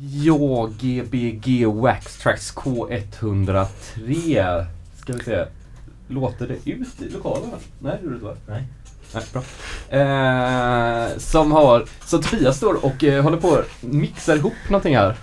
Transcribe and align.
Ja, 0.00 0.70
GBG 0.80 1.66
Wax 1.66 2.18
Tracks 2.18 2.54
K103. 2.54 3.66
Ska 4.96 5.12
vi 5.12 5.24
se. 5.24 5.44
Låter 6.08 6.48
det 6.48 6.70
ut 6.70 7.02
i 7.02 7.08
lokalen? 7.08 7.50
Nej, 7.78 7.98
det 8.00 8.04
gjorde 8.04 8.14
det 8.14 8.14
inte 8.14 8.26
va? 8.26 8.34
Nej. 8.46 8.64
Nej, 9.14 9.24
bra. 9.32 9.42
Eh, 9.98 11.18
som 11.18 11.52
har, 11.52 11.84
så 12.04 12.22
Tobias 12.22 12.56
står 12.56 12.84
och 12.84 13.04
eh, 13.04 13.22
håller 13.22 13.36
på 13.36 13.48
och 13.48 13.64
mixar 13.80 14.36
ihop 14.36 14.52
någonting 14.68 14.96
här. 14.96 15.16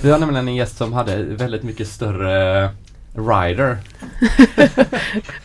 Vi 0.00 0.10
har 0.10 0.18
nämligen 0.18 0.48
en 0.48 0.54
gäst 0.54 0.76
som 0.76 0.92
hade 0.92 1.22
väldigt 1.22 1.62
mycket 1.62 1.88
större 1.88 2.64
eh, 2.64 2.70
rider. 3.14 3.78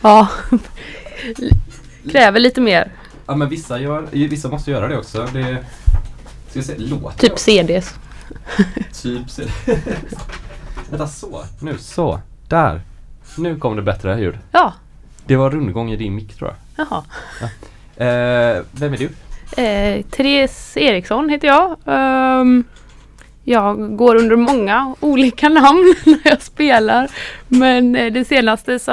Ja. 0.00 0.28
Kräver 2.10 2.40
lite 2.40 2.60
mer. 2.60 2.92
Ja 3.26 3.36
men 3.36 3.48
vissa, 3.48 3.80
gör, 3.80 4.06
vissa 4.12 4.48
måste 4.48 4.70
göra 4.70 4.88
det 4.88 4.98
också. 4.98 5.28
Det, 5.32 5.56
ska 6.50 6.60
vi 6.60 6.62
se, 6.62 6.78
låter 6.78 7.18
Typ 7.18 7.38
CDs. 7.38 7.94
Typ 9.02 9.30
så. 9.30 9.42
Vänta 10.90 11.06
så, 11.06 11.44
nu 11.60 11.78
så, 11.78 12.20
där. 12.48 12.80
Nu 13.38 13.56
kom 13.56 13.76
det 13.76 13.82
bättre 13.82 14.20
ljud. 14.20 14.38
Ja. 14.52 14.72
Det 15.26 15.36
var 15.36 15.50
rundgång 15.50 15.90
i 15.90 15.96
din 15.96 16.14
mick 16.14 16.34
tror 16.34 16.50
jag. 16.50 16.86
Jaha. 16.86 17.04
Eh, 17.96 18.62
vem 18.72 18.92
är 18.92 18.96
du? 18.96 19.10
Eh, 19.62 20.02
Therese 20.02 20.76
Eriksson 20.76 21.28
heter 21.28 21.48
jag. 21.48 21.76
Ehm, 21.86 22.64
jag 23.44 23.96
går 23.96 24.16
under 24.16 24.36
många 24.36 24.94
olika 25.00 25.48
namn 25.48 25.94
när 26.06 26.20
jag 26.24 26.42
spelar. 26.42 27.10
Men 27.48 27.96
eh, 27.96 28.12
det 28.12 28.24
senaste 28.24 28.78
så 28.78 28.92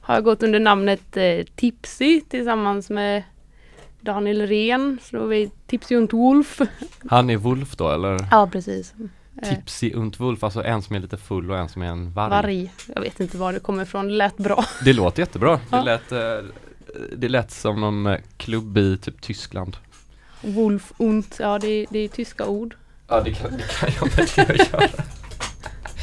har 0.00 0.14
jag 0.14 0.24
gått 0.24 0.42
under 0.42 0.60
namnet 0.60 1.16
eh, 1.16 1.44
Tipsy 1.56 2.20
tillsammans 2.20 2.90
med 2.90 3.22
Daniel 4.02 4.46
Ren. 4.46 4.98
Så 5.02 5.16
då 5.16 5.22
är 5.22 5.28
vi 5.28 5.50
Tipsy 5.66 5.96
und 5.96 6.12
Wolf. 6.12 6.60
Han 7.10 7.30
är 7.30 7.36
Wolf 7.36 7.76
då 7.76 7.90
eller? 7.90 8.26
Ja 8.30 8.48
precis. 8.52 8.94
Eh, 9.42 9.48
Tipsy 9.48 9.94
und 9.94 10.16
Wolf, 10.18 10.44
alltså 10.44 10.64
en 10.64 10.82
som 10.82 10.96
är 10.96 11.00
lite 11.00 11.16
full 11.16 11.50
och 11.50 11.58
en 11.58 11.68
som 11.68 11.82
är 11.82 11.86
en 11.86 12.12
varg. 12.12 12.30
Varg. 12.30 12.72
Jag 12.94 13.02
vet 13.02 13.20
inte 13.20 13.36
var 13.36 13.52
det 13.52 13.60
kommer 13.60 13.82
ifrån. 13.82 14.08
Det 14.08 14.14
lät 14.14 14.36
bra. 14.36 14.64
Det 14.84 14.92
låter 14.92 15.22
jättebra. 15.22 15.50
Det 15.70 15.76
Ja. 15.76 15.82
lät, 15.82 16.12
eh, 16.12 16.18
det 17.16 17.28
lät 17.28 17.50
som 17.50 17.80
någon 17.80 18.06
eh, 18.06 18.18
klubb 18.36 18.78
i 18.78 18.98
typ 18.98 19.20
Tyskland. 19.22 19.76
Wolf 20.40 20.92
und. 20.96 21.36
Ja 21.38 21.58
det 21.58 21.68
är, 21.68 21.86
det 21.90 21.98
är 21.98 22.08
tyska 22.08 22.46
ord. 22.46 22.74
Ja 23.08 23.20
det 23.20 23.32
kan, 23.32 23.50
det 23.56 23.62
kan 23.80 23.88
jag 24.00 24.16
verkligen 24.16 24.66
göra. 24.72 24.88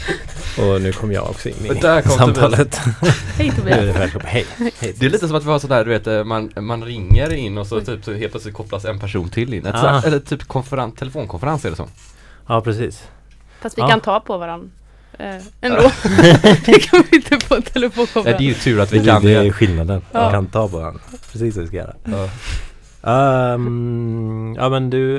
Och 0.57 0.81
nu 0.81 0.91
kom 0.91 1.11
jag 1.11 1.29
också 1.29 1.49
in 1.49 1.55
i 1.65 1.67
där 1.81 2.01
kom 2.01 2.11
samtalet. 2.11 2.75
Hej 3.37 3.47
är 3.47 3.51
Tobias. 3.51 4.23
Hej. 4.25 4.45
Hej. 4.57 4.95
Det 4.99 5.05
är 5.05 5.09
lite 5.09 5.27
som 5.27 5.37
att 5.37 5.43
vi 5.45 5.49
har 5.49 5.59
sådär, 5.59 5.85
du 5.85 5.89
vet, 5.91 6.07
eh, 6.07 6.23
man, 6.23 6.51
man 6.55 6.83
ringer 6.83 7.33
in 7.33 7.57
och 7.57 7.67
så 7.67 7.81
typ 7.81 8.03
så 8.05 8.13
helt 8.13 8.31
plötsligt 8.31 8.55
kopplas 8.55 8.85
en 8.85 8.99
person 8.99 9.29
till 9.29 9.53
in. 9.53 9.65
Ett 9.65 9.75
Ah. 9.75 10.01
eller 10.05 10.19
typ 10.19 10.43
konferens, 10.47 10.95
telefonkonferens 10.95 11.65
är 11.65 11.69
det 11.69 11.75
som. 11.75 11.87
Ja, 12.47 12.61
precis. 12.61 13.03
Fast 13.61 13.77
vi 13.77 13.81
Ja. 13.81 13.87
kan 13.89 13.99
ta 14.01 14.19
på 14.19 14.37
varandra. 14.37 14.67
Eh, 15.19 15.35
ändå. 15.61 15.91
det 16.65 16.79
kan 16.89 17.03
vi 17.11 17.17
inte 17.17 17.37
på 17.47 17.55
Nej, 17.55 17.61
det 17.63 17.69
är 17.69 17.73
telefonkonferens. 17.73 18.41
ju 18.41 18.53
tur 18.53 18.79
att 18.79 18.91
vi 18.93 18.99
Det, 18.99 19.05
kan 19.05 19.21
det 19.23 19.31
är 19.35 19.43
det. 19.43 19.51
skillnaden. 19.51 20.01
Ja. 20.11 20.21
Man 20.21 20.31
kan 20.31 20.45
ta 20.47 20.67
på 20.67 20.77
varandra. 20.77 21.01
Precis 21.31 21.55
vad 21.55 21.61
vi 21.63 21.67
ska 21.67 21.77
göra. 21.77 21.95
Ja. 22.03 22.29
Ehm, 23.03 24.55
ja 24.57 24.69
men 24.69 24.89
du 24.89 25.17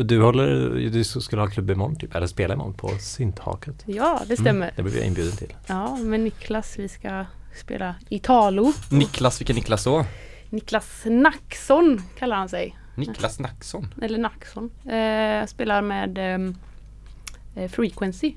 ehm, 0.00 0.06
Du 0.06 0.22
håller, 0.22 0.46
du 0.90 1.04
skulle 1.04 1.42
ha 1.42 1.48
klubb 1.48 1.70
imorgon 1.70 1.96
typ, 1.96 2.14
eller 2.14 2.26
spela 2.26 2.54
imorgon 2.54 2.74
på 2.74 2.88
Synthaket. 3.00 3.82
Ja, 3.86 4.20
det 4.26 4.36
stämmer. 4.36 4.66
Mm, 4.66 4.72
det 4.76 4.82
blev 4.82 4.96
jag 4.96 5.06
inbjuden 5.06 5.36
till. 5.36 5.54
Ja, 5.66 5.96
med 5.96 6.20
Niklas 6.20 6.78
vi 6.78 6.88
ska 6.88 7.24
spela 7.60 7.94
Italo. 8.08 8.72
Niklas, 8.90 9.40
vilken 9.40 9.56
Niklas 9.56 9.84
då? 9.84 10.04
Niklas 10.50 11.02
Naxson 11.04 12.02
kallar 12.18 12.36
han 12.36 12.48
sig. 12.48 12.76
Niklas 12.94 13.40
Naxson. 13.40 13.94
Eller 14.02 14.18
Naxson. 14.18 14.70
Eh, 14.84 15.46
spelar 15.46 15.82
med 15.82 16.18
ehm, 16.18 16.54
eh, 17.56 17.70
Frequency. 17.70 18.34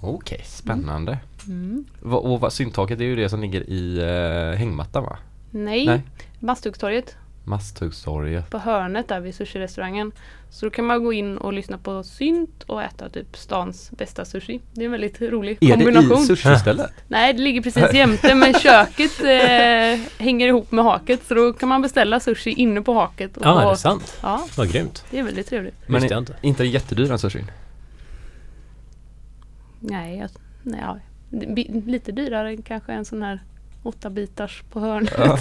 Okej, 0.00 0.40
spännande. 0.44 1.18
Mm. 1.46 1.84
Va- 2.00 2.16
Och 2.18 2.40
vad, 2.40 2.52
syntaket 2.52 3.00
är 3.00 3.04
ju 3.04 3.16
det 3.16 3.28
som 3.28 3.40
ligger 3.40 3.70
i 3.70 3.98
eh, 3.98 4.58
hängmattan 4.58 5.02
va? 5.04 5.18
Nej, 5.50 5.86
Nej. 5.86 6.02
Masthuggstorget 6.38 7.16
Masthuggstorget. 7.50 8.50
på 8.50 8.58
hörnet 8.58 9.08
där 9.08 9.20
vid 9.20 9.34
sushi-restaurangen. 9.34 10.12
Så 10.50 10.66
då 10.66 10.70
kan 10.70 10.84
man 10.86 11.04
gå 11.04 11.12
in 11.12 11.38
och 11.38 11.52
lyssna 11.52 11.78
på 11.78 12.02
synt 12.02 12.62
och 12.62 12.82
äta 12.82 13.08
typ 13.08 13.36
stans 13.36 13.90
bästa 13.90 14.24
sushi. 14.24 14.60
Det 14.72 14.80
är 14.80 14.84
en 14.84 14.90
väldigt 14.92 15.20
rolig 15.22 15.58
Är 15.60 15.66
det 15.66 15.72
kombination. 15.84 16.18
i 16.22 16.26
sushi-stället? 16.26 16.90
Nej, 17.08 17.32
det 17.32 17.42
ligger 17.42 17.62
precis 17.62 17.92
jämte 17.94 18.34
men 18.34 18.54
köket 18.60 19.20
eh, 19.20 20.00
hänger 20.24 20.48
ihop 20.48 20.72
med 20.72 20.84
haket 20.84 21.20
så 21.26 21.34
då 21.34 21.52
kan 21.52 21.68
man 21.68 21.82
beställa 21.82 22.20
sushi 22.20 22.50
inne 22.50 22.82
på 22.82 22.94
haket. 22.94 23.36
Och 23.36 23.46
Ja, 23.46 23.62
är 23.62 23.70
det 23.70 23.76
sant? 23.76 24.18
Ja, 24.22 24.46
Vad 24.56 24.72
grymt. 24.72 25.04
det 25.10 25.18
är 25.18 25.22
väldigt 25.22 25.46
trevligt. 25.46 25.74
Men 25.86 26.04
är- 26.04 26.10
jag 26.10 26.18
inte. 26.18 26.36
Inte 26.40 26.62
den 26.62 26.72
jättedyra 26.72 27.18
sushin? 27.18 27.50
Nej, 29.80 30.18
jag, 30.18 30.30
nej 30.62 30.84
lite 31.86 32.12
dyrare 32.12 32.50
än 32.50 32.62
kanske 32.62 32.92
en 32.92 33.04
sån 33.04 33.22
här 33.22 33.40
åtta 33.82 34.10
bitars 34.10 34.62
på 34.72 34.80
hörnet. 34.80 35.14
Ja. 35.18 35.38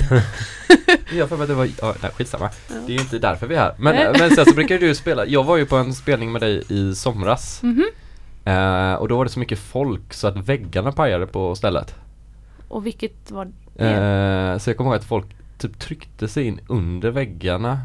Jag 1.17 1.29
får 1.29 1.41
att 1.41 1.47
det 1.47 1.53
var, 1.53 1.69
ja, 1.81 1.95
nej 2.01 2.11
skitsamma. 2.11 2.49
Ja. 2.67 2.75
Det 2.87 2.91
är 2.91 2.95
ju 2.95 3.01
inte 3.01 3.19
därför 3.19 3.47
vi 3.47 3.55
är 3.55 3.59
här. 3.59 3.75
Men, 3.79 3.95
Nej. 3.95 4.15
men 4.19 4.35
sen 4.35 4.45
så 4.45 4.53
brukar 4.53 4.77
du 4.77 4.95
spela, 4.95 5.25
jag 5.25 5.43
var 5.43 5.57
ju 5.57 5.65
på 5.65 5.75
en 5.75 5.93
spelning 5.93 6.31
med 6.31 6.41
dig 6.41 6.63
i 6.69 6.95
somras. 6.95 7.63
Mhm. 7.63 7.85
Eh, 8.45 8.93
och 8.93 9.07
då 9.07 9.17
var 9.17 9.25
det 9.25 9.31
så 9.31 9.39
mycket 9.39 9.59
folk 9.59 10.13
så 10.13 10.27
att 10.27 10.37
väggarna 10.37 10.91
pajade 10.91 11.27
på 11.27 11.55
stället. 11.55 11.95
Och 12.67 12.85
vilket 12.85 13.31
var 13.31 13.45
det? 13.45 13.85
Eh, 13.85 14.57
så 14.57 14.69
jag 14.69 14.77
kommer 14.77 14.89
ihåg 14.91 14.97
att 14.99 15.05
folk 15.05 15.25
typ 15.59 15.79
tryckte 15.79 16.27
sig 16.27 16.47
in 16.47 16.59
under 16.67 17.09
väggarna. 17.11 17.79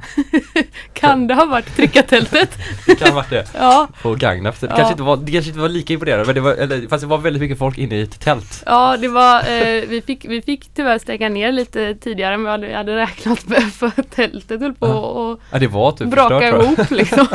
Kan 0.93 1.27
det 1.27 1.35
ha 1.35 1.45
varit 1.45 1.77
tryckartältet? 1.77 2.59
Det 2.87 2.95
kan 2.95 3.09
ha 3.09 3.15
varit 3.15 3.31
det. 3.31 3.47
ja, 3.55 3.89
På 4.03 4.15
Gagnef. 4.15 4.61
Det, 4.61 4.67
Ja. 4.67 4.77
kanske 4.77 4.93
inte 4.93 5.03
var, 5.03 5.17
det 5.17 5.33
kanske 5.33 5.49
inte 5.51 5.61
var 5.61 5.69
lika 5.69 5.93
imponerande 5.93 6.25
men 6.27 6.35
det 6.35 6.41
var, 6.41 6.53
eller, 6.53 6.89
fast 6.89 7.01
det 7.01 7.07
var 7.07 7.19
väldigt 7.19 7.41
mycket 7.43 7.59
folk 7.59 7.79
inne 7.79 7.97
i 7.97 8.03
ett 8.03 8.21
tält. 8.21 8.63
ja 8.67 8.97
det 8.97 9.09
var, 9.09 9.39
eh, 9.41 9.83
vi, 9.89 10.03
fick, 10.07 10.25
vi 10.25 10.43
fick 10.43 10.75
tyvärr 10.75 10.99
stänga 10.99 11.29
ner 11.29 11.53
lite 11.53 11.95
tidigare 11.95 12.35
än 12.35 12.43
vad 12.45 12.61
vi 12.61 12.73
hade 12.75 12.97
räknat 12.97 13.49
med 13.49 13.63
för 13.73 13.91
tältet 14.03 14.61
höll 14.61 14.75
på 14.75 14.87
och 14.87 15.41
Ja 15.51 15.59
det 15.59 15.67
var 15.67 15.93
typ 15.93 16.09
braka 16.11 16.41
förstört, 16.41 16.63
ihop 16.65 16.91
liksom. 16.91 17.27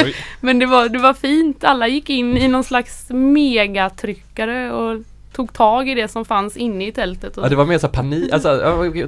Men 0.40 0.58
det 0.58 0.66
var, 0.66 0.88
det 0.88 0.98
var 0.98 1.14
fint, 1.14 1.64
alla 1.64 1.88
gick 1.88 2.10
in 2.10 2.36
i 2.36 2.48
någon 2.48 2.64
slags 2.64 3.06
megatryckare 3.10 4.72
och 4.72 5.00
tog 5.34 5.52
tag 5.52 5.88
i 5.88 5.94
det 5.94 6.08
som 6.08 6.24
fanns 6.24 6.56
inne 6.56 6.86
i 6.86 6.92
tältet. 6.92 7.36
Och, 7.38 7.44
Ja 7.44 7.48
det 7.48 7.56
var 7.56 7.64
mer 7.64 7.78
så 7.78 7.88
panik, 7.88 8.32
alltså 8.32 8.48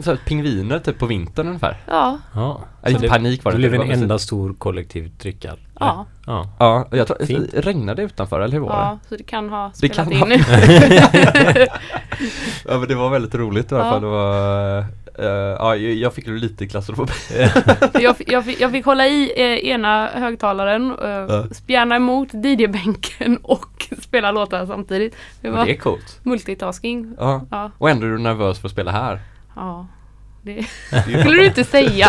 så 0.03 0.10
här 0.10 0.19
pingviner 0.26 0.78
typ 0.78 0.98
på 0.98 1.06
vintern 1.06 1.47
ungefär. 1.47 1.76
ja, 1.87 2.19
Ja. 2.34 2.60
Inte 2.88 3.00
det, 3.03 3.09
panik 3.09 3.44
var 3.44 3.53
det. 3.53 3.59
det 3.59 3.69
blev 3.69 3.81
det 3.87 3.92
en 3.94 4.03
enda 4.03 4.19
stor 4.19 4.54
kollektiv 4.54 5.10
tryckare. 5.19 5.56
ja, 5.81 6.06
Ja. 6.26 6.47
Ja, 6.59 6.86
jag 6.91 7.06
tror, 7.06 7.26
Fint. 7.26 7.53
det 7.53 7.60
regnade 7.60 8.03
utanför 8.03 8.41
eller 8.41 8.53
hur 8.53 8.60
var 8.60 8.70
ja, 8.70 8.98
så 9.09 9.16
det 9.16 9.22
kan 9.25 9.48
ha 9.48 9.69
Det 9.69 9.76
spelat 9.76 9.97
kan 9.97 10.12
in. 10.12 10.28
det? 10.28 11.69
Ja 12.69 12.78
men 12.78 12.88
det 12.88 12.94
var 12.94 13.10
väldigt 13.10 13.34
roligt 13.34 13.72
i 13.72 13.75
alla 13.75 13.84
Ja. 13.84 13.91
fall. 13.91 14.00
Det 14.03 14.06
var, 14.09 14.84
eh, 15.19 15.27
ja, 15.59 15.77
jag 15.77 16.15
fick 16.15 16.27
lite 16.27 16.66
klaustrofobi. 16.66 17.12
jag, 18.00 18.16
fick- 18.16 18.32
jag, 18.32 18.44
fick, 18.44 18.60
jag 18.60 18.71
fick 18.71 18.84
hålla 18.84 19.06
i 19.06 19.32
eh, 19.37 19.69
ena 19.71 20.06
högtalaren, 20.06 20.97
eh, 21.03 21.09
Ja. 21.09 21.44
spjärna 21.54 21.97
emot 21.97 22.28
DJ-bänken 22.34 23.37
och 23.43 23.88
spela 24.03 24.31
låtar 24.31 24.66
samtidigt. 24.66 25.16
Det 25.41 25.50
var 25.50 25.65
det 25.66 25.72
är 25.72 25.77
coolt. 25.77 26.21
multitasking. 26.22 27.15
Ja. 27.19 27.47
Ja, 27.50 27.71
Och 27.78 27.91
ändå 27.91 28.06
är 28.06 28.10
du 28.10 28.19
nervös 28.19 28.59
för 28.59 28.69
att 28.69 28.72
spela 28.72 28.91
här. 28.91 29.21
ja. 29.56 29.87
Det 30.43 30.66
skulle 31.03 31.25
du 31.37 31.47
inte 31.47 31.65
säga. 31.65 32.09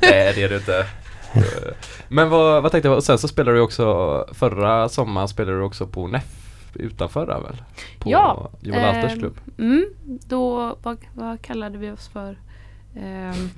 Nej 0.00 0.32
det 0.34 0.42
är 0.42 0.48
det 0.48 0.56
inte. 0.56 0.78
Eh, 1.34 1.42
Men 2.08 2.28
vad, 2.30 2.62
vad 2.62 2.72
tänkte 2.72 2.88
jag, 2.88 2.96
och 2.96 3.04
sen 3.04 3.18
så 3.18 3.28
spelade 3.28 3.56
du 3.56 3.60
också, 3.60 4.26
förra 4.32 4.88
sommaren 4.88 5.28
spelade 5.28 5.58
du 5.58 5.62
också 5.64 5.86
på 5.86 6.06
NEF 6.06 6.24
utanför 6.74 7.26
väl? 7.26 7.62
På 7.98 8.10
Ja, 8.10 8.50
Johan 8.60 8.84
Alters 8.84 9.12
ehm, 9.12 9.18
klubb. 9.18 9.40
Mm, 9.58 9.86
då, 10.04 10.76
vad, 10.82 10.98
vad 11.14 11.42
kallade 11.42 11.78
vi 11.78 11.90
oss 11.90 12.08
för? 12.08 12.36
Ehm, 12.96 13.50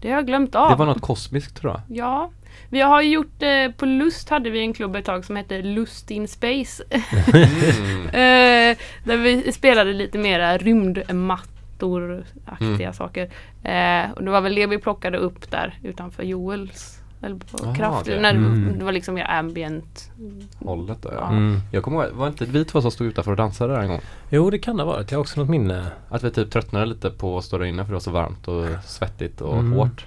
det 0.00 0.08
har 0.08 0.16
jag 0.16 0.26
glömt 0.26 0.54
av. 0.54 0.70
Det 0.70 0.76
var 0.76 0.86
något 0.86 1.00
kosmiskt 1.00 1.56
tror 1.56 1.72
jag. 1.72 1.80
Ja, 1.98 2.30
vi 2.68 2.80
har 2.80 3.02
gjort, 3.02 3.42
eh, 3.42 3.70
på 3.76 3.86
Lust 3.86 4.28
hade 4.28 4.50
vi 4.50 4.60
en 4.60 4.72
klubb 4.72 4.96
ett 4.96 5.04
tag 5.04 5.24
som 5.24 5.36
hette 5.36 5.62
Lust 5.62 6.10
in 6.10 6.28
Space. 6.28 6.82
Mm. 6.90 8.06
Eh, 8.12 8.76
där 9.04 9.16
vi 9.16 9.52
spelade 9.52 9.92
lite 9.92 10.18
mera 10.18 10.58
rymdmattor-aktiga 10.58 12.88
Mm. 12.88 12.92
saker. 12.92 13.30
Eh, 13.64 14.10
och 14.10 14.24
det 14.24 14.30
var 14.30 14.40
väl 14.40 14.54
det 14.54 14.66
vi 14.66 14.78
plockade 14.78 15.18
upp 15.18 15.50
där 15.50 15.78
utanför 15.82 16.22
Joels. 16.22 16.98
Eller 17.22 17.36
på 17.36 17.64
Aha, 17.64 17.74
kraft. 17.74 18.00
okej. 18.02 18.20
När 18.20 18.30
Mm. 18.34 18.78
Det 18.78 18.84
var 18.84 18.92
liksom 18.92 19.14
mer 19.14 19.30
ambient. 19.30 20.10
Hållet 20.58 21.02
där 21.02 21.12
ja. 21.12 21.28
Mm. 21.30 21.60
Jag 21.72 21.82
kommer 21.82 22.04
ihåg, 22.04 22.12
var 22.14 22.28
inte 22.28 22.44
vi 22.44 22.64
två 22.64 22.82
som 22.82 22.90
stod 22.90 23.06
utanför 23.06 23.30
och 23.30 23.36
dansade 23.36 23.74
där 23.74 23.80
en 23.80 23.88
gång? 23.88 24.00
Jo, 24.30 24.50
det 24.50 24.58
kan 24.58 24.76
det 24.76 24.82
ha 24.82 24.92
varit. 24.92 25.10
Jag 25.10 25.18
har 25.18 25.20
också 25.22 25.40
något 25.40 25.48
minne. 25.50 25.86
Att 26.08 26.24
vi 26.24 26.30
typ 26.30 26.50
tröttnade 26.50 26.86
lite 26.86 27.10
på 27.10 27.38
att 27.38 27.44
stå 27.44 27.58
där 27.58 27.64
inne 27.64 27.82
för 27.84 27.88
det 27.88 27.94
var 27.94 28.00
så 28.00 28.10
varmt 28.10 28.48
och 28.48 28.66
svettigt 28.84 29.40
och 29.40 29.58
Mm. 29.58 29.72
hårt. 29.72 30.06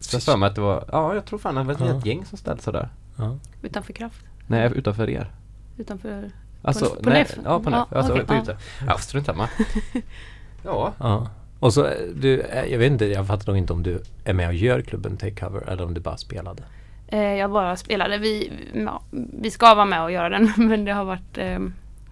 Så 0.00 0.16
jag 0.16 0.22
för 0.22 0.36
mig 0.36 0.46
att 0.48 0.54
det 0.54 0.60
var, 0.60 0.84
ja 0.92 1.14
jag 1.14 1.24
tror 1.24 1.38
fan 1.38 1.54
det 1.54 1.62
var 1.62 1.72
ett 1.74 1.80
Ja. 1.80 1.86
helt 1.86 2.06
gäng 2.06 2.24
som 2.24 2.38
ställde 2.38 2.62
sig 2.62 2.72
där. 2.72 2.88
Ja. 3.16 3.36
Utanför 3.62 3.92
kraft. 3.92 4.24
Nej, 4.46 4.72
utanför 4.74 5.10
er. 5.10 5.30
Utanför 5.78 6.30
Alltså, 6.62 6.84
på 6.86 7.10
nej, 7.10 7.18
NEF? 7.18 7.36
Ja, 7.44 7.60
på 7.60 7.70
NEF. 7.70 7.80
Ja, 7.90 7.96
alltså, 7.98 8.12
okej, 8.12 8.26
på 8.26 8.34
ja. 8.34 8.42
ute. 8.42 8.56
Ja, 8.86 8.98
strunt 8.98 9.26
samma. 9.26 9.48
Ja, 10.64 10.92
Ja. 10.98 11.28
Och 11.62 11.74
så, 11.74 11.86
eh, 11.86 11.92
du, 12.14 12.40
eh, 12.40 12.64
jag 12.64 12.78
vet 12.78 12.92
inte, 12.92 13.04
jag 13.06 13.26
fattar 13.26 13.46
nog 13.46 13.56
inte 13.58 13.72
om 13.72 13.82
du 13.82 14.02
är 14.24 14.32
med 14.32 14.48
och 14.48 14.54
gör 14.54 14.80
klubben 14.80 15.16
Takecover 15.16 15.68
eller 15.68 15.84
om 15.84 15.94
du 15.94 16.00
bara 16.00 16.16
spelade. 16.16 16.62
Eh, 17.08 17.20
jag 17.20 17.50
bara 17.50 17.76
spelade. 17.76 18.18
Vi, 18.18 18.52
ja, 18.74 19.02
vi 19.40 19.50
ska 19.50 19.74
vara 19.74 19.84
med 19.84 20.02
och 20.02 20.12
göra 20.12 20.28
den 20.28 20.52
men 20.68 20.84
det 20.84 20.92
har 20.92 21.04
varit 21.04 21.38
eh, 21.38 21.58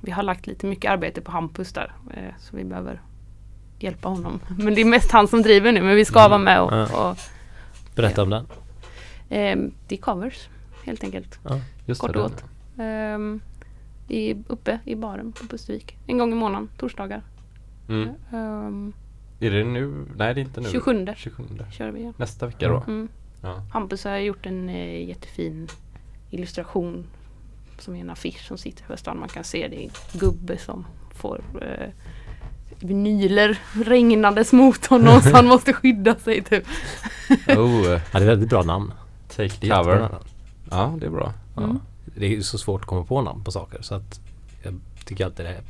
Vi 0.01 0.11
har 0.11 0.23
lagt 0.23 0.47
lite 0.47 0.67
mycket 0.67 0.91
arbete 0.91 1.21
på 1.21 1.31
Hampus 1.33 1.73
där 1.73 1.93
eh, 2.15 2.35
så 2.39 2.57
vi 2.57 2.65
behöver 2.65 3.01
hjälpa 3.79 4.09
honom. 4.09 4.41
Men 4.59 4.75
det 4.75 4.81
är 4.81 4.85
mest 4.85 5.11
han 5.13 5.29
som 5.29 5.43
driver 5.43 5.73
nu 5.73 5.83
men 5.83 5.97
vi 5.97 6.05
ska 6.05 6.19
Mm. 6.21 6.31
vara 6.31 6.39
med 6.39 6.61
och, 6.61 6.73
Ja. 6.73 7.11
och 7.11 7.19
Berätta 7.95 8.23
om 8.23 8.31
den. 8.31 8.47
eh, 9.29 9.59
Det 9.89 9.95
är 9.95 10.01
covers 10.01 10.49
helt 10.85 11.05
enkelt. 11.05 11.39
Just 11.87 12.01
Kort 12.01 12.17
och 12.17 12.23
gott. 12.23 12.45
Ehm, 12.79 13.41
i, 14.09 14.35
uppe 14.49 14.79
i 14.85 14.95
baren 14.95 15.33
på 15.33 15.47
Pustervik. 15.47 15.97
En 16.07 16.19
gång 16.19 16.33
i 16.33 16.35
månaden, 16.35 16.69
torsdagar. 16.79 17.23
Mm. 17.89 18.09
Är 19.41 19.51
det 19.51 19.65
nu? 19.65 20.07
Nej 20.17 20.35
det 20.35 20.41
är 20.41 20.45
inte 20.45 20.61
nu. 20.61 20.69
27 20.71 21.07
27. 21.17 21.45
kör 21.73 21.91
vi 21.91 22.01
igen. 22.01 22.15
Nästa 22.17 22.47
vecka 22.47 22.69
då? 22.69 22.83
Mm. 22.87 23.09
Ja. 23.43 23.63
Hampus 23.73 24.05
har 24.05 24.17
gjort 24.17 24.47
en 24.47 24.69
eh, 24.69 25.09
jättefin 25.09 25.69
illustration 26.31 27.07
som 27.79 27.97
är 27.97 28.01
en 28.01 28.11
affisch 28.11 28.47
som 28.47 28.59
sitter 28.59 28.85
på 28.85 28.97
stan. 28.97 29.19
Man 29.21 29.29
kan 29.29 29.45
se 29.45 29.69
det 29.69 29.77
är 29.77 29.85
en 29.85 29.91
gubbe 30.21 30.59
som 30.59 30.87
får 31.15 31.41
eh, 31.63 31.89
vinyler 32.81 33.59
regnandes 33.85 34.53
mot 34.53 34.87
honom 34.87 35.21
så 35.21 35.37
han 35.37 35.47
måste 35.55 35.73
skydda 35.73 36.15
sig 36.15 36.43
typ. 36.45 36.65
Oh, 37.49 37.87
Ja, 37.87 38.01
det 38.13 38.19
är 38.19 38.27
väldigt 38.27 38.49
bra 38.51 38.63
namn. 38.63 38.93
take 39.29 39.43
jättebra 39.45 39.83
cover. 39.83 40.19
Ja 40.71 40.97
det 41.01 41.07
är 41.07 41.11
bra. 41.11 41.33
Ja. 41.57 41.63
Mm. 41.63 41.79
Det 42.05 42.27
är 42.27 42.31
ju 42.31 42.43
så 42.43 42.59
svårt 42.59 42.81
att 42.81 42.87
komma 42.87 43.05
på 43.05 43.23
namn 43.23 43.45
på 43.45 43.51
saker 43.53 43.83
så 43.83 43.95
att 43.95 44.21
jag 44.63 44.81
tycker 45.05 45.25
alltid 45.25 45.47
det 45.47 45.51
är, 45.51 45.63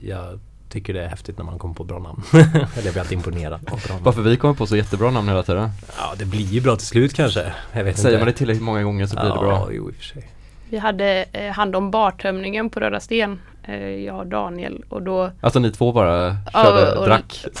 jag 0.00 0.40
tycker 0.68 0.94
det 0.94 1.02
är 1.04 1.08
häftigt 1.08 1.38
när 1.38 1.44
man 1.44 1.58
kommer 1.58 1.74
på 1.74 1.84
bra 1.84 1.98
namn. 1.98 2.22
Eller 2.32 2.84
jag 2.84 2.92
blir 2.92 2.98
alltid 3.00 3.18
imponerad 3.18 3.52
av 3.52 3.60
bra 3.60 3.78
namn. 3.88 4.04
Varför 4.04 4.22
vi 4.22 4.36
kommer 4.36 4.54
på 4.54 4.66
så 4.66 4.76
jättebra 4.76 5.10
namn 5.10 5.28
hela 5.28 5.42
tiden. 5.42 5.70
Ja, 5.98 6.14
det 6.18 6.24
blir 6.24 6.40
ju 6.46 6.60
bra 6.60 6.76
till 6.76 6.86
slut 6.86 7.14
kanske. 7.14 7.52
Jag 7.72 7.84
vet 7.84 7.98
Säger 7.98 8.08
inte. 8.14 8.18
man 8.24 8.26
det 8.26 8.38
tillräckligt 8.38 8.62
många 8.64 8.82
gånger 8.82 9.06
så 9.06 9.14
blir 9.16 9.24
det 9.24 9.28
ja, 9.34 9.40
bra. 9.40 9.68
jo 9.72 9.88
i 9.88 9.92
och 9.92 9.94
för 9.96 10.04
sig. 10.04 10.28
Vi 10.70 10.78
hade 10.78 11.24
eh, 11.32 11.52
hand 11.52 11.76
om 11.76 11.90
bartömningen 11.90 12.70
på 12.70 12.80
Röda 12.80 13.00
Sten. 13.00 13.40
Eh, 13.64 13.76
jag 13.88 14.18
och 14.18 14.26
Daniel 14.26 14.84
och 14.88 15.02
då 15.02 15.30
Alltså 15.40 15.58
ni 15.58 15.70
två 15.72 15.92
bara 15.92 16.36
Ja, 16.52 16.62
körde, 16.64 16.92
och- 16.96 17.06
drack. 17.06 17.44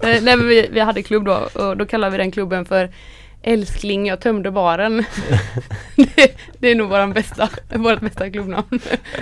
Eh, 0.00 0.22
Nej 0.22 0.36
men 0.36 0.48
vi, 0.48 0.68
vi 0.72 0.80
hade 0.80 1.02
klubb 1.02 1.24
då 1.24 1.48
och 1.62 1.76
då 1.76 1.86
kallade 1.86 2.10
vi 2.12 2.18
den 2.18 2.30
klubben 2.30 2.64
för 2.64 2.90
Älskling 3.42 4.06
jag 4.06 4.20
tömde 4.20 4.50
baren. 4.50 4.96
det, 5.96 6.36
det 6.58 6.70
är 6.70 6.74
nog 6.74 6.88
våran 6.90 7.12
bästa, 7.12 7.48
vårt 7.74 8.00
bästa 8.00 8.30
klubbnamn. 8.30 8.80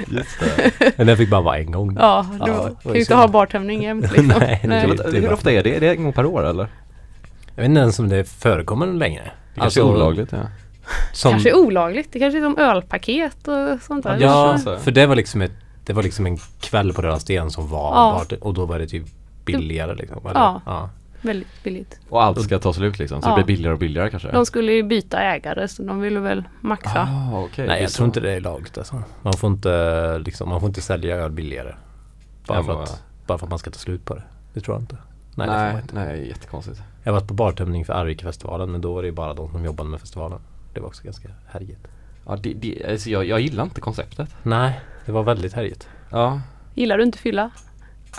Just 0.09 0.41
det. 0.41 0.93
Men 0.97 1.07
den 1.07 1.17
fick 1.17 1.31
bara 1.31 1.41
vara 1.41 1.59
en 1.59 1.73
gång. 1.73 1.97
Ja, 2.01 2.27
det 2.33 2.51
Ja, 2.51 2.57
var, 2.63 2.77
kan 2.83 2.95
ju 2.95 3.01
inte 3.01 3.15
ha 3.15 3.29
bartömning 3.29 3.83
jämt 3.83 4.03
liksom. 4.03 4.27
Nej, 4.41 4.59
det 4.63 4.69
Nej. 4.69 4.85
är 4.85 4.89
det 5.13 5.19
är 5.19 5.21
hur 5.23 5.33
ofta 5.33 5.53
är 5.53 5.63
det? 5.63 5.77
Är 5.77 5.81
det 5.81 5.91
en 5.91 6.03
gång 6.05 6.13
per 6.13 6.27
år 6.27 6.47
eller? 6.47 6.69
Jag 7.55 7.63
vet 7.63 7.69
inte 7.69 7.81
ens 7.81 7.99
om 7.99 8.09
det 8.09 8.25
förekommer 8.29 8.87
längre. 8.87 9.31
Det 9.55 9.61
Alltså 9.61 9.81
kanske- 9.81 9.97
olagligt 9.97 10.33
ja. 10.33 10.39
Som, 11.13 11.31
Kanske 11.31 11.55
olagligt, 11.55 12.13
det 12.13 12.19
kanske 12.19 12.39
är 12.39 12.43
som 12.43 12.59
ölpaket 12.59 13.49
och 13.49 13.83
sånt 13.83 14.03
där. 14.03 14.19
Ja, 14.21 14.59
så. 14.59 14.77
för 14.79 14.91
det 14.91 15.07
var 15.07 15.17
liksom 15.17 15.43
ett, 15.43 15.53
det 15.85 15.93
var 15.93 16.03
liksom 16.03 16.27
en 16.27 16.39
kväll 16.61 16.93
på 16.93 17.03
Röda 17.03 17.19
Sten 17.19 17.51
som 17.51 17.69
var 17.69 17.93
Ja. 17.95 18.25
bara, 18.31 18.39
och 18.41 18.55
då 18.55 18.67
var 18.67 18.79
det 18.79 18.87
typ 18.87 19.05
billigare 19.45 19.95
liksom. 19.95 20.19
Eller? 20.27 20.41
Ja. 20.41 20.61
ja. 20.67 20.91
Väldigt 21.23 21.63
billigt. 21.65 22.01
Och 22.09 22.23
allt 22.23 22.43
ska 22.43 22.59
ta 22.59 22.73
slut 22.73 22.99
liksom. 22.99 23.23
Så 23.23 23.29
Ja. 23.29 23.37
det 23.37 23.45
blir 23.45 23.57
billigare 23.57 23.73
och 23.73 23.79
billigare 23.79 24.11
kanske? 24.11 24.31
De 24.33 24.47
skulle 24.47 24.73
ju 24.73 24.83
byta 24.83 25.21
ägare 25.23 25.69
så 25.69 25.83
de 25.83 26.01
ville 26.01 26.21
väl 26.21 26.45
maxa. 26.61 27.09
Ah, 27.33 27.39
okej. 27.45 27.67
Nej 27.67 27.83
jag 27.83 27.91
tror 27.91 28.07
inte 28.07 28.21
det 28.21 28.33
är 28.33 28.41
lagligt 28.41 28.79
alltså. 28.79 29.03
Man 29.23 29.33
får 29.33 29.51
inte, 29.51 30.19
liksom, 30.19 30.49
man 30.49 30.61
får 30.61 30.69
inte 30.69 30.81
sälja 30.81 31.17
öl 31.17 31.31
billigare. 31.31 31.75
Bara, 32.47 32.59
Ja, 32.59 32.65
för 32.65 32.83
att, 32.83 33.03
bara 33.27 33.39
för 33.39 33.47
att 33.47 33.51
man 33.51 33.59
ska 33.59 33.71
ta 33.71 33.79
slut 33.79 34.05
på 34.05 34.15
det. 34.15 34.23
Det 34.55 34.61
tror 34.61 34.75
jag 34.77 34.83
inte. 34.83 34.97
Nej, 35.35 35.47
det 35.47 35.53
får 35.53 35.59
man 35.61 35.73
Nej, 35.73 35.83
inte. 35.83 35.95
nej, 35.95 36.29
jättekonstigt. 36.29 36.83
Jag 37.03 37.13
var 37.13 37.21
på 37.21 37.35
bartömning 37.35 37.85
för 37.85 37.93
Arvikafestivalen 37.93 38.73
men 38.73 38.81
då 38.81 38.95
var 38.95 39.03
det 39.03 39.09
ju 39.09 39.13
bara 39.15 39.35
de 39.35 39.53
som 39.53 39.65
jobbade 39.65 39.91
med 39.91 40.01
festivalen. 40.01 40.39
Det 40.75 40.81
var 40.81 40.87
också 40.89 41.05
ganska 41.05 41.29
härjigt. 41.47 41.87
Ja, 42.27 42.37
det, 42.37 42.53
det, 42.55 42.87
alltså 42.91 43.11
jag, 43.11 43.25
jag 43.25 43.41
gillar 43.41 43.65
inte 43.65 43.81
konceptet. 43.81 44.35
Nej, 44.43 44.81
det 45.07 45.13
var 45.13 45.23
väldigt 45.23 45.53
härjigt. 45.53 45.89
Ja. 46.11 46.41
Gillar 46.75 46.99
du 46.99 47.05
inte 47.05 47.19
fylla? 47.19 47.51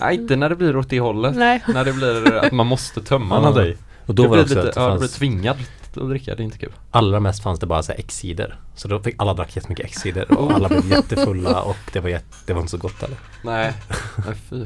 Nej, 0.02 0.16
inte 0.16 0.36
när 0.36 0.50
det 0.50 0.56
blir 0.56 0.78
åt 0.78 0.90
det 0.90 1.00
hållet. 1.00 1.36
Nej. 1.36 1.64
När 1.68 1.86
det 1.86 1.94
blir 1.94 2.34
att 2.36 2.52
man 2.52 2.68
måste 2.68 3.02
tömma 3.02 3.36
Ja. 3.36 3.42
någonting. 3.42 3.76
Och 4.06 4.16
då 4.16 4.24
det 4.24 4.30
var 4.30 4.36
det 4.38 4.44
också 4.44 4.56
lite, 4.56 4.68
att 4.70 4.76
det 4.76 4.82
ja, 4.82 4.98
blir 4.98 5.08
tvingad 5.08 5.58
att 5.96 6.10
dricka, 6.10 6.36
det 6.36 6.42
är 6.42 6.46
inte 6.46 6.58
kul. 6.58 6.72
allra 6.92 7.20
mest 7.20 7.44
fanns 7.44 7.60
det 7.60 7.66
bara 7.66 7.84
så 7.84 7.92
här 7.92 8.00
X-sidor. 8.00 8.56
Så 8.76 8.88
då 8.88 9.00
fick 9.00 9.16
alla 9.18 9.34
drack 9.34 9.56
jättemycket 9.56 9.86
X-sidor 9.86 10.32
och 10.38 10.52
alla 10.52 10.68
blev 10.68 10.86
jättefulla 10.90 11.62
och 11.62 11.78
det 11.94 12.00
var, 12.00 12.10
jätte, 12.10 12.36
det 12.46 12.54
var 12.54 12.60
inte 12.62 12.72
så 12.72 12.78
gott 12.78 13.02
heller. 13.02 13.18
Nej, 13.44 13.74
nej 14.28 14.36
fy. 14.50 14.66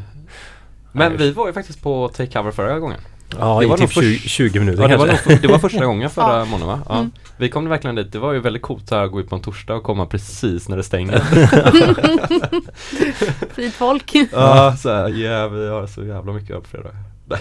Men 0.91 1.17
vi 1.17 1.31
var 1.31 1.47
ju 1.47 1.53
faktiskt 1.53 1.81
på 1.81 2.07
Take 2.09 2.31
Cover 2.31 2.51
förra 2.51 2.79
gången. 2.79 2.99
Ja, 3.39 3.59
Det 3.59 3.65
i 3.65 3.69
var 3.69 3.77
typ 3.77 3.95
nog 3.95 4.03
20, 4.03 4.13
först- 4.17 4.29
20 4.29 4.59
minuter 4.59 4.81
Ja, 4.81 4.87
det, 4.87 4.97
var 4.97 5.07
nog, 5.07 5.41
det 5.41 5.47
var 5.47 5.59
första 5.59 5.85
gången 5.91 6.09
förra 6.09 6.39
Ja. 6.39 6.45
månaden 6.45 6.67
va? 6.67 6.79
Ja. 6.89 6.97
Mm. 6.97 7.11
Vi 7.37 7.49
kom 7.49 7.69
verkligen 7.69 7.95
dit, 7.95 8.11
det 8.11 8.19
var 8.19 8.33
ju 8.33 8.39
väldigt 8.39 8.61
coolt 8.61 8.91
att 8.91 9.11
gå 9.11 9.19
ut 9.19 9.29
på 9.29 9.35
en 9.35 9.41
torsdag 9.41 9.75
och 9.75 9.83
komma 9.83 10.05
precis 10.05 10.69
när 10.69 10.77
det 10.77 10.83
stänger. 10.83 11.19
Fint 13.53 13.73
folk. 13.73 14.15
Ja, 14.31 14.75
så 14.77 14.89
här, 14.89 15.09
yeah, 15.09 15.51
vi 15.51 15.67
har 15.69 15.87
så 15.87 16.03
jävla 16.03 16.33
mycket 16.33 16.55
på 16.63 16.69
fredag. 16.69 16.89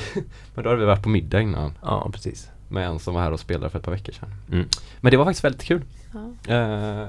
Men 0.55 0.65
då 0.65 0.71
hade 0.71 0.81
vi 0.81 0.87
varit 0.87 1.03
på 1.03 1.09
middag 1.09 1.41
innan 1.41 1.73
Ja, 1.83 2.11
precis. 2.13 2.49
med 2.69 2.87
en 2.87 2.99
som 2.99 3.15
var 3.15 3.23
här 3.23 3.33
och 3.33 3.41
spelade 3.41 3.71
för 3.71 3.79
ett 3.79 3.85
par 3.85 3.93
veckor 3.93 4.13
sedan. 4.13 4.29
Mm. 4.53 4.69
Men 5.01 5.11
det 5.11 5.17
var 5.17 5.25
faktiskt 5.25 5.45
väldigt 5.45 5.65
kul. 5.65 5.83
Ja. 6.13 6.55
Eh, 6.55 7.09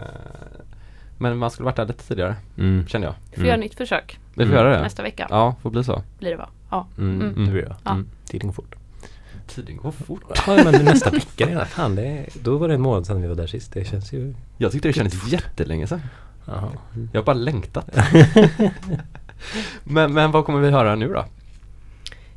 men 1.18 1.38
man 1.38 1.52
skulle 1.52 1.66
varit 1.66 1.76
där 1.76 1.86
lite 1.86 2.04
tidigare, 2.08 2.36
Mm. 2.58 2.88
kände 2.88 3.08
jag. 3.08 3.14
Vi 3.32 3.36
får 3.38 3.46
göra 3.46 3.58
nytt 3.58 3.76
försök 3.76 4.20
Vi 4.34 4.34
får 4.36 4.54
Mm. 4.54 4.56
göra 4.56 4.78
det? 4.78 4.82
nästa 4.84 5.04
vecka. 5.04 5.28
Ja, 5.30 5.56
får 5.62 5.70
bli 5.70 5.84
så. 5.84 6.04
Blir 6.20 6.30
det 6.30 6.38
va? 6.38 6.50
Ja. 6.70 6.88
Mm, 6.98 7.22
Mm. 7.22 7.46
det 7.46 7.52
blir 7.52 7.62
jag. 7.64 7.76
Ja. 7.84 7.92
Mm. 7.92 8.08
Tiden 8.26 8.48
går 8.48 8.54
fort. 8.54 8.76
Tiden 9.48 9.78
går 9.78 9.92
fort. 9.92 10.24
Ja, 10.48 10.60
men 10.72 10.86
nästa 10.86 11.10
vecka 11.10 11.46
redan. 11.48 11.66
Fan, 11.66 11.96
det 11.96 12.26
då 12.44 12.58
var 12.58 12.68
det 12.68 12.74
en 12.74 12.82
månad 12.82 13.06
sedan 13.06 13.22
vi 13.22 13.28
var 13.28 13.36
där 13.36 13.48
sist. 13.48 13.74
Det 13.74 13.86
känns 13.86 14.14
ju... 14.14 14.36
Jag 14.58 14.72
tyckte 14.72 14.88
det 14.90 14.94
kändes 14.94 15.28
jättelänge 15.32 15.88
sedan. 15.88 16.02
Jaha. 16.48 16.70
Jag 17.14 17.20
har 17.22 17.26
bara 17.26 17.34
längtat. 17.34 17.90
men, 19.84 20.14
men 20.14 20.32
vad 20.32 20.46
kommer 20.46 20.60
vi 20.60 20.70
höra 20.72 20.96
nu 20.96 21.08
då? 21.14 21.26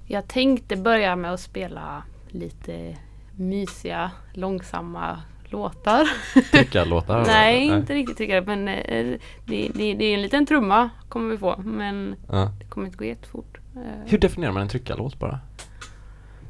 Jag 0.06 0.28
tänkte 0.28 0.76
börja 0.76 1.16
med 1.16 1.32
att 1.32 1.40
spela 1.40 2.02
lite 2.28 2.96
mysiga, 3.36 4.10
långsamma 4.32 5.22
låtar. 5.52 6.08
Tryckarlåtar? 6.52 7.24
Nej, 7.26 7.66
inte 7.66 7.94
riktigt 7.94 8.28
jag. 8.30 8.46
Men 8.46 8.68
eh, 8.68 9.06
det, 9.46 9.68
det, 9.74 9.94
det 9.94 10.04
är 10.04 10.14
en 10.14 10.22
liten 10.22 10.46
trumma 10.46 10.90
kommer 11.08 11.30
vi 11.30 11.38
få. 11.38 11.56
Men 11.64 12.16
Ja. 12.28 12.52
det 12.60 12.64
kommer 12.68 12.86
inte 12.86 12.98
gå 12.98 13.04
jättefort. 13.04 13.58
Eh, 13.76 13.80
Hur 14.06 14.18
definierar 14.18 14.52
man 14.52 14.62
en 14.62 14.68
tryckarlåt 14.68 15.18
bara? 15.18 15.38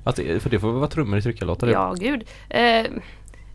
Alltså, 0.04 0.22
för 0.40 0.50
det 0.50 0.60
får 0.60 0.72
vara 0.72 0.88
trummor 0.88 1.18
i 1.18 1.22
tryckarlåtar? 1.22 1.68
Ja, 1.68 1.94
gud. 1.98 2.24
Eh, 2.50 2.86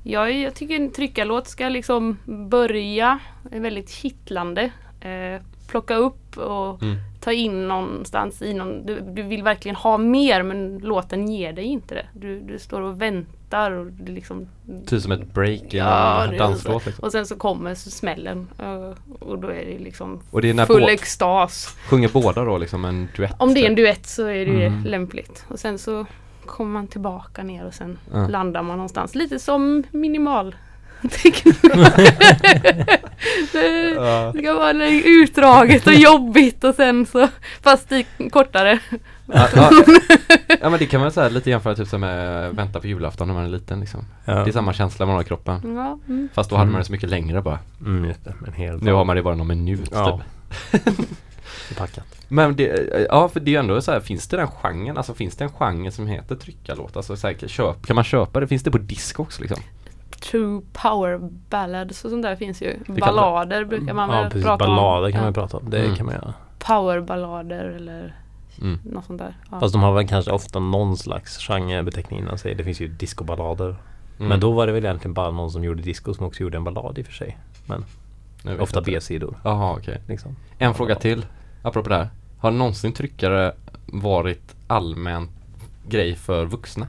jag, 0.04 0.32
jag 0.32 0.56
tycker 0.56 0.76
en 0.76 0.92
tryckarlåt 0.92 1.48
ska 1.48 1.70
liksom 1.70 2.18
börja 2.50 3.20
väldigt 3.44 3.90
kittlande. 3.90 4.72
Eh, 5.02 5.42
plocka 5.68 5.96
upp 5.96 6.38
och 6.38 6.82
Mm. 6.84 6.96
ta 7.22 7.32
in 7.32 7.68
någonstans 7.68 8.42
i 8.42 8.54
någon, 8.54 8.86
du, 8.86 9.00
du 9.00 9.24
vill 9.24 9.44
verkligen 9.44 9.76
ha 9.76 9.98
mer 9.98 10.44
men 10.44 10.78
låten 10.78 11.28
ger 11.32 11.54
dig 11.54 11.66
inte 11.66 11.96
det. 11.96 12.06
Du, 12.14 12.40
du 12.42 12.60
står 12.60 12.82
och 12.82 13.02
väntar 13.02 13.28
och 13.72 13.86
det 13.86 14.12
liksom 14.12 14.48
Typ 14.86 15.02
som 15.02 15.12
ett 15.12 15.34
break 15.34 15.74
i 15.74 15.78
Ja, 15.78 16.24
en 16.24 16.38
danslåt 16.38 16.86
liksom. 16.86 17.04
Och 17.06 17.12
sen 17.12 17.26
så 17.26 17.36
kommer 17.36 17.76
så 17.76 17.92
smällen 17.92 18.48
eh, 18.60 18.94
och 19.20 19.38
då 19.40 19.48
är 19.48 19.66
det 19.66 19.80
liksom 19.80 20.20
Och 20.32 20.42
det 20.42 20.50
är 20.50 20.66
full 20.66 20.90
extas. 20.90 21.76
Sjunger 21.90 22.10
båda 22.14 22.44
då 22.44 22.58
liksom 22.58 22.86
en 22.86 23.08
duett? 23.18 23.36
Om 23.38 23.54
det 23.54 23.60
är 23.60 23.70
en 23.70 23.76
typ? 23.76 23.78
duett 23.86 24.06
så 24.06 24.26
är 24.28 24.46
det 24.46 24.66
Mm. 24.66 24.84
lämpligt. 24.84 25.46
Och 25.48 25.60
sen 25.60 25.78
så 25.80 26.06
kommer 26.46 26.72
man 26.72 26.88
tillbaka 26.88 27.44
ner 27.44 27.66
och 27.66 27.74
sen 27.74 27.98
Ja. 28.14 28.28
landar 28.28 28.62
man 28.64 28.78
någonstans. 28.78 29.16
Lite 29.16 29.40
som 29.40 29.84
minimal. 29.92 30.56
Det, 33.52 34.42
kan 34.44 34.56
vara 34.56 34.90
utdraget 35.06 35.88
och 35.88 35.94
jobbigt 35.94 36.64
och 36.64 36.76
sen 36.76 37.06
så 37.06 37.28
fast 37.62 37.92
i 37.92 38.06
kortare. 38.32 38.80
Ja, 39.34 39.48
ja, 39.56 39.72
ja 40.62 40.70
men 40.70 40.80
det 40.80 40.86
kan 40.86 41.02
man 41.02 41.12
säga 41.12 41.30
lite 41.30 41.50
jämföra 41.50 41.76
typ 41.76 41.88
som 41.88 42.02
med 42.02 42.52
vänta 42.56 42.80
på 42.80 42.88
julafton 42.88 43.28
när 43.28 43.36
man 43.36 43.44
är 43.46 43.50
liten 43.50 43.80
liksom. 43.80 44.06
Ja. 44.26 44.34
Det 44.34 44.50
är 44.50 44.52
samma 44.52 44.74
känsla 44.74 45.06
man 45.06 45.16
har 45.16 45.22
i 45.22 45.26
kroppen. 45.26 45.62
Ja, 45.76 46.00
mm. 46.08 46.30
Fast 46.34 46.50
då 46.50 46.56
hade 46.56 46.64
Mm. 46.64 46.72
man 46.74 46.80
det 46.82 46.86
så 46.86 46.92
mycket 46.92 47.10
längre 47.10 47.42
bara. 47.42 47.60
Mm, 47.86 48.06
just 48.06 48.24
det. 48.26 48.34
En 48.48 48.54
hel 48.54 48.84
Nu 48.84 48.94
har 48.94 49.06
man 49.06 49.16
det 49.16 49.22
bara 49.24 49.36
någon 49.36 49.48
minut 49.48 49.90
Ja. 49.92 50.22
typ. 50.72 50.84
packat. 51.78 52.06
Men 52.28 52.56
det, 52.56 52.90
ja 53.10 53.30
för 53.30 53.40
det 53.40 53.50
är 53.52 53.54
ju 53.54 53.60
ändå 53.60 53.82
så 53.82 53.92
här, 53.92 54.00
finns 54.00 54.28
det 54.28 54.38
den 54.38 54.48
genren, 54.48 54.98
alltså 54.98 55.14
finns 55.14 55.36
det 55.36 55.44
en 55.44 55.50
genre 55.52 55.92
som 55.92 56.08
heter 56.08 56.36
tryckarlåt? 56.36 56.98
Alltså 56.98 57.16
så 57.16 57.28
här, 57.28 57.48
köp, 57.48 57.86
kan 57.88 57.96
man 57.96 58.04
köpa 58.04 58.40
det? 58.40 58.48
Finns 58.48 58.64
det 58.64 58.72
på 58.72 58.78
disco 58.78 59.24
också 59.24 59.42
liksom? 59.42 59.64
True 60.20 60.62
power 60.74 61.20
ballads 61.50 62.06
och 62.06 62.12
sånt 62.12 62.24
där 62.24 62.36
finns 62.36 62.62
ju. 62.62 62.76
Ballader 62.88 63.66
brukar 63.66 63.94
man 63.94 64.10
Ja, 64.10 64.16
väl 64.22 64.30
precis. 64.32 64.46
prata 64.46 64.66
Ballader 64.66 65.06
om. 65.08 65.12
kan 65.12 65.24
man 65.24 65.34
prata 65.34 65.58
om. 65.58 65.70
Det 65.70 65.80
Mm. 65.84 65.96
kan 65.96 66.06
man 66.06 66.16
göra. 66.16 66.34
Powerballader 66.60 67.66
eller 67.66 68.16
Mm. 68.62 68.80
något 68.84 69.06
sånt 69.06 69.20
där. 69.20 69.38
Ja. 69.52 69.60
Fast 69.60 69.74
de 69.74 69.82
har 69.84 69.94
väl 69.94 70.08
kanske 70.08 70.32
ofta 70.32 70.60
någon 70.60 70.98
slags 70.98 71.38
genrebeteckning 71.38 72.20
innan 72.20 72.38
sig. 72.38 72.56
Det 72.56 72.64
finns 72.64 72.80
ju 72.82 72.88
discoballader. 72.88 73.66
Mm. 74.18 74.30
Men 74.30 74.40
då 74.40 74.52
var 74.52 74.68
det 74.68 74.74
väl 74.74 74.86
egentligen 74.86 75.14
bara 75.14 75.32
någon 75.32 75.52
som 75.52 75.64
gjorde 75.64 75.82
disco 75.82 76.14
som 76.14 76.26
också 76.26 76.44
gjorde 76.44 76.58
en 76.58 76.64
ballad 76.64 76.98
i 76.98 77.02
och 77.02 77.06
för 77.06 77.14
sig. 77.14 77.38
Men 77.66 77.86
ofta. 78.60 78.82
B-sidor. 78.82 79.38
Jaha 79.44 79.74
okej. 79.78 80.02
Liksom. 80.08 80.36
En 80.58 80.74
fråga 80.74 80.96
till, 80.96 81.26
apropå 81.64 81.90
det 81.90 81.96
här. 81.96 82.10
Har 82.40 82.52
någonsin 82.52 82.94
tryckare 82.94 83.52
varit 83.86 84.56
allmänt 84.68 85.32
grej 85.88 86.16
för 86.16 86.46
vuxna. 86.46 86.88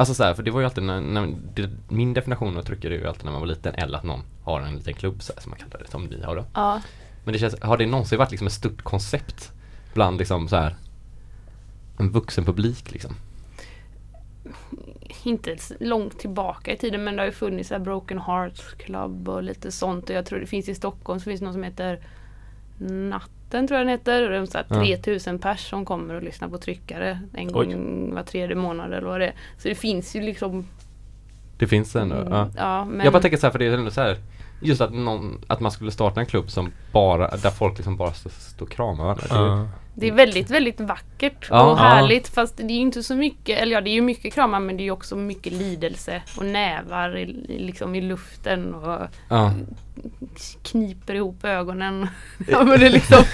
Alltså 0.00 0.14
så 0.14 0.24
här, 0.24 0.34
för 0.34 0.42
det 0.42 0.50
var 0.50 0.60
ju 0.60 0.66
alltid 0.66 0.84
när, 0.84 1.00
när 1.00 1.34
det, 1.54 1.70
min 1.88 2.14
definition 2.14 2.56
av 2.56 2.62
tryckare 2.62 2.94
är 2.94 2.98
ju 2.98 3.06
alltid 3.06 3.24
när 3.24 3.32
man 3.32 3.40
var 3.40 3.48
liten 3.48 3.74
eller 3.74 3.98
att 3.98 4.04
någon 4.04 4.22
har 4.42 4.60
en 4.60 4.76
liten 4.76 4.94
klubb 4.94 5.22
så 5.22 5.32
här, 5.32 5.40
som 5.40 5.50
man 5.50 5.58
kallar 5.58 5.78
det, 5.84 5.90
som 5.90 6.04
ni 6.04 6.22
har 6.22 6.36
då. 6.36 6.44
Ja. 6.54 6.80
Men 7.24 7.32
det 7.32 7.38
känns, 7.38 7.60
har 7.60 7.76
det 7.76 7.86
någonsin 7.86 8.18
varit 8.18 8.30
liksom 8.30 8.46
ett 8.46 8.52
stort 8.52 8.82
koncept 8.82 9.52
bland 9.94 10.18
liksom 10.18 10.48
så 10.48 10.56
här 10.56 10.76
en 11.98 12.10
vuxen 12.10 12.44
publik 12.44 12.92
liksom? 12.92 13.16
Inte 15.24 15.56
långt 15.80 16.18
tillbaka 16.18 16.72
i 16.72 16.76
tiden 16.76 17.04
men 17.04 17.16
det 17.16 17.22
har 17.22 17.26
ju 17.26 17.32
funnits 17.32 17.68
så 17.68 17.74
här 17.74 17.80
Broken 17.80 18.18
Hearts 18.18 18.74
Club 18.78 19.28
och 19.28 19.42
lite 19.42 19.72
sånt. 19.72 20.10
Och 20.10 20.16
jag 20.16 20.26
tror 20.26 20.40
det 20.40 20.46
finns 20.46 20.68
i 20.68 20.74
Stockholm 20.74 21.20
så 21.20 21.24
finns 21.24 21.40
det 21.40 21.44
någon 21.44 21.54
som 21.54 21.62
heter 21.62 22.00
Natten 23.50 23.66
tror 23.66 23.78
jag 23.78 23.86
den 23.86 23.90
heter. 23.90 24.22
Och 24.24 24.30
det 24.30 24.36
är 24.36 24.46
så 24.46 24.58
här 24.58 24.66
Ja. 24.68 24.96
3000 24.96 25.38
pers 25.38 25.70
som 25.70 25.84
kommer 25.84 26.14
och 26.14 26.22
lyssnar 26.22 26.48
på 26.48 26.58
tryckare 26.58 27.20
en 27.34 27.46
Oj. 27.46 27.66
gång 27.66 28.14
var 28.14 28.22
tredje 28.22 28.56
månad 28.56 28.92
eller 28.92 29.06
vad 29.06 29.20
det 29.20 29.26
är. 29.26 29.34
Så 29.58 29.68
det 29.68 29.74
finns 29.74 30.16
ju 30.16 30.20
liksom 30.20 30.66
Det 31.58 31.66
finns 31.66 31.96
ändå, 31.96 32.16
mm, 32.16 32.32
ja. 32.32 32.48
ja, 32.56 32.84
men 32.84 33.04
Jag 33.04 33.12
bara 33.12 33.22
tänker 33.22 33.38
så 33.38 33.46
här 33.46 33.52
för 33.52 33.58
det 33.58 33.66
är 33.66 33.72
ändå 33.72 33.90
så 33.90 34.00
här 34.00 34.16
Just 34.62 34.80
att, 34.80 34.94
någon, 34.94 35.44
att 35.46 35.60
man 35.60 35.72
skulle 35.72 35.90
starta 35.90 36.20
en 36.20 36.26
klubb 36.26 36.50
som 36.50 36.72
bara, 36.92 37.36
där 37.36 37.50
folk 37.50 37.76
liksom 37.78 37.96
bara 37.96 38.12
står 38.12 38.30
stå 38.30 38.64
och 38.64 38.70
kramar 38.70 39.04
varandra. 39.04 39.68
Det 40.00 40.06
är 40.06 40.10
Ja. 40.10 40.14
Väldigt, 40.14 40.50
väldigt 40.50 40.80
vackert 40.80 41.46
Ja. 41.50 41.62
och 41.70 41.78
härligt 41.78 42.28
fast 42.28 42.56
det 42.56 42.62
är 42.62 42.68
ju 42.68 42.74
inte 42.80 43.02
så 43.02 43.14
mycket, 43.14 43.58
eller 43.58 43.72
ja 43.72 43.80
det 43.80 43.90
är 43.90 43.94
ju 43.94 44.02
mycket 44.02 44.34
kramar 44.34 44.60
men 44.60 44.76
det 44.76 44.82
är 44.82 44.84
ju 44.84 44.90
också 44.90 45.16
mycket 45.16 45.52
lidelse 45.52 46.22
och 46.36 46.44
nävar 46.46 47.16
i, 47.16 47.26
liksom 47.48 47.94
i 47.94 48.00
luften 48.00 48.74
och 48.74 49.00
Ja. 49.28 49.52
kniper 50.62 51.14
ihop 51.14 51.44
ögonen. 51.44 52.08
ja 52.48 52.64
men 52.64 52.80
det 52.80 52.86
är 52.86 52.90
liksom, 52.90 53.24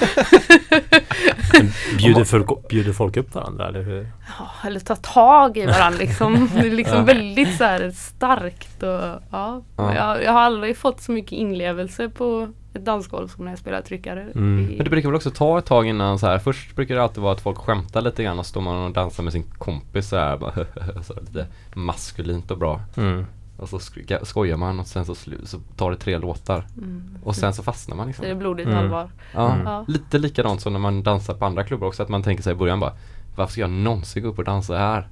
Bjuder, 1.99 2.25
folk, 2.25 2.69
bjuder 2.69 2.93
folk 2.93 3.17
upp 3.17 3.35
varandra 3.35 3.69
eller 3.69 3.83
hur? 3.83 4.09
ja, 4.39 4.69
eller 4.69 4.81
ta 4.81 4.97
tag 4.97 5.57
i 5.57 5.67
varandra 5.67 5.99
liksom. 5.99 6.51
Det 6.55 6.67
är 6.67 6.71
liksom 6.71 6.97
Ja. 6.99 7.03
väldigt 7.05 7.57
så 7.57 7.65
här 7.65 7.91
starkt 7.91 8.83
och 8.83 8.91
ja. 9.31 9.63
Ja. 9.77 9.95
Jag, 9.95 10.25
jag 10.25 10.33
har 10.33 10.41
aldrig 10.41 10.77
fått 10.77 11.01
så 11.01 11.13
mycket 11.13 11.33
inlevelse 11.33 12.09
på 12.09 12.49
ett 12.77 12.85
dansgolv 12.85 13.29
som 13.29 13.45
när 13.45 13.53
jag 13.53 13.59
spelar 13.59 13.81
tryckare. 13.81 14.23
Mm. 14.23 14.59
I- 14.71 14.77
Men 14.77 14.85
det 14.85 14.91
brukar 14.91 15.09
väl 15.09 15.17
också 15.17 15.31
ta 15.31 15.59
ett 15.59 15.67
tag 15.67 15.87
innan 15.87 16.19
så 16.19 16.27
här. 16.27 16.39
Först 16.39 16.77
brukar 16.77 16.95
det 16.95 17.03
alltid 17.03 17.23
vara 17.23 17.33
att 17.33 17.41
folk 17.41 17.59
skämtar 17.59 18.01
lite 18.01 18.23
grann 18.23 18.39
och 18.39 18.47
står 18.47 18.61
man 18.61 18.77
och 18.77 18.93
dansar 18.93 19.23
med 19.23 19.33
sin 19.33 19.43
kompis 19.43 20.09
så 20.09 20.17
här, 20.17 20.37
bara, 20.37 20.53
så 21.03 21.15
här 21.15 21.21
lite 21.21 21.47
maskulint 21.75 22.51
och 22.51 22.59
bra. 22.59 22.81
Mm. 22.97 23.27
Och 23.59 23.69
så 23.69 23.79
skojar 24.23 24.57
man 24.57 24.81
och 24.81 24.87
sen 24.87 25.05
så, 25.05 25.15
så 25.45 25.59
tar 25.77 25.91
det 25.91 25.97
tre 25.97 26.19
låtar. 26.19 26.67
Mm. 26.79 27.19
Och 27.23 27.37
sen 27.37 27.55
så 27.55 27.63
fastnar 27.63 27.97
man 27.97 28.05
Så 28.05 28.09
liksom. 28.09 28.25
är 28.25 28.29
det 28.29 28.35
blodigt 28.35 28.67
Mm. 28.69 28.79
allvar. 28.79 29.11
Ja, 29.35 29.53
Mm. 29.55 29.67
Ja. 29.67 29.85
lite 29.89 30.19
likadant 30.19 30.61
som 30.61 30.73
när 30.73 30.81
man 30.81 31.03
dansar 31.03 31.35
på 31.35 31.45
andra 31.47 31.65
klubbar 31.65 31.87
också. 31.87 32.03
Att 32.03 32.09
man 32.09 32.23
tänker 32.23 32.43
sig 32.43 32.53
i 32.53 32.57
början 32.57 32.81
bara 32.81 32.93
Varför 33.37 33.53
ska 33.53 33.61
jag 33.61 33.71
någonsin 33.71 34.23
gå 34.23 34.29
upp 34.29 34.39
och 34.39 34.45
dansa 34.45 34.79
här? 34.79 35.09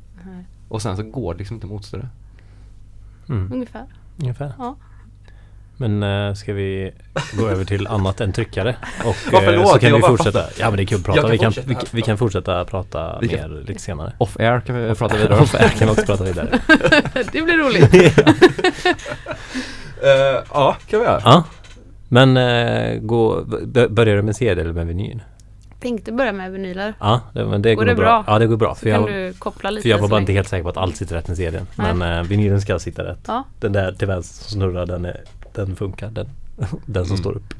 Och 0.69 0.83
sen 0.83 0.97
så 0.97 1.03
går 1.03 1.35
det 1.35 1.39
liksom 1.39 1.55
inte 1.55 1.67
motstå 1.67 1.97
det. 1.97 2.09
Mm. 3.29 3.53
Ungefär. 3.53 3.85
Ungefär. 4.21 4.53
Ja. 4.59 4.77
Men 5.77 6.03
äh, 6.03 6.35
ska 6.35 6.53
vi 6.53 6.93
gå 7.39 7.49
över 7.49 7.65
till 7.65 7.87
annat 7.87 8.21
än 8.21 8.33
tryckare? 8.33 8.77
Och 9.05 9.17
Ja, 9.33 9.39
eh, 9.39 9.45
förlåt, 9.45 9.69
så 9.69 9.79
kan 9.79 9.93
vi 9.93 10.01
bara 10.01 10.17
fortsätta. 10.17 10.45
Ja 10.59 10.71
men 10.71 10.77
det 10.77 10.83
är 10.83 10.87
kul 10.87 10.99
att 10.99 11.05
prata. 11.05 11.21
Kan 11.21 11.31
Vi 11.31 11.39
kan, 11.39 11.53
fortsätta 11.53 11.69
vi, 11.69 11.77
vi 11.91 12.03
kan 12.03 12.19
fortsätta 12.19 12.65
prata 12.65 13.19
Vi 13.21 13.29
kan- 13.29 13.51
mer 13.51 13.61
lite 13.67 13.81
senare. 13.81 14.13
Off 14.19 14.37
air 14.41 14.61
kan 14.61 14.77
vi 14.89 14.95
prata 14.95 15.17
vidare 15.17 15.35
om. 15.37 15.43
Off 15.43 15.55
air 15.55 15.69
kan 15.69 15.87
vi 15.89 15.93
också 15.93 16.07
prata 16.07 16.25
vidare. 16.25 16.49
det 17.33 17.43
blir 17.43 17.57
roligt. 17.57 18.15
Eh, 20.03 20.43
ja, 20.51 20.77
kan 20.91 21.01
vi 21.01 21.07
göra. 21.07 21.21
Ja. 21.25 21.45
Men 22.09 22.37
äh, 22.37 22.99
gå, 23.01 23.45
börjar 23.91 24.17
du 24.17 24.23
med 24.23 24.37
CD 24.37 24.61
eller 24.61 24.73
med 24.73 24.87
vinyl? 24.87 25.23
Tänkte 25.81 26.13
börja 26.13 26.33
med 26.33 26.53
vinyler. 26.53 26.95
Ja, 27.01 27.21
det, 27.33 27.45
men 27.47 27.63
det 27.63 27.75
Går 27.75 27.83
går, 27.83 27.87
det 27.89 27.95
bra. 27.95 28.05
bra? 28.05 28.25
Ja, 28.35 28.39
det 28.39 28.47
går 28.47 28.57
bra. 28.57 28.75
Så 28.75 28.81
För 28.81 28.91
kan 28.91 29.01
jag, 29.01 29.11
du 29.13 29.33
koppla 29.39 29.71
lite. 29.71 29.83
för 29.83 29.89
jag 29.89 29.99
var 29.99 30.09
bara 30.09 30.21
inte 30.21 30.33
helt 30.33 30.49
säker 30.49 30.63
på 30.63 30.69
att 30.69 30.77
allt 30.77 30.97
sitter 30.97 31.17
rätt 31.17 31.29
med 31.29 31.37
CDn. 31.37 31.67
Nej. 31.75 31.95
Men 31.95 32.19
äh, 32.19 32.23
vinylen 32.25 32.61
ska 32.61 32.79
sitta 32.79 33.05
rätt. 33.05 33.19
Ja. 33.27 33.45
Den 33.61 33.73
där 33.73 33.93
till 33.93 34.09
vänster 34.09 34.45
som 34.45 34.51
snurrar, 34.61 34.87
den, 34.87 35.05
är, 35.05 35.21
den 35.55 35.77
funkar. 35.77 36.11
Den, 36.11 36.29
den 36.87 37.05
som 37.05 37.13
Mm. 37.15 37.19
står 37.23 37.33
upp. 37.37 37.55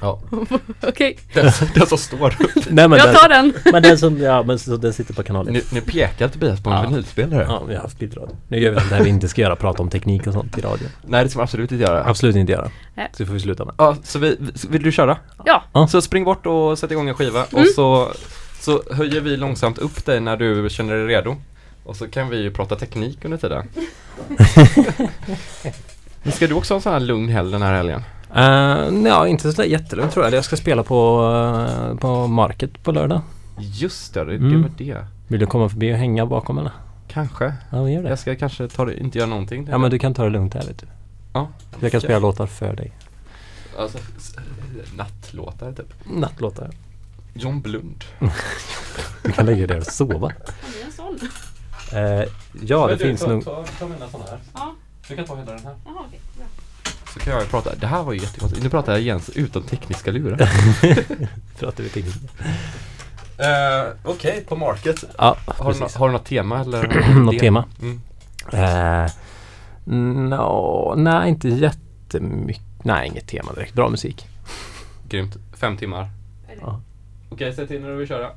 Ja. 0.00 0.20
Okej, 0.82 1.18
Den, 1.34 1.52
den 1.74 1.86
som 1.86 1.98
står 1.98 2.36
upp. 2.40 2.66
Nej 2.70 2.88
men 2.88 2.98
jag 2.98 3.08
den, 3.08 3.14
tar 3.16 3.28
den. 3.28 3.52
men 3.72 3.82
den 3.82 3.98
som, 3.98 4.18
ja 4.18 4.42
men 4.42 4.58
så 4.58 4.76
den 4.76 4.92
sitter 4.92 5.14
på 5.14 5.22
kanalen. 5.22 5.52
Nu, 5.52 5.62
nu 5.72 5.80
pekar 5.80 6.28
Tobias 6.28 6.60
på 6.62 6.70
en 6.70 6.76
Ja. 6.76 6.88
vinylspelare. 6.88 7.46
Ja, 7.48 7.62
vi 7.68 7.74
har 7.74 7.82
haft 7.82 7.98
bildradio. 7.98 8.36
Nu 8.48 8.58
gör 8.60 8.70
vi 8.70 8.80
sånt 8.80 8.92
här 8.92 9.02
vi 9.02 9.08
inte 9.08 9.28
ska 9.28 9.40
göra, 9.40 9.56
prata 9.56 9.82
om 9.82 9.90
teknik 9.90 10.26
och 10.26 10.32
sånt 10.32 10.58
i 10.58 10.60
radio. 10.60 10.88
Nej, 11.06 11.24
det 11.24 11.30
ska 11.30 11.38
man 11.38 11.44
absolut 11.44 11.72
inte 11.72 11.84
göra. 11.84 12.04
Absolut 12.04 12.36
inte 12.36 12.52
göra. 12.52 12.70
Nej. 12.94 13.08
Så 13.12 13.22
det 13.22 13.26
får 13.26 13.34
vi 13.34 13.40
sluta 13.40 13.64
med. 13.64 13.74
Ja, 13.78 13.96
så 14.04 14.18
vi, 14.18 14.36
vill 14.70 14.82
du 14.82 14.92
köra? 14.92 15.18
Ja, 15.44 15.64
Ja. 15.72 15.86
Så 15.88 16.02
spring 16.02 16.24
bort 16.24 16.46
och 16.46 16.78
sätt 16.78 16.90
igång 16.90 17.08
en 17.08 17.14
skiva 17.14 17.44
och 17.52 17.66
så, 17.74 18.12
så 18.60 18.82
höjer 18.92 19.20
vi 19.20 19.36
långsamt 19.36 19.78
upp 19.78 20.04
dig 20.04 20.20
när 20.20 20.36
du 20.36 20.70
känner 20.70 20.94
dig 20.94 21.06
redo. 21.06 21.36
Och 21.84 21.96
så 21.96 22.08
kan 22.08 22.28
vi 22.28 22.36
ju 22.42 22.50
prata 22.50 22.76
teknik 22.76 23.24
under 23.24 23.38
tiden. 23.38 23.68
Men 26.22 26.32
ska 26.32 26.46
du 26.46 26.54
också 26.54 26.74
ha 26.74 26.76
en 26.78 26.82
sån 26.82 26.92
här 26.92 27.00
lugn 27.00 27.28
helg 27.28 27.52
den 27.52 27.62
här 27.62 27.74
helgen? 27.74 28.02
Uh, 28.36 29.08
ja, 29.08 29.26
inte 29.28 29.52
sådär 29.52 29.68
jättelugnt 29.68 30.12
tror 30.12 30.24
jag. 30.24 30.34
Jag 30.34 30.44
ska 30.44 30.56
spela 30.56 30.82
på, 30.82 31.22
eh, 31.92 31.96
på 31.98 32.26
Market 32.26 32.82
på 32.82 32.92
lördag. 32.92 33.20
Just 33.58 34.14
det, 34.14 34.24
det, 34.24 34.34
Mm. 34.34 34.62
var 34.62 34.70
det. 34.76 35.04
Vill 35.28 35.40
du 35.40 35.46
komma 35.46 35.68
förbi 35.68 35.92
och 35.92 35.96
hänga 35.96 36.26
bakom 36.26 36.58
eller? 36.58 36.72
Kanske. 37.08 37.44
Ja, 37.44 37.82
men 37.82 37.92
gör 37.92 38.02
det. 38.02 38.08
Jag 38.08 38.18
ska 38.18 38.36
kanske 38.36 38.68
ta 38.68 38.84
det, 38.84 39.00
inte 39.00 39.18
göra 39.18 39.28
någonting. 39.28 39.68
Ja, 39.70 39.78
men 39.78 39.90
du 39.90 39.98
kan 39.98 40.14
ta 40.14 40.24
det 40.24 40.30
lugnt 40.30 40.54
här 40.54 40.62
vet 40.66 40.78
du. 40.78 40.86
Ja. 41.32 41.48
Jag 41.80 41.92
kan 41.92 42.00
spela 42.00 42.18
låtar 42.18 42.46
för 42.46 42.76
dig. 42.76 42.92
Alltså, 43.78 43.98
nattlåtar 44.96 45.72
typ. 45.72 45.94
Nattlåtar. 46.04 46.70
John 47.34 47.60
Blund. 47.60 48.04
Du 49.22 49.32
kan 49.32 49.46
lägga 49.46 49.58
dig 49.58 49.66
där 49.66 49.78
och 49.78 49.86
sova. 49.86 50.28
det 50.28 50.82
är 50.82 50.86
en 50.86 50.92
sån. 50.92 51.18
Eh, 51.98 52.24
ja, 52.62 52.86
det 52.86 52.98
finns 52.98 53.26
nog... 53.26 53.44
Ta, 53.44 53.64
ta 53.78 53.86
mina 53.88 54.08
såna 54.08 54.24
här. 54.24 54.38
Ja, 54.54 54.74
Du 55.10 55.16
kan 55.16 55.24
ta 55.24 55.36
hela 55.36 55.52
den 55.52 55.64
här. 55.64 55.74
jaha, 55.84 56.04
okej. 56.06 56.20
bra. 56.36 56.46
Så 57.12 57.20
kan 57.20 57.32
jag 57.32 57.48
prata. 57.48 57.74
Det 57.74 57.86
här 57.86 58.02
var 58.02 58.12
ju 58.12 58.20
jättekonstigt. 58.20 58.62
Nu 58.62 58.70
pratar 58.70 58.92
jag 58.92 59.00
Jens 59.00 59.30
utan 59.30 59.62
tekniska 59.62 60.10
lurar. 60.10 60.36
Pratar 61.58 61.84
vi 61.84 61.88
teknik. 61.88 62.14
uh, 62.14 63.96
Okej, 64.04 64.44
på 64.48 64.56
Market. 64.56 65.04
Ja, 65.18 65.36
Har 65.46 65.74
du, 65.74 65.98
har 65.98 66.08
du 66.08 66.12
något 66.12 66.24
tema 66.24 66.60
eller? 66.60 67.14
Något 67.20 67.38
tema? 67.38 67.64
Mm. 67.82 68.00
Eh, 68.52 69.10
no, 70.28 70.94
nej, 70.96 71.28
inte 71.28 71.48
jättemycket. 71.48 72.62
Nej, 72.82 73.08
inget 73.08 73.28
tema 73.28 73.52
direkt. 73.52 73.74
Bra 73.74 73.88
musik. 73.88 74.26
Grymt. 75.08 75.36
Fem 75.52 75.76
timmar. 75.76 76.08
Ja. 76.60 76.80
Okej, 77.30 77.54
säg 77.54 77.66
till 77.66 77.80
när 77.80 77.88
du 77.88 77.96
vill 77.96 78.08
köra. 78.08 78.28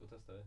Då 0.00 0.06
testar 0.10 0.32
vi. 0.32 0.40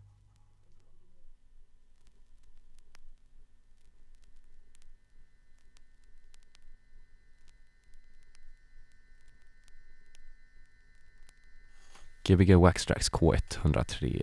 Gbg 12.28 12.56
Waxtrax 12.56 13.10
K103. 13.12 14.22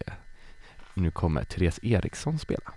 Nu 0.95 1.11
kommer 1.11 1.45
Therese 1.45 1.81
Eriksson 1.83 2.39
spela. 2.39 2.73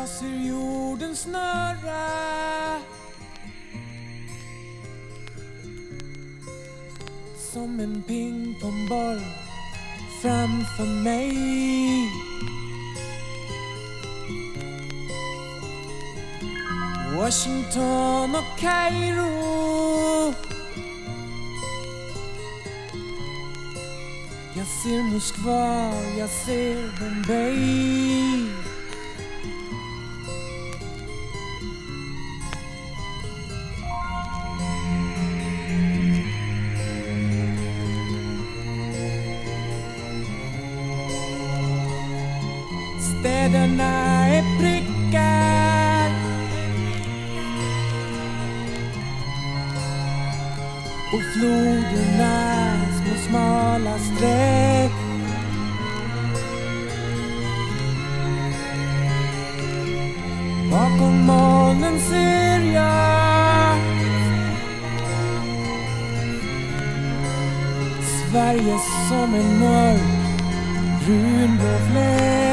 Jag 0.00 0.08
ser 0.08 0.48
jorden 0.48 1.16
snurra 1.16 2.08
Som 7.52 7.80
en 7.80 8.02
pingpongboll 8.02 9.20
framför 10.22 11.02
mig. 11.04 11.36
Washington 17.16 18.34
och 18.34 18.58
Kairo 18.58 20.34
Jag 24.56 24.66
ser 24.66 25.02
Moskva, 25.02 25.92
jag 26.18 26.30
ser 26.30 27.00
Bombay. 27.00 28.49
sidorna, 51.90 52.76
små 52.96 53.14
smala 53.28 53.98
streck. 53.98 54.92
Bakom 60.70 61.26
molnen 61.26 62.00
ser 62.00 62.72
jag 62.74 63.76
Sverige 68.30 68.78
som 69.08 69.34
en 69.34 69.58
mörk 69.58 70.00
brunblå 71.04 71.78
fläck. 71.90 72.49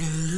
Mm. 0.00 0.29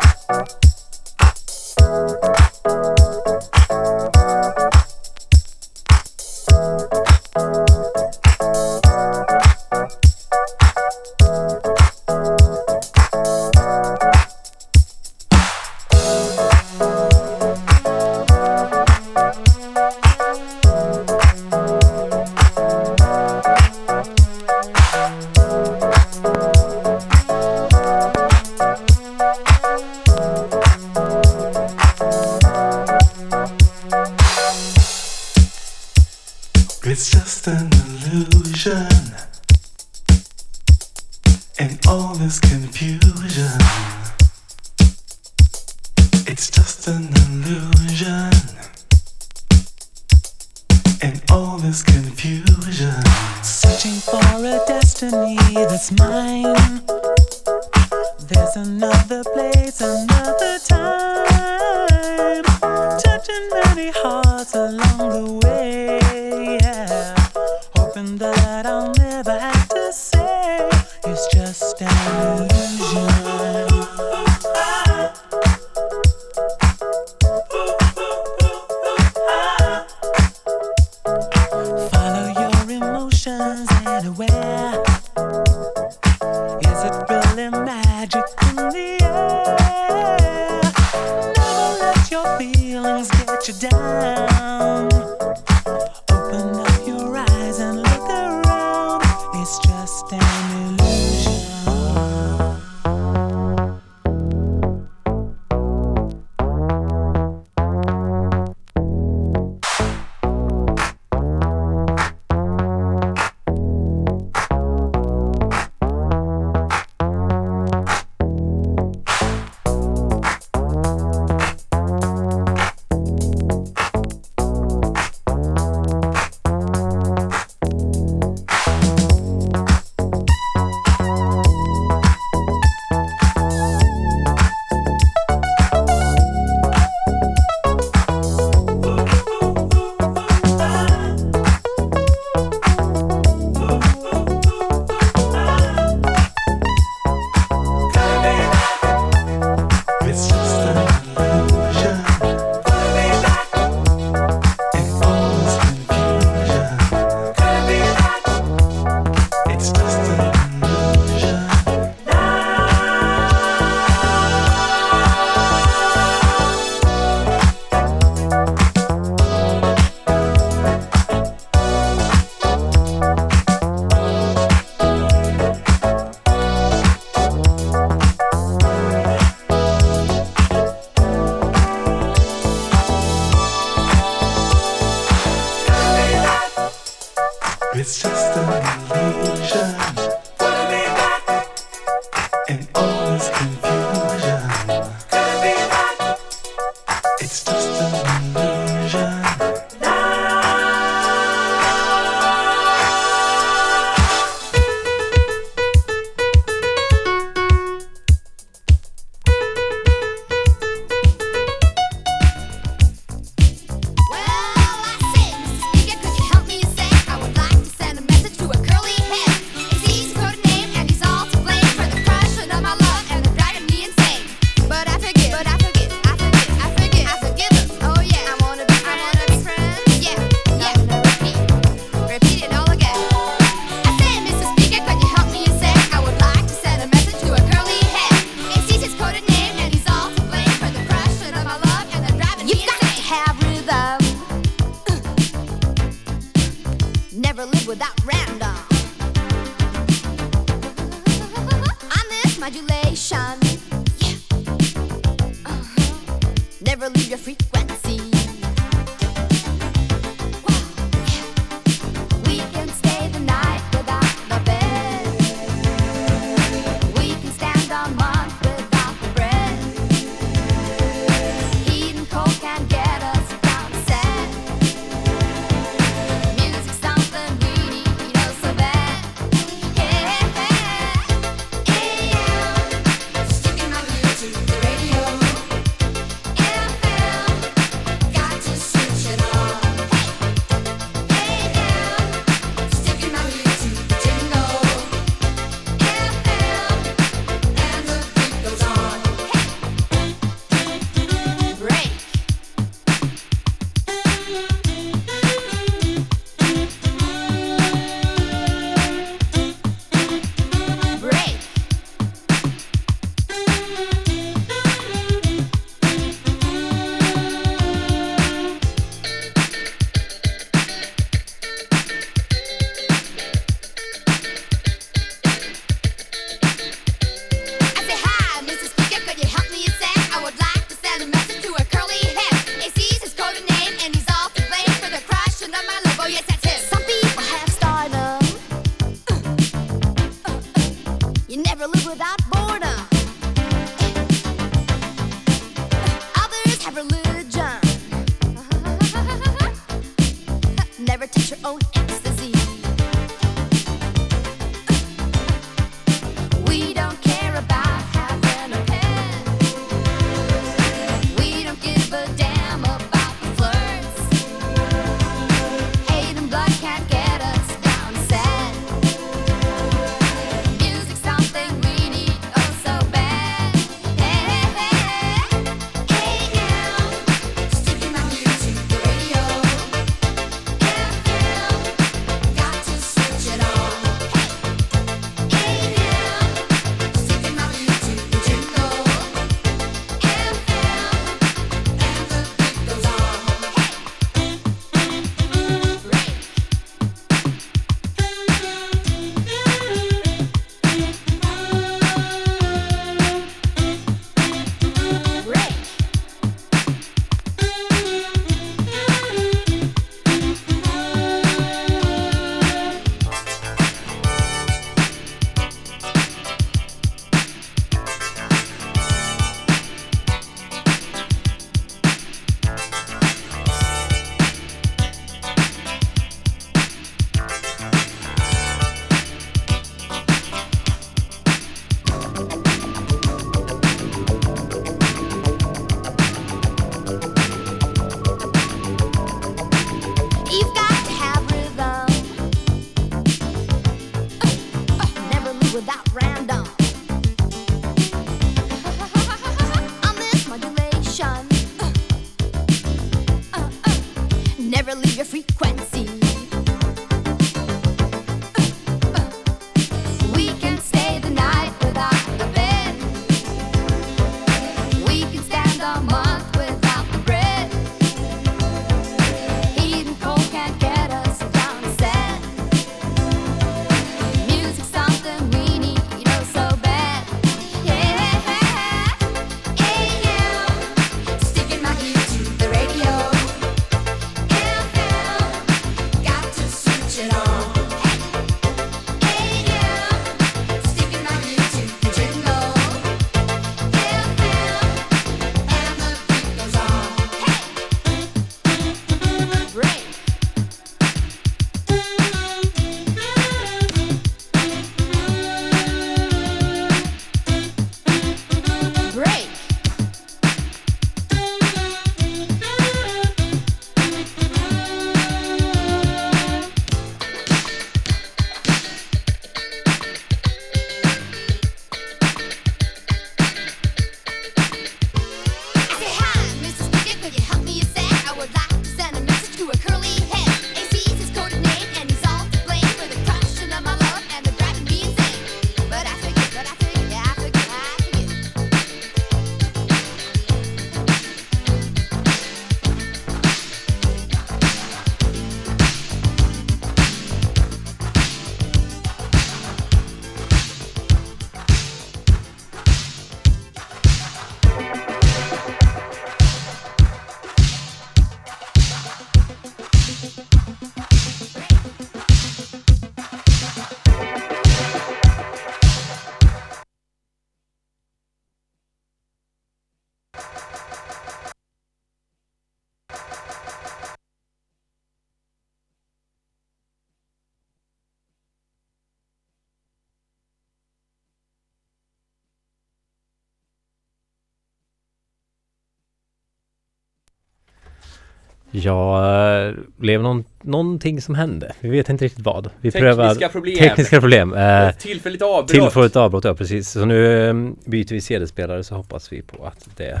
Ja, 588.64 589.46
eh, 589.46 589.54
blev 589.76 590.02
någon, 590.02 590.24
någonting 590.42 591.02
som 591.02 591.14
hände. 591.14 591.52
Vi 591.60 591.68
vet 591.68 591.88
inte 591.88 592.04
riktigt 592.04 592.24
vad. 592.24 592.50
Vi 592.60 592.70
Tekniska 592.70 592.80
prövar 592.80 593.28
problem. 593.28 593.58
tekniska 593.58 594.00
problem. 594.00 594.34
Eh, 594.34 594.70
Tillfälligt 594.70 595.22
avbrott. 595.22 595.48
Tillfälligt 595.48 595.96
avbrott, 595.96 596.24
ja 596.24 596.34
precis. 596.34 596.70
Så 596.70 596.84
nu 596.84 597.28
eh, 597.28 597.34
byter 597.64 597.94
vi 597.94 598.00
CD-spelare 598.00 598.64
så 598.64 598.74
hoppas 598.74 599.12
vi 599.12 599.22
på 599.22 599.46
att 599.46 599.68
det 599.76 600.00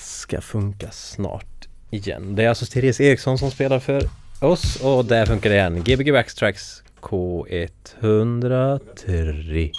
ska 0.00 0.40
funka 0.40 0.90
snart 0.90 1.68
igen. 1.90 2.34
Det 2.34 2.44
är 2.44 2.48
alltså 2.48 2.66
Therese 2.66 3.00
Eriksson 3.00 3.38
som 3.38 3.50
spelar 3.50 3.78
för 3.78 4.02
oss 4.40 4.76
och 4.76 5.04
där 5.04 5.26
funkar 5.26 5.50
det 5.50 5.56
igen. 5.56 5.82
Gbg 5.84 6.12
Backtracks 6.12 6.82
K103. 7.00 9.70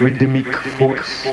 Rhythmic 0.00 0.46
force. 0.78 1.26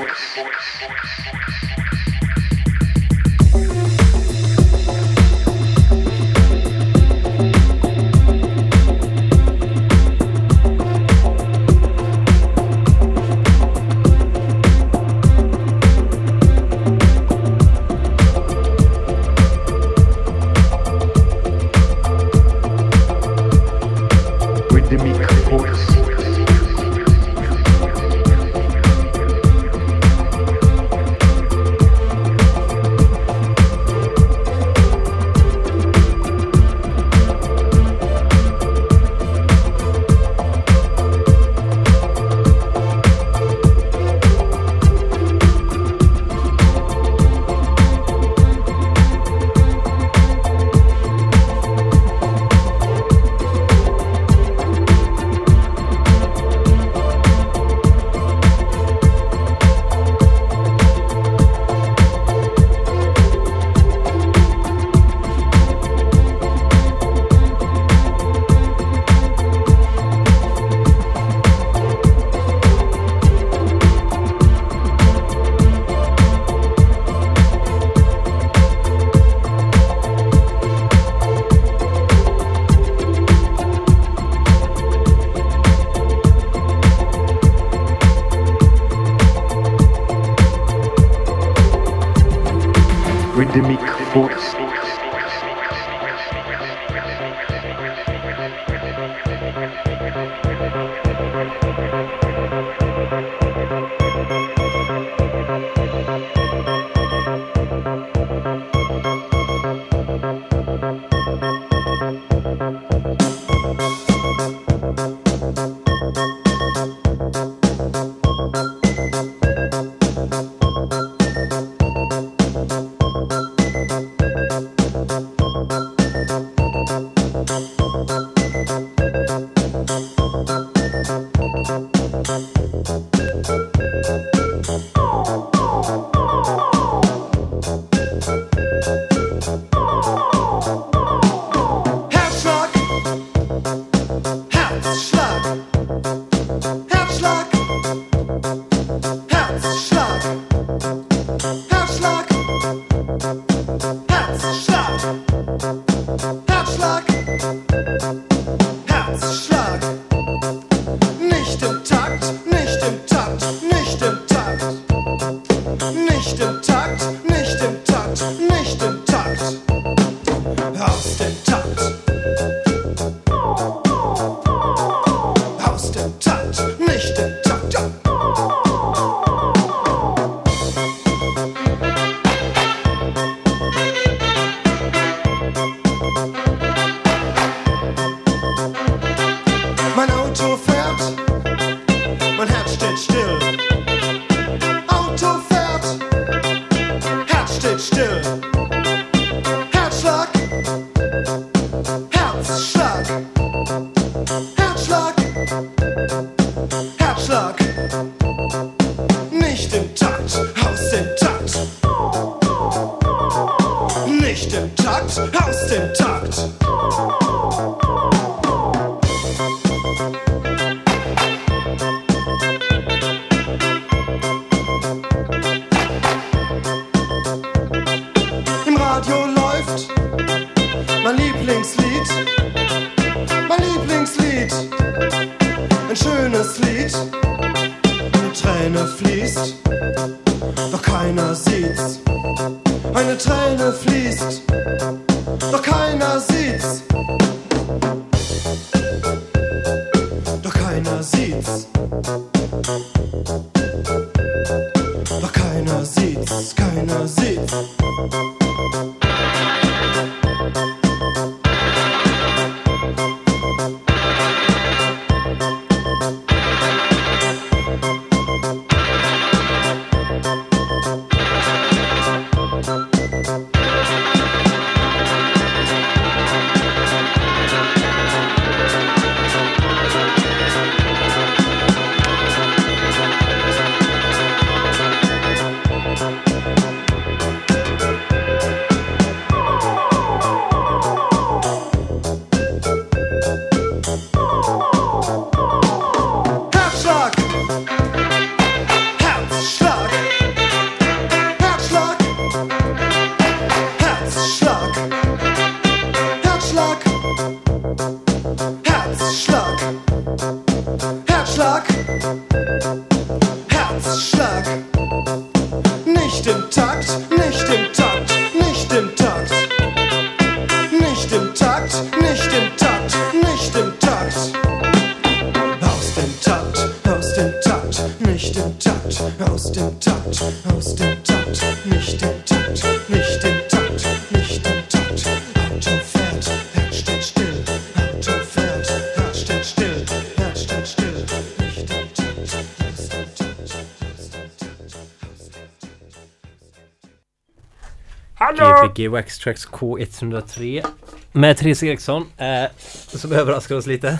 Takt. 348.77 348.83
Gbg 348.83 348.87
Waxtrax 348.91 349.47
K103 349.47 350.65
med 351.11 351.37
Therese 351.37 351.63
Eriksson 351.63 352.05
eh, 352.17 352.51
som 352.97 353.11
överraskar 353.11 353.55
oss 353.55 353.65
lite. 353.65 353.99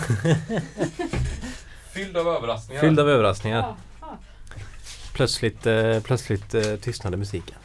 Fylld 1.94 2.16
av 2.16 2.28
överraskningar. 2.28 2.80
Fylld 2.80 3.00
av 3.00 3.08
överraskningar. 3.10 3.74
Plötsligt, 5.12 5.66
eh, 5.66 6.00
plötsligt 6.00 6.54
eh, 6.54 6.76
tystnade 6.76 7.16
musiken. 7.16 7.56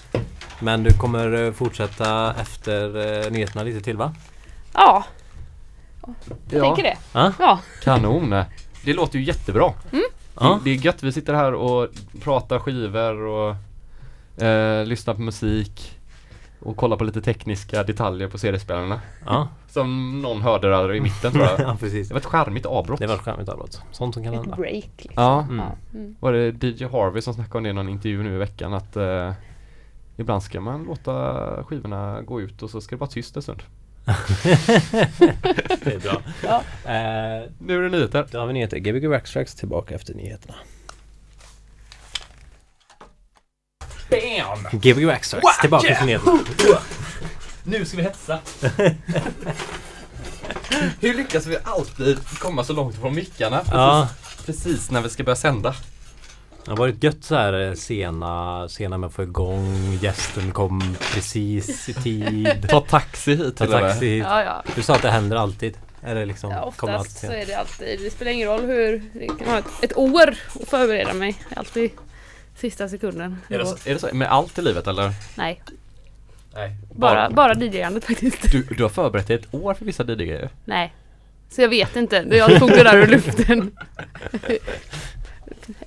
Men 0.59 0.83
du 0.83 0.91
kommer 0.93 1.43
eh, 1.45 1.51
fortsätta 1.53 2.35
efter 2.41 2.85
eh, 3.25 3.31
nyheterna 3.31 3.63
lite 3.63 3.81
till 3.81 3.97
va? 3.97 4.13
Ja, 4.73 5.03
jag 6.01 6.15
Ja. 6.49 6.61
tänker 6.75 6.83
det. 6.83 6.97
Ja. 7.13 7.33
Ja. 7.39 7.59
Kanon! 7.83 8.43
Det 8.85 8.93
låter 8.93 9.19
ju 9.19 9.25
jättebra. 9.25 9.73
Ja. 10.39 10.59
Det, 10.63 10.69
det 10.69 10.77
är 10.77 10.85
gött, 10.85 11.03
vi 11.03 11.11
sitter 11.11 11.33
här 11.33 11.53
och 11.53 11.87
pratar 12.21 12.59
skivor 12.59 13.21
och 13.21 13.55
eh, 14.43 14.85
lyssnar 14.85 15.13
på 15.13 15.21
musik 15.21 15.99
och 16.63 16.77
kollar 16.77 16.97
på 16.97 17.03
lite 17.03 17.21
tekniska 17.21 17.83
detaljer 17.83 18.27
på 18.27 18.37
CD-spelarna. 18.37 19.01
Ja, 19.25 19.47
Som 19.67 20.21
någon 20.21 20.41
hörde 20.41 20.69
där 20.69 20.93
i 20.95 21.01
mitten 21.01 21.31
tror 21.31 21.45
jag. 21.45 21.59
ja 21.67 21.77
precis. 21.79 22.07
Det 22.07 22.13
var 22.13 22.19
ett 22.19 22.25
charmigt 22.25 22.65
avbrott. 22.65 22.99
Det 22.99 23.07
var 23.07 23.15
ett 23.15 23.21
charmigt 23.21 23.49
avbrott. 23.49 23.81
Sånt 23.91 24.13
som 24.13 24.23
kan 24.23 24.33
Ett 24.33 24.39
hända. 24.39 24.55
break. 24.55 24.89
Liksom. 24.97 25.23
Ja, 25.23 25.41
Mm. 25.49 25.65
Mm. 25.93 26.15
var 26.19 26.33
det 26.33 26.63
DJ 26.63 26.83
Harvey 26.85 27.21
som 27.21 27.33
snackade 27.33 27.57
om 27.57 27.63
det 27.63 27.69
i 27.69 27.73
någon 27.73 27.89
intervju 27.89 28.23
nu 28.23 28.35
i 28.35 28.37
veckan 28.37 28.73
att 28.73 28.95
eh, 28.95 29.31
ibland 30.17 30.43
ska 30.43 30.61
man 30.61 30.83
låta 30.83 31.63
skivorna 31.63 32.21
gå 32.21 32.41
ut 32.41 32.63
och 32.63 32.69
så 32.69 32.81
ska 32.81 32.95
det 32.95 32.99
vara 32.99 33.09
tyst 33.09 33.35
en 33.35 33.41
stund. 33.41 33.63
det 35.83 35.93
är 35.95 35.99
bra. 35.99 36.21
Ja. 36.43 36.55
Eh, 36.91 37.49
Nu 37.59 37.77
är 37.77 37.81
det 37.81 37.89
nyheter. 37.89 38.27
då 38.31 38.39
har 38.39 38.47
vi 38.47 38.53
nyheter. 38.53 38.77
Gbg 38.77 39.07
Waxtrax 39.07 39.55
tillbaka 39.55 39.95
efter 39.95 40.13
nyheterna. 40.13 40.53
Bam! 44.09 44.79
Gbg 44.79 45.05
Waxtrax 45.05 45.59
tillbaka 45.61 45.87
efter 45.87 46.05
nyheterna. 46.05 46.39
Nu 47.63 47.85
ska 47.85 47.97
vi 47.97 48.03
hetsa! 48.03 48.39
Hur 50.99 51.13
lyckas 51.13 51.45
vi 51.45 51.57
alltid 51.63 52.19
komma 52.39 52.63
så 52.63 52.73
långt 52.73 52.95
från 52.95 53.15
mickarna 53.15 53.57
precis, 53.57 53.73
Ja, 53.73 54.07
precis 54.45 54.91
när 54.91 55.01
vi 55.01 55.09
ska 55.09 55.23
börja 55.23 55.35
sända? 55.35 55.75
det 56.65 56.71
har 56.71 56.77
varit 56.77 57.03
gött 57.03 57.23
så 57.23 57.35
här 57.35 57.67
eh, 57.67 57.73
sena, 57.73 58.69
sena 58.69 58.97
med 58.97 59.07
att 59.07 59.13
få 59.13 59.23
igång. 59.23 59.97
Gästen 60.01 60.51
kom 60.51 60.95
precis 61.13 61.89
i 61.89 61.93
tid. 61.93 62.67
Ta 62.69 62.81
taxi 62.81 63.35
hit 63.35 63.57
Ta 63.57 63.63
eller? 63.63 63.79
taxi 63.79 64.05
hit. 64.05 64.23
Ja, 64.29 64.43
ja. 64.43 64.63
Du 64.75 64.81
sa 64.83 64.95
att 64.95 65.01
det 65.01 65.11
händer 65.11 65.37
alltid. 65.37 65.77
Är 66.01 66.15
det 66.15 66.25
liksom, 66.25 66.51
ja 66.51 66.71
kommer 66.75 66.93
alltid 66.93 67.07
oftast 67.11 67.25
så 67.25 67.31
är 67.31 67.45
det 67.45 67.53
alltid, 67.53 67.99
det 67.99 68.09
spelar 68.09 68.31
ingen 68.31 68.47
roll 68.47 68.61
hur, 68.61 69.03
det 69.13 69.27
kan 69.27 69.47
ha 69.47 69.57
ett, 69.57 69.65
ett 69.81 69.97
år 69.97 70.35
att 70.61 70.69
förbereda 70.69 71.13
mig. 71.13 71.35
Alltid 71.55 71.91
sista 72.63 72.89
sekunden. 72.89 73.37
Är 73.49 73.57
det, 73.57 73.65
så, 73.65 73.89
är 73.89 73.93
det 73.93 73.99
så 73.99 74.09
med 74.13 74.27
allt 74.31 74.57
i 74.59 74.61
livet 74.61 74.87
eller? 74.87 75.11
Nej, 75.35 75.61
Nej. 76.53 76.75
bara, 76.95 77.29
bara 77.29 77.53
DJ-andet 77.53 78.05
faktiskt. 78.05 78.51
Du, 78.51 78.61
du 78.63 78.83
har 78.83 78.89
förberett 78.89 79.27
dig 79.27 79.35
ett 79.35 79.53
år 79.53 79.73
för 79.73 79.85
vissa 79.85 80.03
DJ-grejer? 80.03 80.49
Nej. 80.65 80.93
Så 81.49 81.61
jag 81.61 81.69
vet 81.69 81.95
inte. 81.95 82.25
Jag 82.31 82.59
tog 82.59 82.69
det 82.69 82.83
där 82.83 82.97
ur 82.97 83.07
luften. 83.07 83.71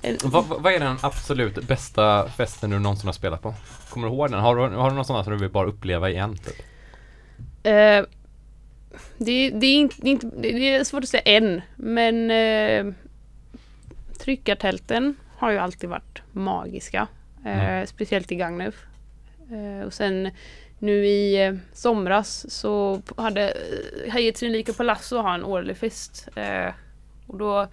En- 0.01 0.17
Vad, 0.23 0.45
vad 0.47 0.73
är 0.73 0.79
den 0.79 0.97
absolut 1.01 1.67
bästa 1.67 2.29
festen 2.29 2.69
du 2.69 2.79
någonsin 2.79 3.07
har 3.07 3.13
spelat 3.13 3.41
på? 3.41 3.53
Kommer 3.89 4.07
du 4.07 4.13
ihåg 4.13 4.31
den? 4.31 4.39
Har 4.39 4.55
du, 4.55 4.75
har 4.75 4.89
du 4.89 4.95
någon 4.95 5.05
sån 5.05 5.23
som 5.23 5.33
du 5.33 5.39
vill 5.39 5.49
bara 5.49 5.67
uppleva 5.67 6.09
igen? 6.09 6.37
Typ? 6.37 6.55
Eh, 7.63 8.03
det, 9.17 9.49
det, 9.49 9.67
är 9.67 9.75
inte, 9.75 9.95
det, 10.01 10.07
är 10.09 10.11
inte, 10.11 10.27
det 10.41 10.75
är 10.75 10.83
svårt 10.83 11.03
att 11.03 11.09
säga 11.09 11.21
än, 11.23 11.61
men 11.75 12.31
eh, 12.31 12.93
tryckartälten 14.19 15.15
har 15.37 15.51
ju 15.51 15.57
alltid 15.57 15.89
varit 15.89 16.21
magiska. 16.31 17.07
Eh, 17.45 17.63
Mm. 17.63 17.87
Speciellt 17.87 18.31
i 18.31 18.35
Gagnef. 18.35 18.75
Eh, 19.51 19.85
och 19.85 19.93
sen 19.93 20.31
nu 20.79 21.05
i 21.05 21.45
eh, 21.45 21.53
somras 21.73 22.45
så 22.51 23.01
hade 23.17 23.49
eh, 23.49 24.11
Hayat 24.11 24.37
Synlika 24.37 24.73
Palazzo 24.73 25.17
har 25.17 25.33
en 25.33 25.43
årlig 25.43 25.77
fest. 25.77 26.27
Eh, 26.35 26.73
och 27.27 27.37
då 27.37 27.67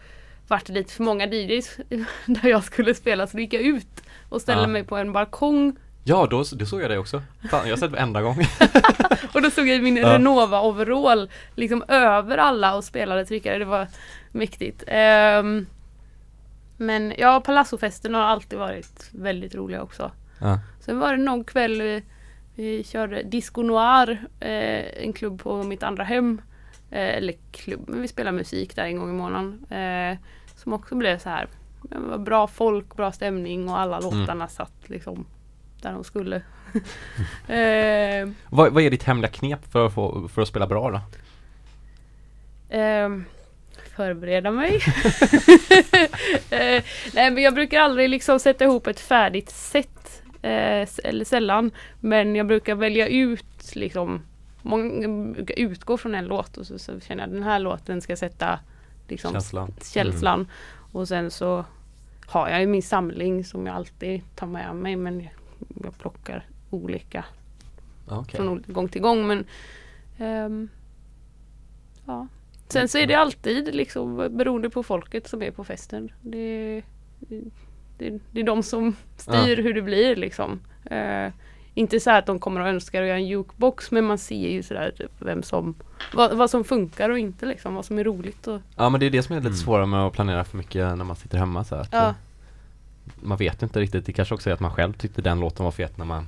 vart 0.48 0.66
det 0.66 0.72
lite 0.72 0.92
för 0.92 1.02
många 1.02 1.26
DJs 1.26 1.76
där 2.26 2.48
jag 2.48 2.64
skulle 2.64 2.94
spela 2.94 3.26
så 3.26 3.38
gick 3.38 3.52
jag 3.52 3.62
ut 3.62 4.02
och 4.28 4.40
ställde 4.42 4.62
Ja. 4.62 4.68
mig 4.68 4.84
på 4.84 4.96
en 4.96 5.12
balkong 5.12 5.76
Ja, 6.06 6.26
då, 6.30 6.44
då 6.52 6.66
såg 6.66 6.82
jag 6.82 6.90
det 6.90 6.98
också. 6.98 7.22
Fan, 7.50 7.68
jag 7.68 7.72
har 7.72 7.76
sett 7.76 7.90
det 7.90 7.96
varenda 7.96 8.22
gång. 8.22 8.36
Och 9.34 9.42
då 9.42 9.50
stod 9.50 9.68
jag 9.68 9.76
i 9.76 9.82
min 9.82 9.96
Ja. 9.96 10.14
Renova 10.14 10.60
overall 10.62 11.30
liksom 11.54 11.84
över 11.88 12.38
alla 12.38 12.74
och 12.76 12.84
spelade 12.84 13.24
tryckare. 13.26 13.58
Det 13.58 13.64
var 13.64 13.86
mäktigt. 14.32 14.84
Ehm, 14.86 15.66
men 16.76 17.14
ja, 17.18 17.40
Palazzofesten 17.40 18.14
har 18.14 18.22
alltid 18.22 18.58
varit 18.58 19.10
väldigt 19.12 19.54
roliga 19.54 19.82
också. 19.82 20.10
Ja. 20.40 20.60
Sen 20.80 20.98
var 20.98 21.16
det 21.16 21.22
någon 21.22 21.44
kväll 21.44 21.82
vi, 21.82 22.02
vi 22.54 22.84
körde 22.84 23.22
Disco 23.22 23.62
Noir, 23.62 24.26
eh, 24.40 25.04
en 25.04 25.12
klubb 25.12 25.42
på 25.42 25.62
mitt 25.62 25.82
andra 25.82 26.04
hem. 26.04 26.40
Eh, 26.90 27.16
eller 27.16 27.34
klubb, 27.52 27.84
men 27.88 28.02
vi 28.02 28.08
spelar 28.08 28.32
musik 28.32 28.76
där 28.76 28.84
en 28.84 28.98
gång 28.98 29.10
i 29.10 29.12
månaden. 29.12 29.66
Eh, 29.70 30.18
som 30.56 30.72
också 30.72 30.94
blev 30.94 31.18
så 31.18 31.28
här. 31.28 31.48
Det 31.82 31.98
var 31.98 32.18
bra 32.18 32.46
folk, 32.46 32.96
bra 32.96 33.12
stämning 33.12 33.68
och 33.68 33.78
alla 33.78 34.00
låtarna 34.00 34.48
satt 34.48 34.88
liksom 34.88 35.26
där 35.82 35.92
de 35.92 36.04
skulle. 36.04 36.36
eh, 37.48 38.28
Vad, 38.50 38.72
vad 38.72 38.82
är 38.82 38.90
ditt 38.90 39.02
hemliga 39.02 39.30
knep 39.30 39.72
för 39.72 39.86
att, 39.86 39.94
få, 39.94 40.28
för 40.28 40.42
att 40.42 40.48
spela 40.48 40.66
bra 40.66 40.90
då? 40.90 41.00
Ehm, 42.68 43.24
förbereda 43.96 44.50
mig. 44.50 44.74
eh, 46.50 46.82
nej 47.14 47.30
men 47.30 47.42
jag 47.42 47.54
brukar 47.54 47.80
aldrig 47.80 48.10
liksom 48.10 48.40
sätta 48.40 48.64
ihop 48.64 48.86
ett 48.86 49.00
färdigt 49.00 49.50
set. 49.50 50.22
Eh, 50.42 50.88
eller 51.04 51.24
sällan. 51.24 51.70
Men 52.00 52.36
jag 52.36 52.46
brukar 52.46 52.74
välja 52.74 53.08
ut 53.08 53.74
liksom. 53.74 54.22
Många 54.62 55.32
brukar 55.32 55.58
utgå 55.58 55.96
från 55.96 56.14
en 56.14 56.24
låt 56.24 56.56
och 56.56 56.66
så, 56.66 56.78
så 56.78 57.00
känner 57.00 57.22
jag 57.22 57.32
den 57.32 57.42
här 57.42 57.58
låten 57.58 58.00
ska 58.00 58.16
sätta 58.16 58.58
liksom, 59.08 59.32
Känslan. 59.32 59.72
känslan. 59.82 60.48
Och 60.92 61.08
sen 61.08 61.30
så 61.30 61.64
har 62.26 62.48
jag 62.48 62.60
ju 62.60 62.66
min 62.66 62.82
samling 62.82 63.44
som 63.44 63.66
jag 63.66 63.76
alltid 63.76 64.22
tar 64.34 64.46
med 64.46 64.76
mig 64.76 64.96
men 64.96 65.20
jag, 65.20 65.32
jag 65.84 65.98
plockar 65.98 66.46
olika 66.70 67.24
Okej. 68.08 68.36
från 68.36 68.64
gång 68.66 68.88
till 68.88 69.00
gång 69.00 69.26
men 69.26 69.44
ehm, 70.18 70.68
ja. 72.06 72.26
Sen 72.68 72.88
så 72.88 72.98
är 72.98 73.06
det 73.06 73.14
alltid 73.14 73.74
liksom 73.74 74.16
beroende 74.30 74.70
på 74.70 74.82
folket 74.82 75.28
som 75.28 75.42
är 75.42 75.50
på 75.50 75.64
festen. 75.64 76.12
Det, 76.22 76.82
det, 77.98 78.18
det 78.32 78.40
är 78.40 78.44
de 78.44 78.62
som 78.62 78.96
styr 79.16 79.56
hur 79.56 79.74
det 79.74 79.82
blir 79.82 80.16
liksom. 80.16 80.60
Eh, 80.84 81.28
inte 81.76 82.00
så 82.00 82.10
här 82.10 82.18
att 82.18 82.26
de 82.26 82.38
kommer 82.38 82.60
och 82.60 82.68
önskar 82.68 83.02
att 83.02 83.08
göra 83.08 83.16
en 83.18 83.26
jukebox 83.26 83.90
men 83.90 84.04
man 84.04 84.18
ser 84.18 84.48
ju 84.50 84.62
sådär 84.62 84.94
typ 84.98 85.10
vem 85.18 85.42
som 85.42 85.74
vad, 86.14 86.36
vad 86.36 86.50
som 86.50 86.64
funkar 86.64 87.10
och 87.10 87.18
inte 87.18 87.46
liksom, 87.46 87.74
vad 87.74 87.84
som 87.84 87.98
är 87.98 88.04
roligt 88.04 88.46
och 88.46 88.60
Ja 88.76 88.88
men 88.88 89.00
det 89.00 89.06
är 89.06 89.10
det 89.10 89.22
som 89.22 89.32
är 89.32 89.40
lite 89.40 89.48
Mm. 89.48 89.56
svårare 89.56 89.86
med 89.86 90.00
att 90.06 90.12
planera 90.12 90.44
för 90.44 90.56
mycket 90.56 90.96
när 90.98 91.04
man 91.04 91.16
sitter 91.16 91.38
hemma 91.38 91.64
så 91.64 91.74
här, 91.74 91.82
att, 91.82 91.88
ja. 91.92 92.14
Man 93.22 93.38
vet 93.38 93.62
inte 93.62 93.80
riktigt, 93.80 94.06
det 94.06 94.12
kanske 94.12 94.34
också 94.34 94.50
är 94.50 94.54
att 94.54 94.60
man 94.60 94.70
själv 94.70 94.92
tyckte 94.92 95.22
den 95.22 95.40
låten 95.40 95.64
var 95.64 95.72
fet 95.72 95.98
när 95.98 96.04
man 96.04 96.26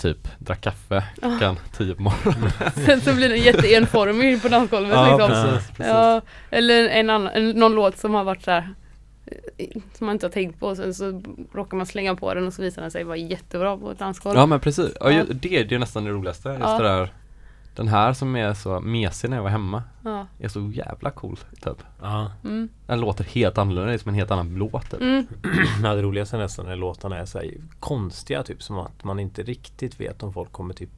Typ 0.00 0.28
drack 0.38 0.60
kaffe 0.60 1.04
klockan 1.20 1.56
tio 1.76 1.94
på 1.94 2.02
morgonen 2.02 2.50
Sen 2.86 3.00
så 3.00 3.14
blir 3.14 3.28
den 3.28 3.38
jätteenformig 3.40 4.42
på 4.42 4.48
dansgolvet 4.48 4.90
liksom. 5.10 5.28
precis, 5.28 5.68
precis. 5.68 5.86
Ja, 5.86 6.20
eller 6.50 6.88
en 6.88 7.10
annan, 7.10 7.50
någon 7.50 7.74
låt 7.74 7.98
som 7.98 8.14
har 8.14 8.24
varit 8.24 8.42
så 8.44 8.50
här 8.50 8.68
eh, 9.58 9.66
som 9.98 10.06
man 10.06 10.12
inte 10.16 10.26
har 10.26 10.30
tänkt 10.32 10.60
på 10.60 10.66
och 10.66 10.76
sen 10.76 10.94
så 10.94 11.22
råkar 11.52 11.76
man 11.76 11.86
slänga 11.86 12.14
på 12.14 12.34
den 12.34 12.46
och 12.46 12.52
så 12.52 12.62
visar 12.62 12.82
den 12.82 12.90
sig 12.90 13.04
vara 13.04 13.16
jättebra 13.16 13.76
på 13.76 13.90
ett 13.90 13.98
dansgolv. 13.98 14.36
Ja 14.38 14.46
men 14.46 14.60
precis, 14.60 14.90
ja, 15.00 15.10
Ja. 15.12 15.24
det 15.30 15.56
är 15.58 15.64
det 15.64 15.74
är 15.74 15.78
nästan 15.78 16.04
det 16.04 16.10
roligaste, 16.10 16.48
just 16.48 16.60
Ja. 16.60 16.78
det 16.78 16.84
där 16.88 17.12
Den 17.76 17.88
här 17.88 18.12
som 18.12 18.36
är 18.36 18.54
så 18.54 18.80
mesig 18.80 19.30
när 19.30 19.36
jag 19.36 19.42
var 19.44 19.50
hemma 19.50 19.82
Ja. 20.04 20.26
är 20.38 20.48
så 20.48 20.60
jävla 20.74 21.10
cool 21.10 21.36
typ 21.64 21.76
Ja. 22.02 22.32
Mm. 22.44 22.68
Den 22.86 23.00
låter 23.00 23.24
helt 23.24 23.58
annorlunda, 23.58 23.88
det 23.88 23.94
är 23.94 23.98
som 23.98 24.08
en 24.08 24.14
helt 24.14 24.30
annan 24.30 24.54
låt 24.54 24.90
typ. 24.90 25.00
Mm. 25.00 25.26
Ja, 25.82 25.94
det 25.94 26.02
roligaste 26.02 26.36
nästan 26.38 26.66
när 26.66 26.76
låtarna 26.76 27.16
är 27.18 27.24
så 27.26 27.38
här 27.38 27.50
konstiga 27.80 28.42
typ 28.42 28.62
som 28.62 28.78
att 28.78 29.04
man 29.04 29.18
inte 29.20 29.42
riktigt 29.42 30.00
vet 30.00 30.22
om 30.22 30.32
folk 30.32 30.52
kommer 30.52 30.74
typ 30.74 30.90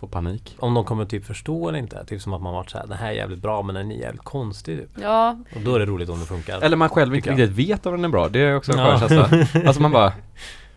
Får 0.00 0.08
panik. 0.08 0.56
Om 0.58 0.74
de 0.74 0.84
kommer 0.84 1.04
typ 1.04 1.24
förstå 1.24 1.68
eller 1.68 1.78
inte. 1.78 2.04
Typ 2.04 2.22
som 2.22 2.32
att 2.32 2.42
man 2.42 2.54
varit 2.54 2.70
såhär, 2.70 2.86
det 2.86 2.94
här 2.94 3.08
är 3.08 3.12
jävligt 3.12 3.38
bra 3.42 3.62
men 3.62 3.74
den 3.74 3.90
är 3.92 3.96
jävligt 3.96 4.24
konstig 4.24 4.78
typ. 4.78 4.90
Ja, 5.02 5.38
Och 5.54 5.60
då 5.60 5.74
är 5.74 5.78
det 5.78 5.86
roligt 5.86 6.08
om 6.08 6.20
det 6.20 6.26
funkar. 6.26 6.60
Eller 6.60 6.76
man 6.76 6.88
själv 6.88 7.14
inte 7.14 7.30
riktigt 7.30 7.50
vet 7.50 7.86
om 7.86 7.92
den 7.92 8.04
är 8.04 8.08
bra, 8.08 8.28
det 8.28 8.40
är 8.40 8.56
också 8.56 8.72
en 8.72 8.78
Ja. 8.78 8.98
skön 8.98 9.08
känsla. 9.08 9.60
Alltså 9.66 9.82
man 9.82 9.90
bara 9.92 10.12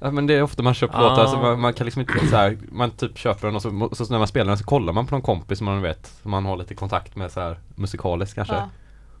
Ja 0.00 0.10
men 0.10 0.26
det 0.26 0.34
är 0.34 0.42
ofta 0.42 0.62
man 0.62 0.74
köper 0.74 0.98
Ja. 0.98 1.08
låtar, 1.08 1.26
så 1.26 1.36
man, 1.36 1.60
man 1.60 1.74
kan 1.74 1.84
liksom 1.84 2.00
inte 2.00 2.26
så 2.26 2.36
här, 2.36 2.58
man 2.72 2.90
typ 2.90 3.18
köper 3.18 3.46
den 3.46 3.56
och 3.56 3.62
så, 3.62 3.88
och 3.90 3.96
så 3.96 4.12
när 4.12 4.18
man 4.18 4.28
spelar 4.28 4.46
den 4.46 4.58
så 4.58 4.64
kollar 4.64 4.92
man 4.92 5.06
på 5.06 5.14
någon 5.14 5.22
kompis 5.22 5.58
som 5.58 5.64
man 5.64 5.82
vet, 5.82 6.06
som 6.22 6.30
man 6.30 6.44
har 6.44 6.56
lite 6.56 6.74
kontakt 6.74 7.16
med 7.16 7.32
så 7.32 7.40
här 7.40 7.58
musikaliskt 7.74 8.34
kanske. 8.34 8.54
ja. 8.54 8.70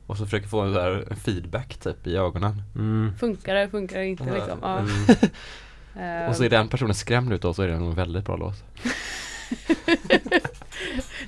Och 0.06 0.16
så 0.16 0.24
försöker 0.24 0.48
få 0.48 0.60
en, 0.60 0.74
så 0.74 0.80
här, 0.80 1.04
feedback 1.24 1.76
typ 1.76 2.06
i 2.06 2.16
ögonen. 2.16 2.62
Mm. 2.74 3.12
Funkar 3.18 3.54
det, 3.54 3.68
funkar 3.68 3.98
det 3.98 4.06
inte 4.06 4.24
liksom. 4.24 4.58
Ja. 4.62 4.78
Mm. 4.78 4.90
Och 6.28 6.36
så 6.36 6.44
är 6.44 6.50
den 6.50 6.68
personen 6.68 6.94
skrämd 6.94 7.32
ut 7.32 7.44
och 7.44 7.56
så 7.56 7.62
är 7.62 7.68
det 7.68 7.78
nog 7.78 7.88
en 7.88 7.94
väldigt 7.94 8.24
bra 8.24 8.36
låt. 8.36 8.54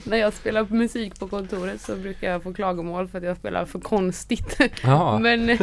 När 0.05 0.17
jag 0.17 0.33
spelar 0.33 0.67
musik 0.71 1.21
på 1.21 1.29
kontoret 1.29 1.81
så 1.81 1.97
brukar 1.97 2.31
jag 2.31 2.43
få 2.43 2.55
klagomål 2.55 3.09
för 3.09 3.19
att 3.19 3.25
jag 3.25 3.37
spelar 3.37 3.65
för 3.65 3.79
konstigt. 3.81 4.59
Ja. 4.83 5.19
men 5.23 5.59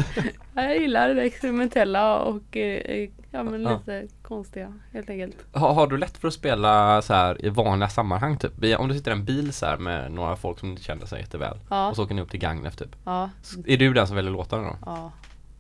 jag 0.55 0.77
gillar 0.77 1.13
det 1.13 1.21
experimentella 1.21 2.19
och 2.19 2.57
eh, 2.57 3.09
ja, 3.31 3.43
men 3.43 3.61
Ja. 3.61 3.77
lite 3.77 4.07
konstiga 4.21 4.73
helt 4.93 5.09
enkelt. 5.09 5.35
Har, 5.53 5.73
har 5.73 5.87
du 5.87 5.97
lätt 5.97 6.17
för 6.17 6.27
att 6.27 6.33
spela 6.33 7.01
så 7.01 7.13
här 7.13 7.45
i 7.45 7.49
vanliga 7.49 7.89
sammanhang 7.89 8.37
typ? 8.37 8.79
Om 8.79 8.87
du 8.87 8.93
sitter 8.95 9.11
i 9.11 9.13
en 9.13 9.25
bil 9.25 9.53
så 9.53 9.65
här 9.65 9.77
med 9.77 10.11
några 10.11 10.35
folk 10.35 10.59
som 10.59 10.69
inte 10.69 10.83
känner 10.83 11.05
sig 11.05 11.19
jätteväl 11.21 11.57
Ja, 11.69 11.89
och 11.89 11.95
så 11.95 12.03
åker 12.03 12.15
ni 12.15 12.21
upp 12.21 12.31
till 12.31 12.39
Gagnef 12.39 12.75
typ. 12.75 12.95
ja, 13.05 13.29
Är 13.67 13.77
du 13.77 13.93
den 13.93 14.07
som 14.07 14.15
väljer 14.15 14.31
låtarna 14.31 14.63
då? 14.63 14.75
ja. 14.85 15.11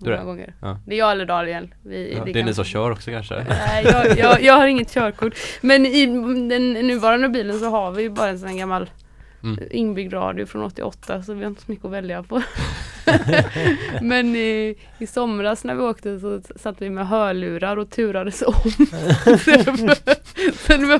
Du 0.01 0.13
är 0.13 0.17
Många 0.17 0.19
det? 0.21 0.25
gånger. 0.25 0.53
Ja. 0.61 0.77
Det 0.85 0.95
är 0.95 0.99
jag 0.99 1.11
eller 1.11 1.25
Daniel. 1.25 1.75
Vi, 1.83 2.13
Ja, 2.17 2.23
det 2.25 2.31
är 2.31 2.33
kan- 2.33 2.45
ni 2.45 2.53
som 2.53 2.63
kör 2.63 2.91
också 2.91 3.11
kanske? 3.11 3.45
Nej, 3.49 3.85
jag, 3.85 4.17
jag, 4.17 4.41
jag 4.43 4.53
har 4.53 4.67
inget 4.67 4.93
körkort. 4.93 5.33
Men 5.61 5.85
i 5.85 6.05
den 6.49 6.73
nuvarande 6.73 7.29
bilen 7.29 7.59
så 7.59 7.69
har 7.69 7.91
vi 7.91 8.01
ju 8.03 8.09
bara 8.09 8.29
en 8.29 8.39
sån 8.39 8.49
här 8.49 8.57
gammal 8.57 8.89
Mm. 9.43 9.59
inbyggd 9.71 10.13
radio 10.13 10.45
från 10.45 10.63
88 10.63 11.23
så 11.23 11.33
vi 11.33 11.43
har 11.43 11.49
inte 11.49 11.61
så 11.61 11.71
mycket 11.71 11.85
att 11.85 11.91
välja 11.91 12.23
på. 12.23 12.41
Men 14.01 14.35
i, 14.35 14.75
i 14.97 15.07
somras 15.07 15.63
när 15.63 15.75
vi 15.75 15.81
åkte 15.81 16.19
så 16.19 16.41
satt 16.55 16.81
vi 16.81 16.89
med 16.89 17.07
hörlurar 17.07 17.77
och 17.77 17.89
turades 17.89 18.41
om. 18.41 18.53
Sen 20.53 20.87
var, 20.87 20.99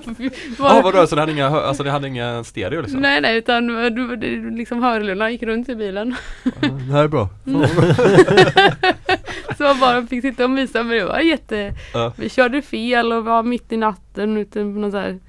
var, 0.60 0.70
Ja 0.70 0.82
vadå, 0.84 1.08
så 1.08 1.16
det 1.16 1.22
hade 1.22 1.32
inga, 1.32 1.48
alltså 1.48 1.84
det 1.84 1.92
hade 1.92 2.08
inga 2.08 2.44
stereo 2.44 2.82
liksom? 2.82 3.02
Nej 3.02 3.22
nej 3.22 3.38
utan 3.38 3.68
det, 3.68 4.16
det, 4.16 4.28
liksom 4.58 4.84
hörlurarna 4.84 5.32
gick 5.32 5.44
runt 5.44 5.70
i 5.70 5.76
bilen. 5.76 6.16
Det 6.62 6.94
här 6.94 7.04
är 7.04 7.08
bra. 7.08 7.30
Så 9.58 9.64
man 9.64 9.80
bara 9.80 10.08
fick 10.08 10.22
sitta 10.22 10.44
och 10.44 10.50
mysa 10.50 10.84
men 10.84 10.98
det 10.98 11.06
var 11.06 11.20
jätte 11.20 11.74
Ja. 11.94 12.14
Vi 12.18 12.30
körde 12.30 12.62
fel 12.62 13.14
och 13.14 13.26
var 13.26 13.44
mitt 13.44 13.72
i 13.72 13.78
natten 13.78 14.38
ute 14.38 14.60
på 14.60 14.66
någon 14.66 14.92
så 14.92 14.98
här 14.98 15.20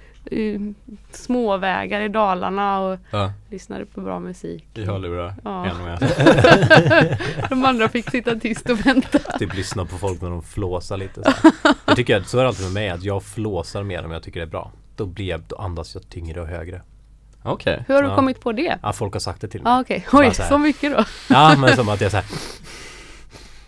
småvägar 1.12 2.00
i 2.00 2.08
Dalarna 2.08 2.80
och 2.80 2.98
Ja, 3.10 3.32
lyssnade 3.50 3.86
på 3.86 4.00
bra 4.00 4.18
musik. 4.20 4.64
i 4.74 4.84
hörlurar. 4.84 5.34
Ja. 5.44 5.66
En 5.66 5.84
med. 5.84 7.18
De 7.48 7.64
andra 7.64 7.88
fick 7.88 8.10
sitta 8.10 8.34
tyst 8.36 8.70
och 8.70 8.86
vänta. 8.86 9.18
Typ 9.18 9.54
lyssna 9.54 9.84
på 9.84 9.96
folk 9.98 10.20
när 10.22 10.30
de 10.30 10.42
flåsar 10.42 10.96
lite 10.96 11.22
så 11.22 11.30
här. 11.30 11.52
Jag 11.86 11.96
tycker 11.96 12.16
att 12.16 12.28
så 12.28 12.38
är 12.38 12.42
det 12.42 12.48
alltid 12.48 12.64
med 12.64 12.72
mig 12.74 12.88
att 12.90 13.02
jag 13.02 13.22
flåsar 13.22 13.82
mer 13.82 14.04
om 14.04 14.10
jag 14.10 14.22
tycker 14.22 14.40
det 14.40 14.46
är 14.46 14.50
bra. 14.50 14.72
Då 14.96 15.06
blir 15.06 15.26
jag, 15.26 15.40
då 15.48 15.56
andas 15.56 15.94
jag 15.94 16.08
tyngre 16.08 16.40
och 16.40 16.46
högre. 16.48 16.82
Okej. 17.42 17.84
Hur 17.88 17.94
har 17.94 18.02
du 18.02 18.08
Ja. 18.08 18.16
kommit 18.16 18.40
på 18.40 18.52
det? 18.52 18.78
Ja, 18.82 18.92
folk 18.92 19.12
har 19.12 19.20
sagt 19.20 19.40
det 19.40 19.48
till 19.48 19.62
mig. 19.62 19.72
Ja 19.72 19.76
ah, 19.78 19.80
okej, 19.80 20.06
Bara 20.12 20.28
oj 20.28 20.34
så 20.34 20.42
här. 20.42 20.48
så 20.50 20.58
mycket 20.58 20.92
då. 20.96 21.04
Ja 21.28 21.56
men 21.58 21.76
som 21.76 21.88
att 21.88 22.00
jag 22.00 22.10
såhär 22.10 22.26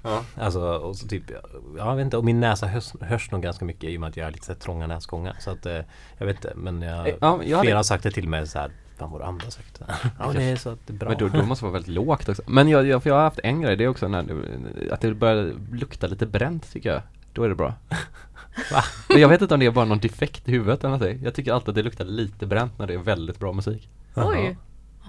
Ja. 0.03 0.25
Alltså 0.37 0.61
och 0.61 0.97
så 0.97 1.09
typ 1.09 1.23
Ja 1.31 1.41
jag 1.89 1.97
vet 1.97 2.05
inte 2.05 2.17
och 2.17 2.25
min 2.25 2.41
näsa 2.41 2.67
hörs, 2.67 2.93
hörs 3.01 3.31
nog 3.31 3.43
ganska 3.43 3.65
mycket 3.65 3.85
i 3.91 3.97
och 3.97 4.01
med 4.01 4.09
att 4.09 4.17
jag 4.17 4.25
har 4.27 4.31
lite 4.31 4.47
så 4.47 4.53
här 4.53 4.59
trånga 4.61 4.87
näsgångar 4.87 5.37
Så 5.41 5.51
att 5.51 5.67
eh, 5.67 5.79
Jag 6.19 6.27
vet 6.27 6.37
inte 6.37 6.53
men 6.57 6.83
jag, 6.83 7.09
Eh, 7.09 7.15
Ja, 7.21 7.41
jag 7.45 7.57
hade- 7.57 7.67
Flera 7.67 7.79
har 7.79 7.83
sagt 7.83 8.03
det 8.05 8.11
till 8.11 8.29
mig 8.29 8.47
så 8.47 8.59
här 8.59 8.71
Fan 8.99 9.11
vad 9.11 9.21
du 9.21 9.25
andas 9.25 9.57
högt 9.57 9.81
Ja 10.19 10.33
det 10.33 10.43
är 10.43 10.57
så 10.57 10.71
att 10.71 10.79
det 10.87 10.93
är 10.93 10.97
bra 10.97 11.09
Men 11.09 11.19
då, 11.19 11.29
då 11.29 11.43
måste 11.47 11.65
det 11.65 11.67
vara 11.71 11.73
väldigt 11.73 11.95
lågt 11.95 12.29
också. 12.29 12.43
Men 12.47 12.69
jag, 12.69 12.87
jag, 12.87 13.03
för 13.03 13.11
jag 13.11 13.15
har 13.17 13.23
haft 13.23 13.41
en 13.43 13.61
grej, 13.61 13.77
det 13.77 13.85
är 13.85 13.89
också 13.89 14.09
när 14.09 14.23
det, 14.23 14.93
att 14.93 15.01
det 15.01 15.15
börjar 15.15 15.55
lukta 15.73 16.07
lite 16.07 16.27
bränt 16.27 16.73
tycker 16.73 16.93
jag. 16.93 17.03
Då 17.33 17.43
är 17.45 17.49
det 17.49 17.55
bra. 17.55 17.75
Va? 18.73 18.83
Men 19.09 19.21
jag 19.21 19.29
vet 19.29 19.43
inte 19.43 19.55
om 19.55 19.61
det 19.61 19.67
är 19.67 19.71
bara 19.71 19.85
någon 19.85 19.99
defekt 19.99 20.49
i 20.49 20.53
huvudet 20.53 20.81
eller 20.85 20.91
någonting. 20.99 21.25
Jag 21.25 21.35
tycker 21.35 21.53
alltid 21.53 21.69
att 21.69 21.75
det 21.75 21.83
luktar 21.83 22.05
lite 22.05 22.47
bränt 22.47 22.79
när 22.79 22.87
det 22.87 22.95
är 22.95 22.99
väldigt 22.99 23.39
bra 23.39 23.53
musik. 23.53 23.91
Oj. 24.15 24.57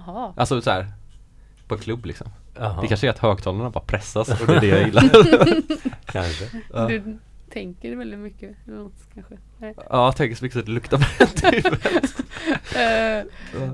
Jaha. 0.06 0.32
Alltså 0.36 0.60
så 0.60 0.70
här 0.70 0.92
på 1.68 1.76
klubb 1.76 2.06
liksom. 2.06 2.28
Jaha, 2.58 2.80
Det 2.82 2.88
kanske 2.88 3.06
är 3.06 3.10
att 3.10 3.18
högtalarna 3.18 3.70
bara 3.70 3.84
pressas 3.84 4.40
och 4.40 4.46
det 4.46 4.56
är 4.56 4.60
det 4.60 4.66
jag 4.66 4.82
gillar. 4.86 5.02
kanske 6.12 6.44
Ja. 6.72 6.86
Du 6.88 7.18
tänker 7.50 7.96
väldigt 7.96 8.18
mycket. 8.18 8.50
eller 8.66 8.76
något, 8.78 8.92
kanske. 9.14 9.34
Nej. 9.58 9.74
Ja, 9.76 9.84
jag 9.90 10.16
tänker 10.16 10.36
så 10.36 10.44
mycket 10.44 10.52
så 10.54 10.60
att 10.60 10.66
det 10.66 10.72
luktar 10.72 10.98
bränt 10.98 11.44
i 11.54 11.56
huvudet. 11.56 12.14
Eh, 12.76 13.30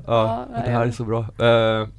Ja, 0.07 0.47
Ja, 0.53 0.61
det 0.65 0.71
här 0.71 0.85
är 0.85 0.91
så 0.91 1.03
bra. 1.05 1.25
Jag- 1.37 1.89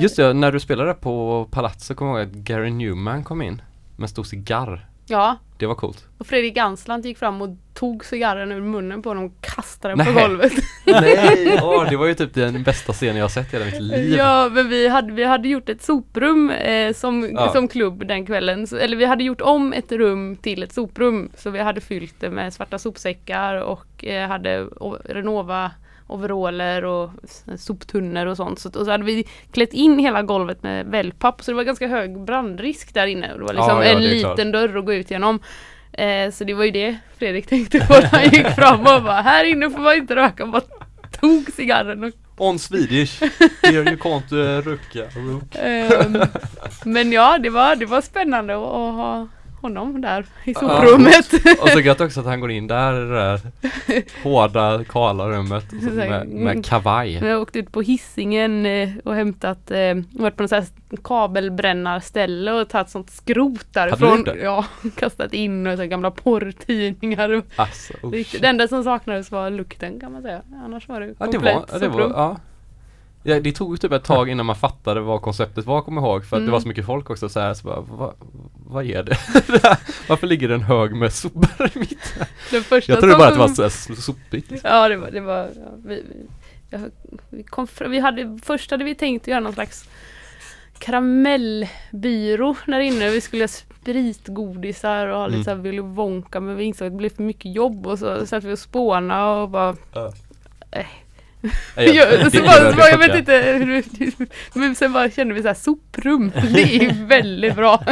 just 0.00 0.16
det, 0.16 0.32
när 0.32 0.52
du 0.52 0.60
spelade 0.60 0.94
på 0.94 1.44
Palazzo 1.50 1.94
kommer 1.94 2.12
jag 2.18 2.20
ihåg 2.28 2.28
att 2.36 2.36
Gary 2.36 2.70
Newman 2.70 3.24
kom 3.24 3.42
in 3.42 3.62
med 3.96 4.02
en 4.04 4.08
stor 4.08 4.24
cigarr. 4.24 4.88
Ja, 5.06 5.36
Det 5.58 5.66
var 5.66 5.74
coolt. 5.74 6.04
och 6.18 6.26
Fredrik 6.26 6.54
Gansland 6.54 7.06
gick 7.06 7.18
fram 7.18 7.42
och 7.42 7.48
tog 7.74 8.04
cigarren 8.04 8.52
ur 8.52 8.60
munnen 8.60 9.02
på 9.02 9.10
honom 9.10 9.24
och 9.24 9.32
kastade 9.40 9.94
den 9.94 10.06
på 10.06 10.12
Nej. 10.12 10.22
golvet. 10.28 10.52
Nej! 10.86 11.58
Åh, 11.62 11.90
det 11.90 11.96
var 11.96 12.06
ju 12.06 12.14
typ 12.14 12.34
den 12.34 12.62
bästa 12.62 12.92
scenen 12.92 13.16
jag 13.16 13.24
har 13.24 13.28
sett 13.28 13.54
i 13.54 13.56
hela 13.56 13.64
mitt 13.64 13.80
liv. 13.80 14.14
Ja, 14.18 14.48
men 14.52 14.68
vi 14.68 14.88
hade, 14.88 15.12
vi 15.12 15.24
hade 15.24 15.48
gjort 15.48 15.68
ett 15.68 15.82
soprum 15.82 16.50
eh, 16.50 16.92
som, 16.94 17.30
Ja. 17.32 17.52
som 17.52 17.68
klubb 17.68 18.06
den 18.06 18.26
kvällen. 18.26 18.66
Så, 18.66 18.76
eller 18.76 18.96
vi 18.96 19.04
hade 19.04 19.24
gjort 19.24 19.40
om 19.40 19.72
ett 19.72 19.92
rum 19.92 20.36
till 20.36 20.62
ett 20.62 20.72
soprum. 20.72 21.30
Så 21.36 21.50
vi 21.50 21.58
hade 21.58 21.80
fyllt 21.80 22.14
det 22.20 22.30
med 22.30 22.52
svarta 22.54 22.78
sopsäckar 22.78 23.54
och 23.60 24.04
eh, 24.04 24.28
hade 24.28 24.64
Renova 25.04 25.70
overaller 26.06 26.84
och 26.84 27.10
soptunnor 27.58 28.26
och 28.26 28.36
sånt. 28.36 28.58
Så, 28.58 28.68
och 28.68 28.84
så 28.84 28.90
hade 28.90 29.04
vi 29.04 29.24
klätt 29.52 29.72
in 29.72 29.98
hela 29.98 30.22
golvet 30.22 30.62
med 30.62 30.86
wellpapp 30.86 31.42
så 31.42 31.50
det 31.50 31.56
var 31.56 31.64
ganska 31.64 31.88
hög 31.88 32.20
brandrisk 32.20 32.94
där 32.94 33.06
inne. 33.06 33.26
Det 33.26 33.42
var 33.42 33.54
liksom 33.54 33.76
Ja, 33.76 33.84
ja, 33.84 33.90
en 33.90 34.02
liten 34.02 34.34
klart. 34.34 34.52
dörr 34.52 34.78
att 34.78 34.84
gå 34.84 34.94
ut 34.94 35.10
genom. 35.10 35.40
Eh, 35.92 36.30
så 36.30 36.44
det 36.44 36.54
var 36.54 36.64
ju 36.64 36.70
det 36.70 36.96
Fredrik 37.18 37.46
tänkte 37.46 37.78
på 37.78 37.92
när 37.92 38.02
han 38.02 38.22
gick 38.24 38.46
fram 38.46 38.80
och 38.80 39.02
bara 39.02 39.22
här 39.22 39.44
inne 39.44 39.70
får 39.70 39.78
man 39.80 39.94
inte 39.94 40.16
röka. 40.16 40.46
Bara 40.46 40.62
tog 41.20 41.52
cigarren 41.56 42.04
och 42.04 42.12
On 42.36 42.58
Swedish. 42.58 43.22
Here 43.62 43.90
you 43.90 43.96
can't 43.96 44.32
uh, 44.32 44.62
rucka. 44.62 45.04
Ehm, 45.60 46.22
men 46.84 47.12
ja, 47.12 47.38
det 47.38 47.50
var, 47.50 47.76
det 47.76 47.86
var 47.86 48.00
spännande 48.00 48.54
att, 48.54 48.62
att 48.62 48.94
ha 48.94 49.28
honom 49.64 50.00
där 50.00 50.26
i 50.44 50.54
soprummet. 50.54 51.32
Och 51.60 51.68
så 51.68 51.80
gött 51.80 52.00
också 52.00 52.20
att 52.20 52.26
han 52.26 52.40
går 52.40 52.50
in 52.50 52.66
där 52.66 53.02
i 53.02 53.08
det 53.08 53.14
där 53.14 53.40
hårda, 54.22 54.84
kala 54.84 55.28
rummet 55.28 55.72
med, 55.72 56.28
med 56.28 56.64
kavaj. 56.64 57.18
Vi 57.22 57.30
har 57.30 57.40
åkt 57.40 57.56
ut 57.56 57.72
på 57.72 57.82
hissingen 57.82 58.66
eh, 58.66 58.88
och 59.04 59.14
hämtat, 59.14 59.70
eh, 59.70 59.94
varit 60.10 60.36
på 60.36 60.42
något 60.42 60.50
sånt 60.50 60.64
här 60.90 60.96
kabelbrännarställe 61.04 62.52
och 62.52 62.68
tagit 62.68 62.90
sånt 62.90 63.10
skrot 63.10 63.66
därifrån. 63.72 64.28
Ja, 64.42 64.64
kastat 64.96 65.32
in 65.32 65.66
och 65.66 65.78
så 65.78 65.86
gamla 65.86 66.10
porrtidningar. 66.10 67.42
Alltså. 67.56 67.94
Det 68.40 68.46
enda 68.46 68.68
som 68.68 68.84
saknades 68.84 69.30
var 69.30 69.50
lukten 69.50 70.00
kan 70.00 70.12
man 70.12 70.22
säga. 70.22 70.42
Annars 70.64 70.88
var 70.88 71.00
det 71.00 71.06
Ja 71.06 71.26
det 71.26 71.32
komplett 71.32 71.54
var, 71.54 71.64
ja, 71.72 71.78
det 71.78 71.88
var, 71.88 72.00
ja. 72.00 72.36
Ja 73.26 73.40
Det 73.40 73.52
tog 73.52 73.80
typ 73.80 73.92
ett 73.92 74.04
tag 74.04 74.28
innan 74.30 74.46
man 74.46 74.56
fattade 74.56 75.00
vad 75.00 75.22
konceptet 75.22 75.66
var 75.66 75.82
kommer 75.82 76.00
ihåg 76.02 76.24
för 76.24 76.36
att 76.36 76.40
det 76.40 76.44
Mm. 76.44 76.52
var 76.52 76.60
så 76.60 76.68
mycket 76.68 76.86
folk 76.86 77.10
också 77.10 77.28
så 77.28 77.40
här, 77.40 77.54
så 77.54 77.66
bara, 77.66 77.80
vad, 77.80 78.14
vad 78.66 78.84
är 78.84 79.02
det? 79.02 79.16
Varför 80.08 80.26
ligger 80.26 80.48
det 80.48 80.54
en 80.54 80.62
hög 80.62 80.94
med 80.94 81.12
sopor 81.12 81.70
i 81.74 81.78
mitten? 81.78 82.26
Den 82.50 82.62
första 82.62 82.92
Jag 82.92 83.00
trodde 83.00 83.16
bara 83.16 83.28
att 83.28 83.34
det 83.34 83.38
var 83.40 83.48
så 83.48 83.62
här 83.62 83.68
so- 83.68 83.94
sopigt 83.94 84.50
liksom. 84.50 84.70
Ja 84.70 84.88
det 84.88 84.96
var, 84.96 85.10
det 85.10 85.20
var 85.20 85.36
ja, 85.36 85.70
vi, 85.84 85.94
vi, 85.94 86.26
jag, 86.70 86.80
vi, 87.30 87.42
kom 87.42 87.66
vi 87.88 87.98
hade, 88.00 88.38
först 88.44 88.70
hade 88.70 88.84
vi 88.84 88.94
tänkt 88.94 89.22
att 89.22 89.28
göra 89.28 89.40
någon 89.40 89.52
slags 89.52 89.88
karamellbyrå 90.78 92.56
där 92.66 92.80
inne. 92.80 93.10
Vi 93.10 93.20
skulle 93.20 93.42
ha 93.42 93.48
spritgodisar 93.48 95.06
och 95.06 95.16
ha 95.18 95.26
lite 95.26 95.34
Mm. 95.36 95.44
såhär 95.44 95.56
Willy 95.56 95.80
Wonka 95.82 96.40
men 96.40 96.56
vi 96.56 96.64
insåg 96.64 96.86
att 96.86 96.92
det 96.92 96.96
blev 96.96 97.08
för 97.10 97.22
mycket 97.22 97.54
jobb 97.54 97.86
och 97.86 97.98
så 97.98 98.26
satt 98.26 98.44
vi 98.44 98.52
och 98.52 98.58
spåna 98.58 99.30
och 99.30 99.48
bara 99.48 99.76
Nej, 100.72 100.86
Ja, 101.76 102.04
så 102.24 102.28
det- 102.30 102.42
bara, 102.42 102.60
det 102.64 102.70
så 102.70 102.76
bara, 102.76 102.88
jag 102.90 102.98
vet 102.98 103.14
inte 103.16 103.32
hur, 103.34 103.84
men 104.58 104.74
sen 104.74 104.92
bara 104.92 105.10
kände 105.10 105.34
vi 105.34 105.42
så 105.42 105.48
här 105.48 105.54
soprum, 105.54 106.32
det 106.52 106.76
är 106.84 107.06
väldigt 107.06 107.54
bra. 107.56 107.82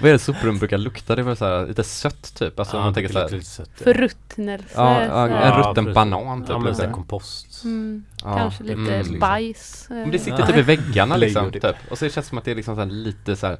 Vad 0.00 0.08
är 0.08 0.12
det 0.12 0.18
soprum 0.18 0.58
brukar 0.58 0.78
lukta? 0.78 1.16
Det 1.16 1.22
var 1.22 1.34
så 1.34 1.44
här, 1.44 1.66
lite 1.66 1.84
sött 1.84 2.34
typ, 2.38 2.58
alltså 2.58 2.76
om 2.76 2.82
man 2.82 2.94
tänker 2.94 3.12
så 3.12 3.18
här, 3.18 3.40
sött, 3.40 3.70
ja. 3.78 3.84
Förruttnelse. 3.84 4.64
Ja, 4.74 5.04
ja, 5.04 5.28
en 5.28 5.58
rutten 5.58 5.84
precis. 5.84 5.94
banan 5.94 6.40
typ 6.40 6.50
Ja 6.50 6.58
men 6.58 6.72
lite. 6.72 6.86
kompost 6.92 7.64
mm, 7.64 8.04
Ja, 8.24 8.36
Kanske 8.36 8.62
lite 8.64 8.94
mm, 8.94 9.18
bajs. 9.20 9.86
eh. 9.90 9.96
Men 9.96 10.10
det 10.10 10.18
sitter 10.18 10.46
typ 10.46 10.56
i 10.56 10.62
väggarna 10.62 11.16
liksom, 11.16 11.52
typ. 11.52 11.64
Och 11.90 11.98
så 11.98 12.04
det 12.04 12.10
känns 12.10 12.26
som 12.26 12.38
att 12.38 12.44
det 12.44 12.50
är 12.50 12.54
liksom 12.54 12.74
så 12.74 12.80
här 12.80 12.88
lite 12.90 13.36
så 13.36 13.46
här 13.46 13.58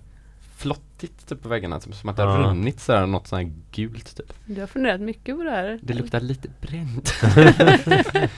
flottigt 0.61 1.29
typ 1.29 1.43
på 1.43 1.49
väggarna, 1.49 1.81
typ, 1.81 1.95
som 1.95 2.09
att 2.09 2.17
det 2.17 2.23
har 2.23 2.41
Ja. 2.41 2.47
runnit 2.49 2.81
så 2.81 2.93
här 2.93 3.07
något 3.07 3.27
så 3.27 3.37
här 3.37 3.53
gult 3.73 4.17
typ. 4.17 4.33
Du 4.47 4.61
har 4.61 4.67
funderat 4.67 5.01
mycket 5.01 5.37
på 5.37 5.43
det 5.43 5.51
här. 5.51 5.79
Det 5.83 5.95
luktar 5.95 6.21
lite 6.21 6.49
bränt. 6.61 7.13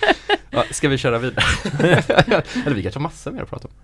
ja, 0.50 0.64
ska 0.70 0.88
vi 0.88 0.98
köra 0.98 1.18
vidare? 1.18 1.44
Eller 2.66 2.74
vi 2.74 2.82
kanske 2.82 2.98
har 3.00 3.02
massor 3.02 3.30
mer 3.32 3.42
att 3.42 3.50
prata 3.50 3.68
om. 3.68 3.74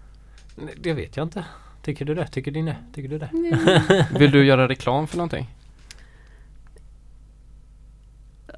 Nej, 0.64 0.74
Det 0.80 0.93
vet 0.93 1.16
jag 1.16 1.24
inte 1.26 1.45
Tycker 1.82 2.05
du 2.05 2.14
det? 2.14 2.26
Tycker 2.26 2.51
du 2.51 2.62
det? 2.62 2.76
Tycker 2.95 3.09
du 3.09 3.18
det? 3.18 3.30
Vill 4.18 4.30
du 4.30 4.45
göra 4.47 4.68
reklam 4.68 5.07
för 5.07 5.16
någonting? 5.16 5.47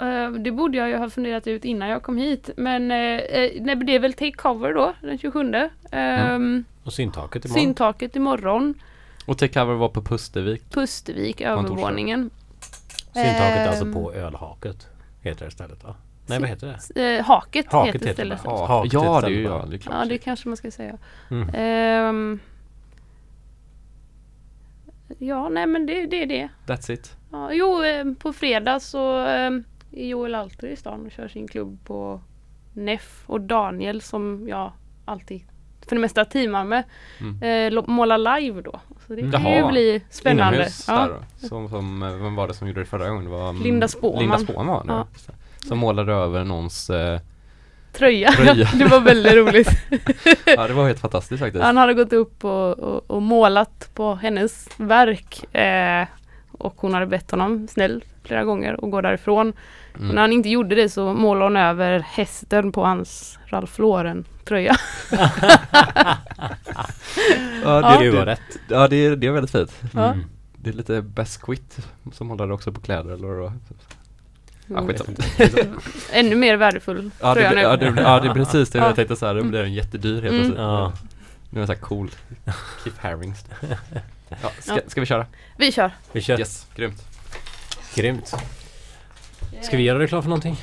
Eh, 0.00 0.30
det 0.30 0.50
borde 0.52 0.78
jag 0.78 0.88
ju 0.88 0.96
ha 0.96 1.10
funderat 1.10 1.46
ut 1.46 1.64
innan 1.64 1.88
jag 1.88 2.02
kom 2.02 2.16
hit. 2.18 2.50
Men 2.56 2.82
eh, 2.82 3.20
nej, 3.60 3.76
det 3.76 3.94
är 3.94 3.98
väl 4.00 4.12
Take 4.12 4.32
Cover 4.32 4.74
då, 4.74 4.94
den 5.02 5.18
27. 5.18 5.52
Ehm, 5.92 6.64
Och 6.84 6.92
syntaket 6.92 7.44
imorgon. 7.44 7.62
Syntaket 7.64 8.16
imorgon. 8.16 8.74
Och 9.30 9.38
Take 9.38 9.52
Cover 9.60 9.74
var 9.74 9.88
på 9.88 10.02
Pustervik. 10.02 10.70
Pustervik, 10.70 11.40
övervåningen. 11.40 12.30
Syntaket 13.12 13.68
alltså 13.68 13.84
Ehm, 13.84 13.92
på 13.92 14.12
ölhaket. 14.12 14.88
Heter 15.20 15.44
det 15.44 15.50
stället 15.50 15.84
va? 15.84 15.94
Nej 16.26 16.40
vad 16.40 16.48
heter 16.48 16.78
det? 16.94 17.16
Eh, 17.18 17.24
haket, 17.24 17.72
Haket 17.72 17.94
heter 17.94 18.12
stället. 18.12 18.42
det. 18.42 18.48
Ja, 18.48 18.66
Haket 18.66 18.92
ja 18.92 19.20
det 19.20 19.26
är 19.26 19.30
ju 19.30 19.42
ja, 19.42 19.66
det 19.70 19.76
är 19.76 19.78
klart. 19.78 19.94
Ja, 19.98 20.04
det 20.04 20.18
kanske 20.18 20.48
man 20.48 20.56
ska 20.56 20.70
säga. 20.70 20.98
Mm. 21.30 21.50
Ehm, 21.54 22.40
ja, 25.18 25.48
nej 25.48 25.66
men 25.66 25.86
det, 25.86 26.06
det 26.06 26.22
är 26.22 26.26
det. 26.26 26.48
That's 26.66 26.92
it. 26.92 27.16
Ja, 27.32 27.52
jo, 27.52 27.84
eh, 27.84 28.04
på 28.14 28.32
fredag 28.32 28.80
så 28.80 29.18
eh, 29.26 29.50
är 29.92 30.06
Joel 30.06 30.34
alltid 30.34 30.70
i 30.70 30.76
stan 30.76 31.06
och 31.06 31.12
kör 31.12 31.28
sin 31.28 31.48
klubb 31.48 31.78
på 31.84 32.20
Neff 32.74 33.22
och 33.26 33.40
Daniel 33.40 34.02
som 34.02 34.48
jag 34.48 34.72
alltid 35.04 35.42
för 35.88 35.96
det 35.96 36.00
mesta 36.00 36.24
teamar 36.24 36.64
med 36.64 36.84
Mm. 37.20 37.74
eh, 37.76 37.82
målar 37.86 38.40
live 38.40 38.62
då. 38.62 38.80
Så 39.10 39.16
det 39.16 39.30
kan 39.32 39.52
ju 39.52 39.66
bli 39.68 40.00
spännande. 40.10 40.56
Inomhus 40.56 40.84
Ja. 40.88 40.94
där 40.94 41.08
då. 41.08 41.48
Som, 41.48 41.68
som, 41.68 42.02
eh, 42.02 42.08
vem 42.14 42.34
var 42.34 42.48
det 42.48 42.54
som 42.54 42.68
gjorde 42.68 42.80
det 42.80 42.86
förra 42.86 43.08
gången? 43.08 43.24
Det 43.24 43.30
var 43.30 43.50
mm, 43.50 43.62
Linda 43.62 43.88
Spåman. 43.88 44.20
Linda 44.20 44.38
Spåman. 44.38 44.84
Ja. 44.88 45.06
Som 45.68 45.78
målade 45.78 46.12
över 46.12 46.44
någons 46.44 46.90
eh, 46.90 47.20
Tröja. 47.92 48.32
Tröja. 48.32 48.68
det 48.78 48.84
var 48.84 49.00
väldigt 49.00 49.32
roligt. 49.34 49.68
Ja 50.46 50.68
det 50.68 50.74
var 50.74 50.86
helt 50.86 51.00
fantastiskt 51.00 51.40
faktiskt. 51.40 51.64
Han 51.64 51.76
hade 51.76 51.94
gått 51.94 52.12
upp 52.12 52.44
och, 52.44 52.78
och, 52.78 53.10
och 53.10 53.22
målat 53.22 53.90
på 53.94 54.14
hennes 54.14 54.68
verk. 54.76 55.54
Eh, 55.54 56.06
och 56.52 56.74
hon 56.76 56.94
hade 56.94 57.06
bett 57.06 57.30
honom 57.30 57.68
snällt 57.68 58.04
flera 58.24 58.44
gånger 58.44 58.74
att 58.84 58.90
gå 58.90 59.00
därifrån. 59.00 59.52
Mm. 59.96 60.08
Och 60.08 60.14
när 60.14 60.22
han 60.22 60.32
inte 60.32 60.48
gjorde 60.48 60.74
det 60.74 60.88
så 60.88 61.14
målade 61.14 61.44
hon 61.44 61.56
över 61.56 61.98
hästen 61.98 62.72
på 62.72 62.84
hans 62.84 63.38
Ralph 63.46 63.80
Lauren 63.80 64.24
tröja. 64.50 64.76
Ja, 67.64 67.80
Det 68.00 68.10
var 68.10 68.24
det, 68.24 68.26
rätt. 68.26 68.40
ja 68.68 68.88
det, 68.88 68.96
är- 68.96 69.16
det 69.16 69.26
är 69.26 69.30
väldigt 69.30 69.50
fint. 69.50 69.72
Ja. 69.94 70.04
Mm. 70.12 70.24
Det 70.56 70.70
är 70.70 70.74
lite 70.74 71.02
Besquit 71.02 71.78
som 72.12 72.30
håller 72.30 72.50
också 72.50 72.72
på 72.72 72.80
kläder 72.80 73.10
eller 73.14 73.28
vad 73.28 73.52
Ja, 74.66 74.78
Mm. 74.78 74.88
skitsamma. 74.88 75.16
Ännu 76.12 76.34
mer 76.36 76.56
värdefull 76.56 77.10
Ja 77.20 77.34
det, 77.34 77.40
tröja 77.40 77.50
nu. 77.50 77.60
ja, 77.60 77.76
det, 77.76 78.00
ja, 78.02 78.20
det 78.20 78.28
är 78.28 78.34
precis 78.34 78.70
det 78.70 78.78
Ja. 78.78 78.86
jag 78.86 78.96
tänkte 78.96 79.16
så 79.16 79.26
här, 79.26 79.34
då 79.34 79.42
blir 79.44 79.60
den 79.62 79.72
jättedyr 79.74 80.12
helt 80.22 80.24
Mm. 80.26 80.36
plötsligt. 80.38 80.58
Ja. 80.58 80.92
Nu 81.50 81.56
är 81.60 81.60
den 81.60 81.66
så 81.66 81.72
här 81.72 81.80
cool. 81.80 82.10
Keep 82.84 82.92
Harrings. 82.98 83.44
Ja, 84.42 84.50
ska, 84.60 84.74
Ja. 84.74 84.80
ska 84.86 85.00
vi 85.00 85.06
köra? 85.06 85.26
Vi 85.56 85.72
kör. 85.72 85.90
Vi 86.12 86.20
kör. 86.22 86.38
Yes, 86.38 86.66
grymt. 86.74 87.02
Grymt. 87.94 88.34
Ska 89.62 89.76
vi 89.76 89.82
göra 89.82 89.98
reklam 89.98 90.22
för 90.22 90.28
någonting? 90.28 90.60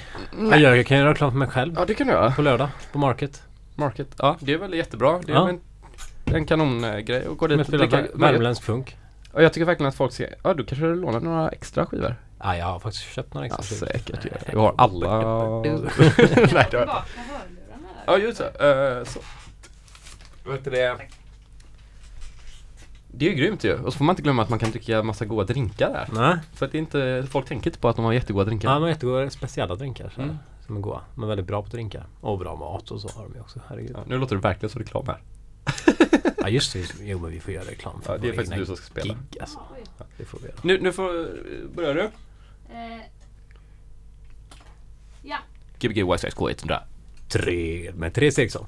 Jag, 0.52 0.60
gör, 0.60 0.76
jag 0.76 0.88
kan 0.88 0.98
göra 0.98 1.10
reklam 1.12 1.32
för 1.32 1.38
mig 1.38 1.48
själv 1.48 1.74
Ja 1.78 1.86
det 1.86 1.94
kan 1.94 2.08
du 2.08 2.14
göra. 2.14 2.32
på 2.32 2.42
lördag 2.42 2.70
på 2.92 2.98
Market. 3.00 3.42
Market. 3.78 4.08
Ja 4.18 4.38
det 4.40 4.54
är 4.54 4.58
väl 4.58 4.74
jättebra. 4.74 5.20
Det 5.26 5.32
är 5.32 5.36
Ja. 5.36 5.50
en, 5.50 5.60
en 6.36 6.46
kanongrej 6.46 7.26
att 7.32 7.38
gå 7.38 7.48
dit 7.48 7.58
jag 7.58 7.68
och 7.74 7.78
dricka. 7.80 8.08
värmländsk 8.14 8.64
funk. 8.64 8.98
Och 9.32 9.44
jag 9.44 9.54
tycker 9.54 9.66
verkligen 9.66 9.88
att 9.90 9.96
folk 9.96 10.14
ska, 10.14 10.26
ja 10.44 10.54
du 10.54 10.66
kanske 10.66 10.86
lånar 10.86 11.20
några 11.20 11.50
extra 11.50 11.86
skivor? 11.86 12.16
Ja, 12.40 12.58
jag 12.58 12.66
har 12.66 12.80
faktiskt 12.80 13.04
köpt 13.06 13.34
några 13.34 13.48
Ja 13.48 13.56
extra 13.60 13.88
säkert 13.88 14.26
ju. 14.26 14.30
Nej. 14.30 14.50
Du 14.52 14.58
har 14.58 14.76
alla. 14.78 15.18
Nej, 16.54 16.68
det 16.72 16.78
har... 16.78 17.04
Ja 18.06 18.18
just 18.18 18.42
det. 18.60 18.98
Uh, 19.00 19.06
så. 19.06 19.20
Vad 20.46 20.56
heter 20.56 20.72
det? 20.72 20.98
Det 23.12 23.26
är 23.26 23.30
ju 23.30 23.36
grymt 23.36 23.64
ju. 23.64 23.74
Och 23.80 23.94
så 23.94 23.98
får 23.98 24.06
man 24.06 24.14
inte 24.14 24.22
glömma 24.22 24.42
att 24.44 24.50
man 24.50 24.60
kan 24.60 24.72
dricka 24.72 25.04
massa 25.04 25.26
goda 25.26 25.44
drinkar 25.54 25.90
där. 25.90 26.08
Nej, 26.22 26.38
För 26.54 26.66
att 26.66 26.72
det 26.72 26.78
är 26.78 26.80
inte, 26.80 27.28
folk 27.32 27.46
tänker 27.48 27.68
inte 27.70 27.80
på 27.80 27.90
att 27.90 27.96
de 27.96 28.06
har 28.06 28.14
jättegoda 28.14 28.46
drinkar. 28.46 28.70
ja, 28.70 28.74
de 28.74 28.82
har 28.82 28.90
jättegoda 28.90 29.30
speciella 29.30 29.76
drinkar 29.76 30.12
så 30.16 30.22
Mm. 30.22 30.38
Som 30.68 30.78
är 30.78 30.82
goda. 30.82 31.02
De 31.16 31.24
är 31.24 31.28
väldigt 31.28 31.48
bra 31.48 31.64
på 31.64 31.70
drinkar. 31.70 32.08
Och 32.22 32.40
bra 32.40 32.56
mat 32.56 32.92
och 32.92 33.02
så 33.02 33.10
har 33.10 33.24
de 33.24 33.34
ju 33.34 33.42
också. 33.42 33.62
Herregud. 33.68 33.92
Ja, 33.96 34.04
nu 34.08 34.18
låter 34.18 34.36
det 34.36 34.42
verkligen 34.42 34.70
som 34.70 34.82
reklam 34.82 35.06
här. 35.08 35.22
Ja 36.40 36.50
just 36.50 36.74
det, 36.74 36.94
jo 37.02 37.20
men 37.20 37.32
vi 37.32 37.40
får 37.40 37.54
göra 37.54 37.66
reklam 37.66 38.02
för 38.02 38.14
Ja, 38.14 38.18
det 38.18 38.30
är 38.30 38.34
faktiskt 38.34 38.56
du 38.56 38.66
som 38.66 38.76
ska 38.76 38.86
spela. 38.86 39.14
Gig, 39.14 39.42
alltså. 39.42 39.60
Ja, 39.98 40.06
det 40.18 40.26
får 40.26 40.40
vi 40.40 40.46
göra. 40.46 40.58
Nu, 40.62 40.82
nu 40.82 40.92
får, 40.92 41.30
börjar 41.76 41.94
du. 41.94 42.10
Ja. 45.22 45.38
Gbg 45.80 45.98
YSX 45.98 46.36
K100. 46.36 46.80
Tre, 47.30 47.92
med 47.96 48.14
tre 48.14 48.26
Eriksson. 48.26 48.66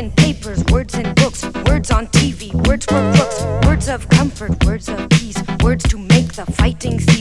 In 0.00 0.10
papers, 0.12 0.64
words 0.72 0.94
and 0.94 1.14
books, 1.14 1.44
words 1.68 1.90
on 1.90 2.06
TV, 2.06 2.54
words 2.66 2.86
for 2.86 3.02
books, 3.12 3.66
words 3.66 3.86
of 3.86 4.08
comfort, 4.08 4.64
words 4.64 4.88
of 4.88 5.06
peace, 5.10 5.36
words 5.62 5.84
to 5.90 5.98
make 5.98 6.32
the 6.32 6.46
fighting 6.52 6.98
cease. 6.98 7.19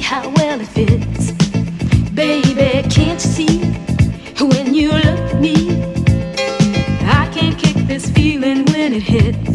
how 0.00 0.28
well 0.36 0.60
it 0.60 0.66
fits. 0.66 1.32
Baby, 2.12 2.88
can't 2.88 3.12
you 3.12 3.18
see 3.18 3.58
when 4.40 4.74
you 4.74 4.92
look 4.92 5.04
at 5.06 5.40
me? 5.40 5.54
I 7.02 7.28
can't 7.32 7.58
kick 7.58 7.76
this 7.86 8.10
feeling 8.10 8.64
when 8.66 8.92
it 8.92 9.02
hits. 9.02 9.47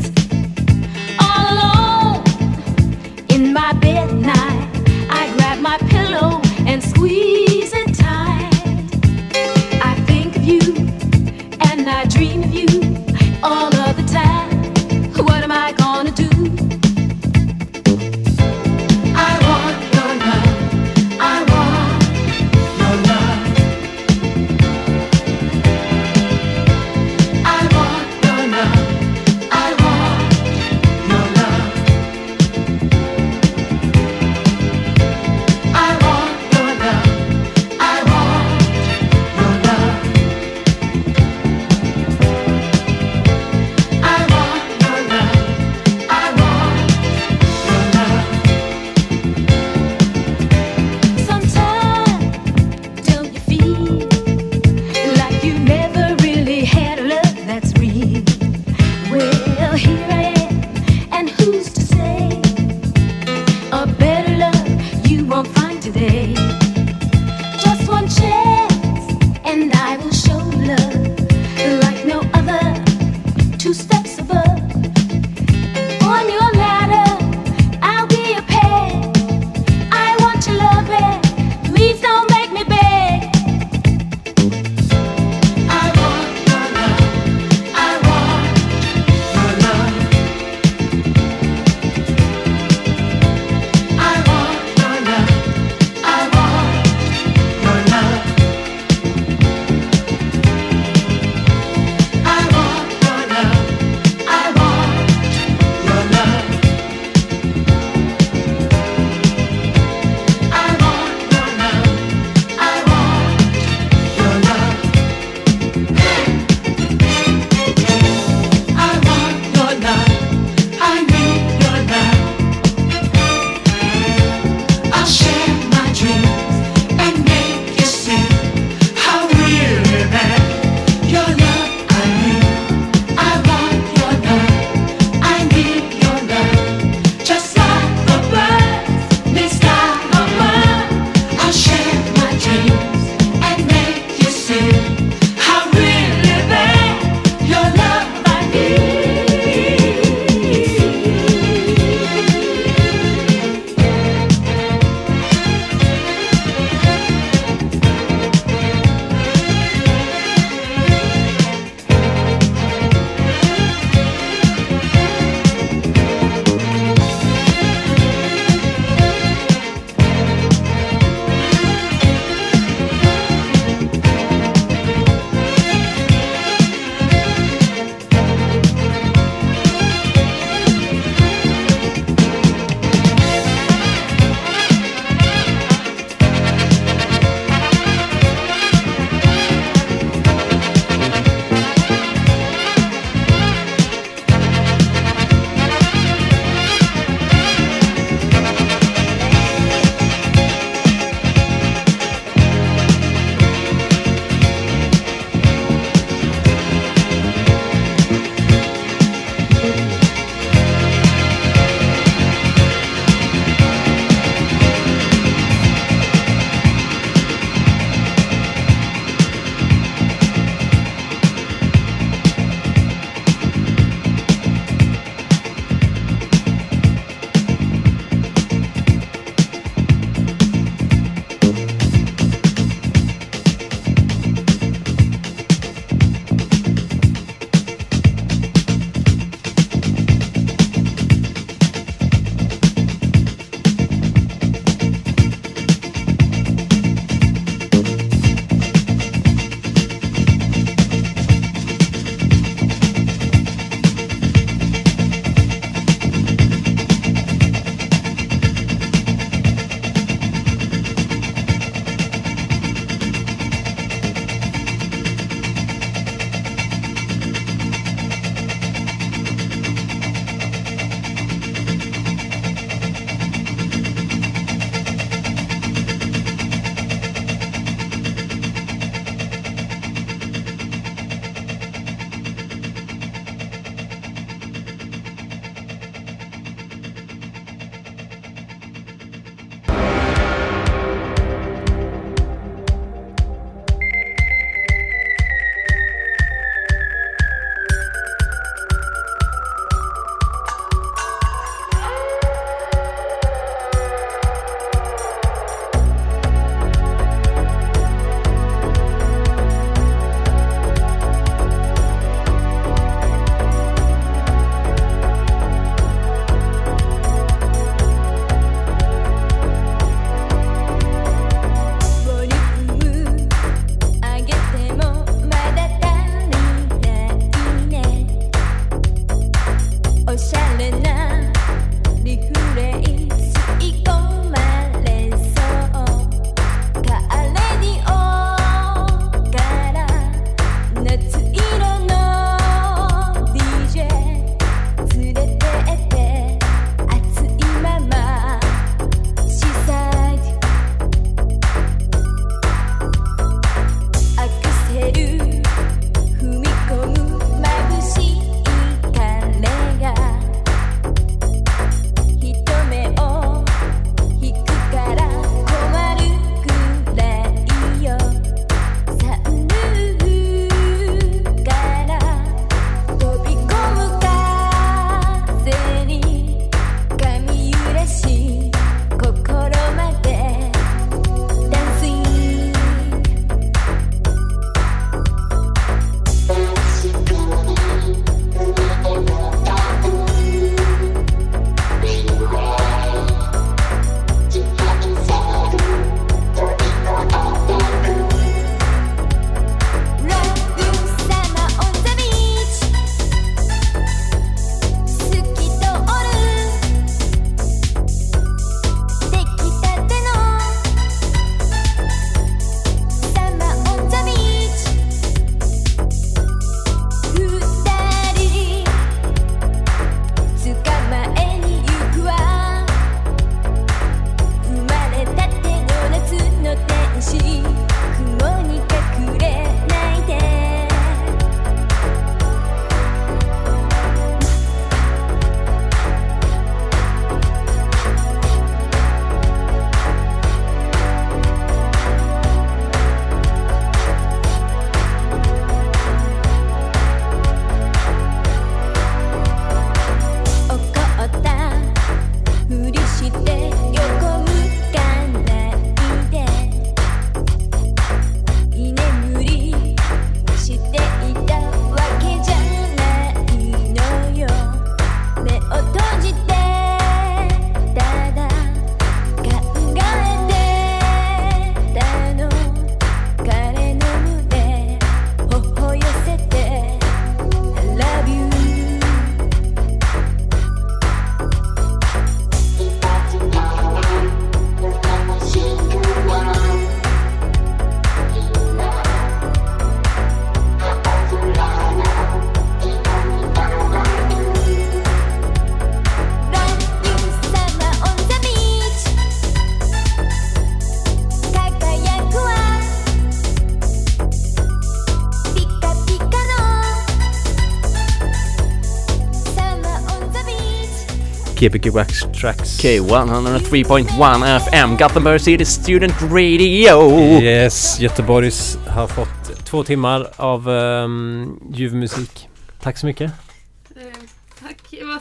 Wax 511.50 512.06
Tracks. 512.22 512.60
K103.1 512.64 514.36
FM, 514.36 514.78
Gothenburg 514.78 515.22
City 515.22 515.46
Student 515.46 516.02
Radio. 516.02 517.22
Yes, 517.22 517.80
Göteborgs 517.80 518.58
har 518.68 518.88
fått 518.88 519.46
två 519.46 519.64
timmar 519.64 520.08
av 520.16 520.50
um, 520.50 521.40
ljuv 521.54 521.76
musik. 521.76 522.30
Tack 522.62 522.78
så 522.78 522.86
mycket. 522.86 523.12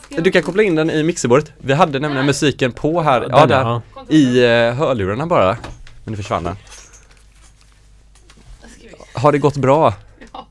Ska 0.02 0.20
Du 0.20 0.30
kan 0.30 0.42
koppla 0.42 0.62
in 0.62 0.74
den 0.74 0.90
i 0.90 1.02
mixerbordet. 1.02 1.52
Vi 1.58 1.72
hade 1.72 1.98
nämligen 1.98 2.26
musiken 2.26 2.72
på 2.72 3.02
här, 3.02 3.26
Ja, 3.30 3.46
där, 3.46 3.60
ja. 3.60 3.82
i 4.08 4.40
uh, 4.40 4.74
hörlurarna 4.74 5.26
bara. 5.26 5.56
Men 6.04 6.12
nu 6.12 6.16
försvann 6.16 6.44
den. 6.44 6.56
Har 9.12 9.32
det 9.32 9.38
gått 9.38 9.56
bra? 9.56 9.94
Ja. 10.32 10.48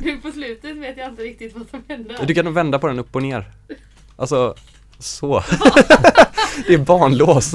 Nu 0.00 0.16
på 0.16 0.32
slutet 0.32 0.76
vet 0.76 0.96
jag 0.96 1.08
inte 1.08 1.22
riktigt 1.22 1.54
vad 1.56 1.68
som 1.70 1.82
hände. 1.88 2.14
Du 2.26 2.34
kan 2.34 2.44
nog 2.44 2.54
vända 2.54 2.78
på 2.78 2.86
den 2.86 2.98
upp 2.98 3.16
och 3.16 3.22
ner. 3.22 3.50
Alltså, 4.16 4.54
så. 5.00 5.44
det 6.66 6.74
är 6.74 6.78
barnlås. 6.78 7.52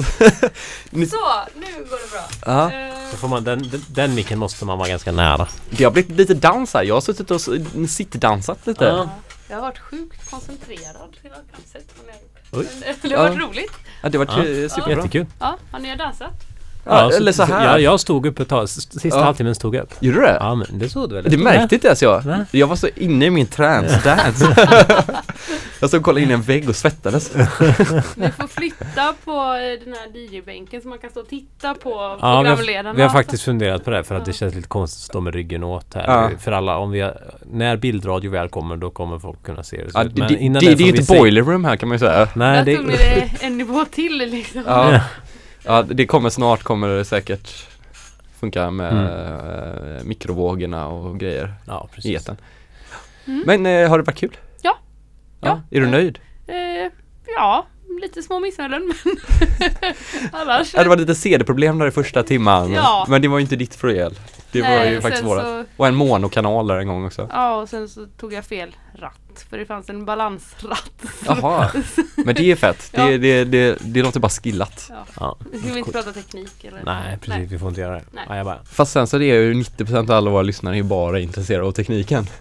Ni- 0.90 1.06
Så, 1.10 1.16
nu 1.54 1.66
går 1.90 2.04
det 2.04 2.10
bra. 2.10 2.52
Ja. 2.54 2.72
Eh, 2.72 2.94
Så 3.10 3.16
får 3.16 3.28
man, 3.28 3.44
den, 3.44 3.68
den, 3.70 3.84
den 3.88 4.14
micken 4.14 4.38
måste 4.38 4.64
man 4.64 4.78
vara 4.78 4.88
ganska 4.88 5.12
nära. 5.12 5.48
Det 5.70 5.84
har 5.84 5.90
blivit 5.90 6.16
lite 6.16 6.34
dans 6.34 6.74
här. 6.74 6.82
Jag 6.82 6.94
har 6.94 7.00
suttit 7.00 7.30
och 7.30 7.40
sittdansat 7.90 8.66
lite. 8.66 8.84
Ja. 8.84 9.08
jag 9.48 9.56
har 9.56 9.62
varit 9.62 9.78
sjukt 9.78 10.30
koncentrerad 10.30 11.16
hela 11.22 11.34
danset. 11.34 11.84
Har 12.52 13.08
Det 13.08 13.14
har 13.16 13.28
varit 13.28 13.40
roligt. 13.42 13.72
Ja, 14.02 14.08
det 14.08 14.18
var 14.18 14.24
Ja. 14.26 14.68
superbra. 14.68 14.96
Jättekul. 14.96 15.26
Ja, 15.40 15.56
har 15.72 15.78
ni 15.78 15.96
dansat? 15.96 16.32
Ja, 16.84 17.10
eller 17.12 17.32
så 17.32 17.42
här. 17.42 17.64
Ja, 17.64 17.78
jag 17.78 18.00
stod 18.00 18.26
upp 18.26 18.40
ett 18.40 18.48
tag. 18.48 18.68
Sista 18.68 19.08
Ja. 19.08 19.22
halvtimmen 19.22 19.54
stod 19.54 19.74
jag 19.74 19.82
upp. 19.82 19.94
Gjorde 20.00 20.18
du 20.20 20.24
det? 20.26 20.36
Ja, 20.40 20.54
men 20.54 20.66
det 20.72 20.88
såg 20.88 21.08
du 21.08 21.14
väl? 21.14 21.24
Det 21.30 21.36
märkte 21.36 21.74
inte 21.74 21.86
ens 21.86 22.02
jag. 22.02 22.26
Nej. 22.26 22.44
Jag 22.50 22.66
var 22.66 22.76
så 22.76 22.88
inne 22.96 23.24
i 23.26 23.30
min 23.30 23.46
trance-dance. 23.46 24.54
jag 25.80 25.88
stod 25.90 26.00
och 26.00 26.04
kollade 26.04 26.20
in 26.22 26.30
i 26.30 26.34
en 26.34 26.42
vägg 26.42 26.68
och 26.68 26.76
svettades. 26.76 27.34
Ni 28.14 28.30
får 28.30 28.46
flytta 28.48 29.14
på 29.24 29.30
eh, 29.32 29.84
den 29.84 29.94
här 29.94 30.08
DJ-bänken 30.18 30.80
så 30.82 30.88
man 30.88 30.98
kan 30.98 31.10
stå 31.10 31.20
och 31.20 31.28
titta 31.28 31.74
på 31.74 31.90
Ja, 31.90 32.16
vi 32.20 32.26
har, 32.26 32.56
programledarna. 32.56 32.92
vi 32.92 33.02
har 33.02 33.08
faktiskt 33.08 33.42
funderat 33.42 33.84
på 33.84 33.90
det 33.90 34.04
för 34.04 34.14
att 34.14 34.24
det 34.24 34.32
känns 34.32 34.54
lite 34.54 34.68
konstigt 34.68 35.00
att 35.00 35.04
stå 35.04 35.20
med 35.20 35.34
ryggen 35.34 35.64
åt 35.64 35.94
här. 35.94 36.04
Ja. 36.06 36.30
För 36.38 36.52
alla, 36.52 36.76
om 36.76 36.90
vi 36.90 37.00
har, 37.00 37.18
när 37.52 37.76
bildradio 37.76 38.30
väl 38.30 38.48
kommer 38.48 38.76
då 38.76 38.90
kommer 38.90 39.18
folk 39.18 39.42
kunna 39.42 39.62
se 39.62 39.76
det. 39.76 39.90
Ja, 39.94 40.04
Men 40.14 40.28
det, 40.28 40.36
innan 40.38 40.60
det, 40.64 40.74
det 40.74 40.82
är 40.84 40.86
ju 40.86 40.96
inte 40.96 41.12
boiler 41.14 41.42
room 41.42 41.64
här 41.64 41.76
kan 41.76 41.88
man 41.88 41.94
ju 41.94 41.98
säga. 41.98 42.28
Nej, 42.34 42.56
Där 42.56 42.64
det, 42.64 42.76
tog 42.76 42.86
ni 42.86 42.92
det 42.96 43.30
en 43.40 43.58
nivå 43.58 43.84
till 43.90 44.18
liksom. 44.18 44.62
Ja. 45.64 45.82
det 45.82 46.06
kommer 46.06 46.30
snart 46.30 46.62
kommer 46.62 46.88
det 46.88 47.04
säkert 47.04 47.66
funka 48.40 48.70
med 48.70 48.92
Mm. 48.92 49.96
eh, 49.96 50.04
mikrovågorna 50.04 50.86
och 50.88 51.20
grejer 51.20 51.54
ja, 51.66 51.88
i 51.90 51.94
precis. 51.94 52.22
etern. 52.22 52.36
Mm. 53.26 53.42
Men 53.46 53.66
eh, 53.66 53.88
har 53.90 53.98
det 53.98 54.04
varit 54.04 54.18
kul? 54.18 54.36
Ja. 54.62 54.76
ja. 55.40 55.60
Är 55.70 55.80
du 55.80 55.86
nöjd? 55.86 56.18
Eh, 56.46 56.56
ja, 57.36 57.66
lite 58.02 58.22
små 58.22 58.40
missöden 58.40 58.92
men 59.04 59.16
annars. 60.32 60.74
Ja, 60.74 60.82
det 60.82 60.88
var 60.88 60.96
lite 60.96 61.14
CD-problem 61.14 61.78
där 61.78 61.86
i 61.86 61.90
första 61.90 62.22
timman. 62.22 62.72
Ja. 62.72 63.06
Men 63.08 63.22
det 63.22 63.28
var 63.28 63.38
ju 63.38 63.42
inte 63.42 63.56
ditt 63.56 63.74
fel. 63.74 64.14
Det 64.54 64.62
var 64.62 64.68
Nej, 64.68 64.92
ju 64.92 65.00
faktiskt 65.00 65.24
vårat. 65.24 65.44
så- 65.44 65.64
Och 65.76 65.86
en 65.86 65.94
monokanal 65.94 66.66
där 66.66 66.76
en 66.76 66.86
gång 66.88 67.06
också. 67.06 67.28
Ja, 67.32 67.54
och 67.60 67.68
sen 67.68 67.88
så 67.88 68.06
tog 68.18 68.32
jag 68.32 68.44
fel 68.44 68.76
ratt. 68.98 69.46
För 69.50 69.58
det 69.58 69.66
fanns 69.66 69.90
en 69.90 70.04
balansratt. 70.04 70.92
Jaha. 71.26 71.70
Men 72.24 72.34
det 72.34 72.50
är 72.52 72.56
fett. 72.56 72.88
Det, 72.92 73.10
Ja. 73.12 73.18
det, 73.18 73.44
det, 73.44 73.78
det 73.80 74.02
låter 74.02 74.20
bara 74.20 74.28
skillat. 74.28 74.86
Ja. 74.90 74.96
Ja. 75.20 75.36
Ska 75.60 75.72
vi 75.72 75.78
inte 75.78 75.92
prata 75.92 76.12
teknik 76.12 76.64
eller? 76.64 76.82
Nej, 76.84 77.18
precis. 77.20 77.50
Vi 77.52 77.58
får 77.58 77.68
inte 77.68 77.80
göra 77.80 77.94
det. 77.94 78.04
Nej. 78.12 78.24
Ja, 78.28 78.36
jag 78.36 78.46
bara. 78.46 78.58
Fast 78.64 78.92
sen 78.92 79.06
så 79.06 79.16
är 79.16 79.20
det 79.20 79.26
ju 79.26 79.54
90% 79.54 79.98
av 80.10 80.16
alla 80.16 80.30
våra 80.30 80.42
lyssnare 80.42 80.78
är 80.78 80.82
bara 80.82 81.20
intresserade 81.20 81.66
av 81.66 81.72
tekniken. 81.72 82.26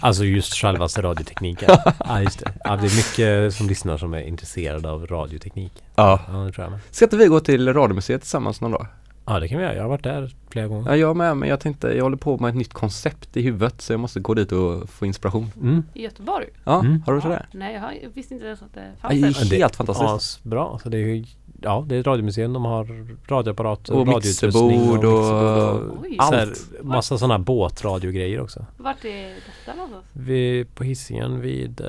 Alltså 0.00 0.24
just 0.24 0.54
självaste 0.54 1.02
radiotekniken. 1.02 1.76
ja, 2.04 2.22
just 2.22 2.38
det. 2.38 2.52
Ja, 2.64 2.76
det 2.76 2.86
är 2.86 2.96
mycket 2.96 3.54
som 3.54 3.68
lyssnar 3.68 3.98
som 3.98 4.14
är 4.14 4.20
intresserade 4.20 4.90
av 4.90 5.06
radioteknik. 5.06 5.72
Ja. 5.94 6.20
Ja, 6.28 6.32
det 6.38 6.52
tror 6.52 6.66
jag. 6.70 6.78
Ska 6.90 7.04
inte 7.04 7.16
vi 7.16 7.26
gå 7.26 7.40
till 7.40 7.72
Radiomuseet 7.74 8.20
tillsammans 8.20 8.60
någon 8.60 8.70
dag? 8.72 8.86
Ja, 9.28 9.40
det 9.40 9.48
kan 9.48 9.58
vi 9.58 9.64
göra. 9.64 9.74
Jag 9.74 9.82
har 9.82 9.88
varit 9.88 10.04
där 10.04 10.34
flera 10.50 10.66
gånger. 10.66 10.90
Ja, 10.90 10.96
jag 10.96 11.16
med, 11.16 11.36
men 11.36 11.48
jag 11.48 11.60
tänkte, 11.60 11.88
jag 11.88 12.02
håller 12.02 12.16
på 12.16 12.38
med 12.38 12.48
ett 12.48 12.54
nytt 12.56 12.72
koncept 12.72 13.36
i 13.36 13.42
huvudet 13.42 13.80
så 13.80 13.92
jag 13.92 14.00
måste 14.00 14.20
gå 14.20 14.34
dit 14.34 14.52
och 14.52 14.88
få 14.88 15.06
inspiration. 15.06 15.50
Mm. 15.60 15.82
I 15.94 16.02
Göteborg? 16.02 16.46
Ja, 16.64 16.80
Mm. 16.80 17.02
har 17.06 17.14
du 17.14 17.20
så 17.20 17.28
det? 17.28 17.46
Nej, 17.52 17.74
jag 17.74 17.80
har- 17.80 17.92
jag 18.02 18.10
visste 18.14 18.34
inte 18.34 18.46
ens 18.46 18.62
att 18.62 18.74
det 18.74 18.80
Ja, 19.02 19.08
fanns 19.08 19.48
det 19.50 19.56
är 19.56 19.60
helt 19.60 19.76
fantastiskt. 19.76 20.44
Bra. 20.44 20.78
Så 20.82 20.88
det 20.88 20.96
är 20.96 21.00
ju, 21.06 21.24
ja, 21.62 21.84
det 21.88 21.96
är 21.96 22.00
ett 22.00 22.06
radiomuseum. 22.06 22.52
De 22.52 22.64
har 22.64 23.06
radioapparater, 23.30 23.92
Och 23.94 24.06
radioutrustning 24.06 24.66
mixerbord 24.68 25.04
och 25.04 25.18
mixerbord 25.20 25.98
Oj. 26.02 26.16
så 26.20 26.34
här, 26.34 26.42
allt. 26.42 26.68
Massa 26.82 27.18
sådana 27.18 27.38
båtradiogrejer 27.38 28.40
också. 28.40 28.66
Vart 28.76 29.04
är 29.04 29.28
detta 29.28 29.76
någonstans? 29.76 30.04
Vi 30.12 30.64
på 30.74 30.84
Hisingen 30.84 31.40
vid 31.40 31.80
eh, 31.80 31.86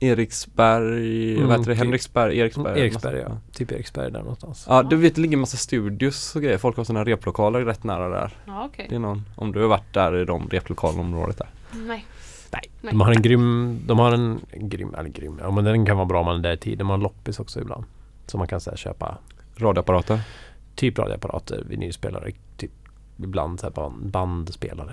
Eriksberg, 0.00 1.36
Mm, 1.36 1.48
vad 1.48 1.58
heter 1.58 1.70
det? 1.70 1.74
typ. 1.74 1.84
Henriksberg, 1.84 2.38
Eriksberg? 2.38 2.80
Eriksberg, 2.80 3.18
ja. 3.18 3.38
Typ 3.52 3.72
Eriksberg 3.72 4.10
där 4.12 4.18
någonstans. 4.20 4.66
Ja, 4.68 4.82
du 4.82 4.96
vet 4.96 5.14
det 5.14 5.20
ligger 5.20 5.36
massa 5.36 5.56
studios 5.56 6.36
och 6.36 6.42
grejer. 6.42 6.58
Folk 6.58 6.76
har 6.76 6.84
sådana 6.84 7.04
replokaler 7.04 7.64
rätt 7.64 7.84
nära 7.84 8.08
där. 8.08 8.32
Ja, 8.46 8.64
okej. 8.64 8.86
Det 8.88 8.94
är 8.94 8.98
någon, 8.98 9.24
om 9.36 9.52
du 9.52 9.60
har 9.60 9.68
varit 9.68 9.92
där 9.94 10.16
i 10.16 10.24
de 10.24 10.48
replokalområdet 10.48 11.38
där. 11.38 11.48
Nej. 11.72 11.86
Nej. 12.52 12.62
Nej. 12.80 12.90
De 12.90 13.00
har 13.00 13.12
en 13.12 13.22
grym, 13.22 13.78
de 13.86 13.98
har 13.98 14.12
en 14.12 14.40
grym, 14.54 14.94
eller 14.98 15.08
grym, 15.08 15.38
ja 15.42 15.50
men 15.50 15.64
den 15.64 15.86
kan 15.86 15.96
vara 15.96 16.06
bra 16.06 16.20
om 16.20 16.26
man 16.26 16.36
är 16.36 16.42
där 16.42 16.52
i 16.52 16.56
tid. 16.56 16.78
De 16.78 16.88
har 16.88 16.94
en 16.94 17.00
loppis 17.02 17.40
också 17.40 17.60
ibland. 17.60 17.84
Så 18.26 18.38
man 18.38 18.46
kan 18.48 18.60
så 18.60 18.70
här, 18.70 18.76
köpa 18.76 19.18
Radioapparater. 19.56 20.20
typ 20.74 20.98
radioapparater, 20.98 21.64
vinylspelare, 21.68 22.30
typ 22.56 22.70
ibland 23.22 23.60
så 23.60 23.66
här 23.66 23.72
band, 23.72 24.06
bandspelare. 24.06 24.92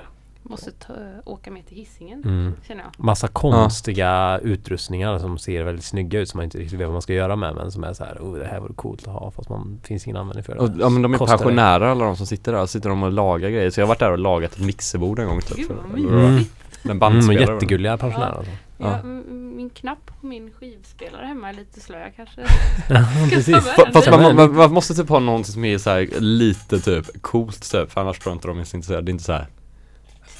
Måste 0.53 0.71
ta, 0.71 0.93
åka 1.25 1.51
med 1.51 1.67
till 1.67 1.77
Hisingen 1.77 2.23
Mm. 2.23 2.53
känner 2.67 2.83
jag. 2.83 2.91
Massa 3.05 3.27
konstiga 3.27 4.39
utrustningar 4.43 5.19
som 5.19 5.37
ser 5.37 5.63
väldigt 5.63 5.85
snygga 5.85 6.19
ut 6.19 6.29
som 6.29 6.37
man 6.37 6.43
inte 6.43 6.57
riktigt 6.57 6.79
vet 6.79 6.87
vad 6.87 6.93
man 6.93 7.01
ska 7.01 7.13
göra 7.13 7.35
med 7.35 7.55
men 7.55 7.71
som 7.71 7.83
är 7.83 7.93
så 7.93 8.03
här, 8.03 8.17
oh 8.21 8.37
det 8.39 8.45
här 8.45 8.59
vore 8.59 8.73
coolt 8.73 9.07
att 9.07 9.13
ha 9.13 9.31
fast 9.31 9.49
man 9.49 9.79
finns 9.83 10.07
ingen 10.07 10.17
användning 10.17 10.43
för 10.43 10.53
det. 10.53 10.59
Och, 10.59 10.69
ja 10.79 10.89
men 10.89 11.01
de 11.01 11.13
är 11.13 11.17
Kostar 11.17 11.37
det. 11.37 11.43
pensionärer 11.43 11.85
alla 11.85 12.05
de 12.05 12.15
som 12.15 12.25
sitter 12.27 12.53
där. 12.53 12.65
Sitter 12.65 12.89
de 12.89 13.03
och 13.03 13.11
lagar 13.11 13.49
grejer. 13.49 13.69
Så 13.69 13.79
jag 13.79 13.85
har 13.85 13.89
varit 13.89 13.99
där 13.99 14.11
och 14.11 14.17
lagat 14.19 14.51
ett 14.53 14.59
mixerbord 14.59 15.19
en 15.19 15.27
gång 15.27 15.41
typ. 15.41 15.69
Mm. 15.69 15.91
mysigt. 16.35 16.51
En 16.83 16.89
Mm, 16.89 16.99
bandspelare. 16.99 17.53
jättegulliga 17.53 17.97
pensionärer 17.97 18.37
alltså. 18.37 18.51
Ja, 18.77 18.87
Ja. 18.91 18.99
m- 19.03 19.53
Min 19.55 19.69
knapp 19.69 20.05
på 20.21 20.25
min 20.27 20.51
skivspelare 20.51 21.25
hemma 21.25 21.49
är 21.49 21.53
lite 21.53 21.79
slö 21.79 22.09
kanske. 22.15 22.41
Ja, 22.89 23.05
precis. 23.29 23.45
den. 23.75 23.93
Fast 23.93 24.09
man, 24.11 24.35
man, 24.35 24.55
man 24.55 24.71
måste 24.73 24.93
typ 24.93 25.09
ha 25.09 25.19
någon 25.19 25.43
som 25.43 25.65
är 25.65 25.77
så 25.77 25.89
här 25.89 26.07
lite 26.19 26.79
typ 26.79 27.21
coolt 27.21 27.71
typ. 27.71 27.91
För 27.91 28.01
annars 28.01 28.19
tror 28.19 28.31
jag 28.31 28.35
inte 28.37 28.47
de 28.47 28.59
är 28.59 28.63
så 28.63 28.77
intresserade. 28.77 29.05
Det 29.05 29.09
är 29.09 29.11
inte 29.13 29.23
så 29.23 29.33
här. 29.33 29.47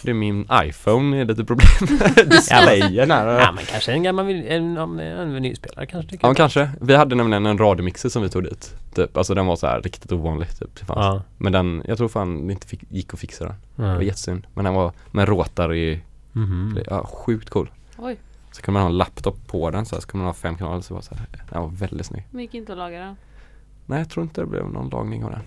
Det 0.04 0.10
är 0.12 0.14
min 0.14 0.48
iPhone 0.54 1.22
är 1.22 1.26
lite 1.26 1.44
problem. 1.46 1.68
Displayen 2.30 3.12
här. 3.12 3.28
Ja 3.28 3.52
men 3.52 3.64
kanske 3.66 3.92
en 3.92 4.04
gammal 4.04 4.30
en, 4.30 4.74
det 4.98 5.04
är 5.04 5.16
en 5.22 5.34
vinylspelare 5.34 5.86
kanske 5.86 6.12
tycker 6.12 6.26
Ja 6.26 6.30
men 6.30 6.36
kanske. 6.36 6.70
Vi 6.82 6.96
hade 6.96 7.16
nämligen 7.16 7.46
en 7.46 7.58
radiomixer 7.58 8.10
som 8.10 8.22
vi 8.24 8.30
tog 8.30 8.44
dit. 8.44 8.76
Typ. 8.96 9.18
Alltså 9.18 9.34
den 9.34 9.46
var 9.46 9.56
så 9.56 9.68
här 9.68 9.82
riktigt 9.82 10.12
ovanlig 10.12 10.60
typ. 10.60 10.76
Det 10.80 10.86
fanns. 10.86 10.98
Ja. 11.00 11.22
Men 11.38 11.52
den, 11.54 11.84
jag 11.88 11.98
tror 11.98 12.08
fan 12.08 12.48
det 12.48 12.54
inte 12.54 12.68
fick, 12.68 12.84
gick 12.90 13.14
att 13.14 13.20
fixa 13.20 13.46
den. 13.46 13.56
Det 13.76 13.82
var 13.82 13.90
Mm. 13.90 14.06
jättesynd. 14.08 14.48
Men 14.54 14.66
den 14.66 14.74
var 14.74 14.92
med 15.12 15.28
råtar 15.28 15.74
i, 15.74 16.00
Mhm. 16.32 16.80
ja 16.90 17.06
sjukt 17.06 17.50
cool. 17.50 17.72
Oj, 17.98 18.18
Så 18.52 18.62
kan 18.62 18.74
man 18.74 18.82
ha 18.84 18.90
en 18.90 18.98
laptop 18.98 19.48
på 19.48 19.70
den 19.72 19.86
så 19.86 19.96
här, 19.96 20.02
så 20.02 20.08
kan 20.08 20.18
man 20.18 20.28
ha 20.28 20.34
fem 20.34 20.58
kanaler 20.58 20.82
så 20.82 20.94
var 20.94 21.02
så 21.02 21.16
här. 21.16 21.26
Den 21.50 21.62
var 21.62 21.70
väldigt 21.70 22.06
snygg. 22.08 22.24
men 22.32 22.42
gick 22.42 22.54
inte 22.54 22.72
att 22.72 22.78
laga 22.78 23.00
den. 23.00 23.16
Nej 23.86 24.00
jag 24.00 24.10
tror 24.10 24.24
inte 24.24 24.42
det 24.42 24.48
blev 24.48 24.70
någon 24.70 24.90
lagning 24.90 25.24
av 25.24 25.32
den. 25.32 25.42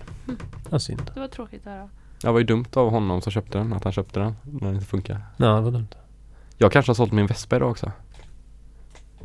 Ja, 0.69 0.79
synd. 0.79 1.11
Det 1.13 1.19
var 1.19 1.27
tråkigt 1.27 1.67
att 1.67 1.73
höra. 1.73 1.89
Det 2.21 2.31
var 2.31 2.39
ju 2.39 2.45
dumt 2.45 2.65
av 2.73 2.89
honom 2.89 3.21
som 3.21 3.31
köpte 3.31 3.57
den, 3.57 3.73
att 3.73 3.83
han 3.83 3.93
köpte 3.93 4.19
den 4.19 4.35
när 4.43 4.67
den 4.67 4.75
inte 4.75 4.87
funkar. 4.87 5.21
Ja, 5.37 5.61
vad 5.61 5.73
dumt. 5.73 5.87
Jag 6.57 6.71
kanske 6.71 6.89
har 6.89 6.95
sålt 6.95 7.11
min 7.11 7.27
Vespa 7.27 7.55
idag 7.55 7.71
också. 7.71 7.91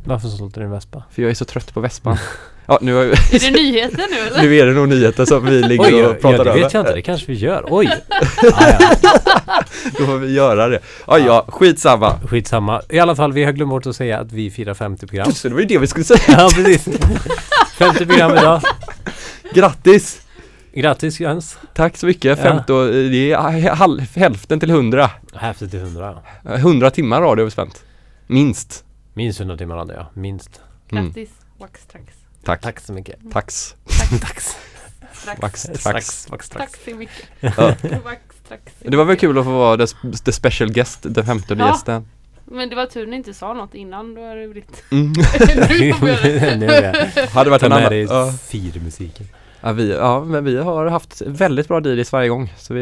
Varför 0.05 0.27
sålde 0.27 0.59
du 0.59 0.61
din 0.65 0.71
Vespa? 0.71 1.03
För 1.11 1.21
jag 1.21 1.31
är 1.31 1.35
så 1.35 1.45
trött 1.45 1.73
på 1.73 1.79
Vespan. 1.79 2.17
ja 2.65 2.77
nu, 2.81 2.93
har, 2.93 3.03
Är 3.03 3.39
det 3.39 3.51
nyheter 3.51 4.05
nu 4.11 4.17
eller? 4.27 4.41
nu 4.41 4.55
är 4.55 4.65
det 4.65 4.73
nog 4.73 4.89
nyheter 4.89 5.25
som 5.25 5.45
vi 5.45 5.61
ligger 5.61 5.83
Oj, 5.83 6.05
och 6.05 6.11
ja, 6.11 6.13
pratar 6.13 6.43
det 6.43 6.49
över. 6.51 6.61
vet 6.61 6.73
jag 6.73 6.81
inte. 6.81 6.93
Det 6.93 7.01
kanske 7.01 7.27
vi 7.27 7.33
gör. 7.33 7.65
Oj! 7.69 7.89
ja, 8.41 8.77
ja. 8.79 8.95
Då 9.97 10.05
får 10.05 10.17
vi 10.17 10.33
göra 10.33 10.67
det. 10.67 10.79
Ja, 11.07 11.19
ja, 11.19 11.45
skitsamma. 11.47 12.19
Skitsamma. 12.27 12.81
I 12.89 12.99
alla 12.99 13.15
fall, 13.15 13.33
vi 13.33 13.43
har 13.43 13.51
glömt 13.51 13.69
bort 13.69 13.85
att 13.85 13.95
säga 13.95 14.19
att 14.19 14.31
vi 14.31 14.51
firar 14.51 14.73
50 14.73 15.07
program. 15.07 15.25
Just 15.29 15.43
det, 15.43 15.49
det 15.49 15.55
var 15.55 15.61
ju 15.61 15.67
det 15.67 15.77
vi 15.77 15.87
skulle 15.87 16.05
säga. 16.05 16.19
ja, 16.27 16.49
precis. 16.55 16.85
50 17.77 18.05
program 18.05 18.31
idag. 18.31 18.61
Grattis! 19.53 20.22
Grattis 20.73 21.19
Jens. 21.19 21.57
Tack 21.73 21.97
så 21.97 22.05
mycket. 22.05 22.37
Ja. 22.37 22.43
15, 22.43 22.87
det 22.91 23.31
är 23.31 23.69
halv, 23.75 23.99
hälften 24.15 24.59
till 24.59 24.69
100. 24.69 25.09
Hälften 25.35 25.69
till 25.69 25.79
100. 25.79 26.19
100 26.45 26.91
timmar 26.91 27.21
radio 27.21 27.41
har 27.41 27.45
vi 27.45 27.51
spänt. 27.51 27.83
Minst. 28.27 28.85
Minst 29.13 29.39
100 29.39 29.57
timmar 29.57 29.77
hade 29.77 29.93
jag. 29.93 30.05
Minst. 30.13 30.61
Mm. 30.91 31.05
Grattis, 31.05 31.29
Waxtrax. 31.59 32.05
Tack. 32.43 32.61
Tack 32.61 32.79
så 32.79 32.93
mycket. 32.93 33.19
Tax. 33.31 33.75
Tack. 34.21 34.41
Strax. 34.41 34.55
Vax, 35.41 35.61
Strax. 35.61 35.85
vax. 35.85 36.27
Vax, 36.29 36.45
strax. 36.45 36.71
Tack 36.71 36.81
så 36.91 36.95
mycket. 36.95 37.25
Ja. 37.39 37.75
Det 38.79 38.97
var 38.97 39.05
väl 39.05 39.17
kul 39.17 39.37
att 39.37 39.45
få 39.45 39.51
vara 39.51 39.87
the, 39.87 39.93
the 40.25 40.31
special 40.31 40.71
guest, 40.71 40.99
den 41.03 41.25
femte 41.25 41.53
Ja. 41.59 41.67
gästen. 41.67 42.07
Men 42.45 42.69
det 42.69 42.75
var 42.75 42.85
tur 42.85 43.07
ni 43.07 43.15
inte 43.15 43.33
sa 43.33 43.53
något 43.53 43.75
innan, 43.75 44.15
då 44.15 44.27
hade 44.27 44.41
det 44.41 44.47
blivit... 44.47 44.83
Mm. 44.91 45.13
Nu 46.01 46.55
Nu 46.57 46.67
det. 46.67 47.29
Hade 47.33 47.49
varit 47.49 47.59
Ta 47.59 47.65
en 47.65 47.69
med 47.69 47.77
annan. 47.77 47.89
dig 47.91 48.01
Ja. 48.01 48.33
firmusiken. 48.47 49.27
Ja, 49.63 49.71
vi, 49.71 49.91
ja, 49.93 50.23
men 50.23 50.43
vi 50.45 50.57
har 50.57 50.85
haft 50.85 51.21
väldigt 51.25 51.67
bra 51.67 51.81
DJs 51.81 52.11
varje 52.11 52.29
gång. 52.29 52.53
Så 52.57 52.73
vi, 52.73 52.81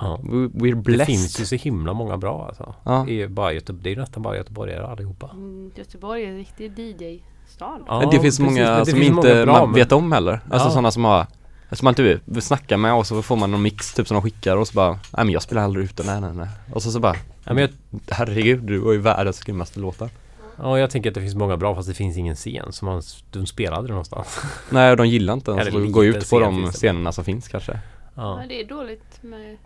Ja. 0.00 0.18
we 0.22 0.28
we're 0.30 0.74
Det 0.74 0.74
blessed. 0.74 1.06
finns 1.06 1.40
ju 1.40 1.44
så 1.44 1.54
himla 1.54 1.92
många 1.92 2.16
bra 2.16 2.44
alltså. 2.48 2.74
Ja. 2.84 3.04
Det 3.08 3.22
är, 3.22 3.28
bara 3.28 3.52
Göte- 3.52 3.72
det 3.82 3.92
är 3.92 3.96
nästan 3.96 4.22
bara 4.22 4.36
göteborgare 4.36 4.86
allihopa. 4.86 5.30
Mm, 5.32 5.70
Göteborg 5.74 6.24
är 6.24 6.28
en 6.28 6.36
riktig 6.36 6.78
DJ. 6.78 7.22
stad. 7.48 7.80
Ja, 7.86 8.00
det 8.00 8.10
finns 8.10 8.22
precis, 8.22 8.40
många 8.40 8.78
det 8.78 8.84
som 8.86 8.94
finns 8.94 9.16
inte 9.16 9.28
många 9.34 9.44
bra, 9.46 9.66
man 9.66 9.72
vet 9.74 9.92
om 9.92 10.12
heller. 10.12 10.40
Alltså 10.50 10.68
Ja. 10.68 10.70
sådana 10.70 10.90
som 10.90 11.04
har 11.04 11.26
som 11.72 11.84
man 11.84 11.94
typ 11.94 12.22
vill 12.24 12.42
snacka 12.42 12.76
med 12.76 12.94
och 12.94 13.06
så 13.06 13.22
får 13.22 13.36
man 13.36 13.50
någon 13.50 13.62
mix 13.62 13.94
typ 13.94 14.08
som 14.08 14.14
de 14.14 14.22
skickar 14.22 14.56
och 14.56 14.68
så 14.68 14.74
bara 14.74 14.90
Nej 14.90 15.00
men 15.24 15.28
jag 15.30 15.42
spelar 15.42 15.62
aldrig 15.62 15.84
ute, 15.84 16.02
nej 16.06 16.20
nej 16.20 16.30
nej 16.34 16.48
Och 16.72 16.82
så 16.82 16.90
så 16.90 17.00
bara 17.00 17.14
Ja, 17.44 17.54
men 17.54 17.58
jag, 17.58 17.70
Herregud, 18.10 18.62
du 18.62 18.78
var 18.78 18.92
ju 18.92 18.98
världens 18.98 19.40
grymmaste 19.40 19.80
låtar 19.80 20.10
ja, 20.58 20.78
jag 20.78 20.90
tänker 20.90 21.10
att 21.10 21.14
det 21.14 21.20
finns 21.20 21.34
många 21.34 21.56
bra 21.56 21.74
fast 21.74 21.88
det 21.88 21.94
finns 21.94 22.16
ingen 22.16 22.34
scen 22.36 22.72
så 22.72 22.84
man, 22.84 23.02
de 23.30 23.46
spelar 23.46 23.76
aldrig 23.76 23.90
någonstans. 23.90 24.40
Nej 24.70 24.96
de 24.96 25.06
gillar 25.08 25.34
inte 25.34 25.50
ens 25.50 25.68
att 25.68 25.92
gå 25.92 26.04
ut 26.04 26.14
på 26.14 26.20
scen 26.20 26.40
de 26.40 26.64
det. 26.64 26.72
scenerna 26.72 27.12
som 27.12 27.24
finns 27.24 27.48
kanske 27.48 27.78
Ja. 28.14 28.40
Ja, 28.42 28.46
det 28.48 28.60
är 28.60 28.64
dåligt 28.64 29.22
med... 29.22 29.56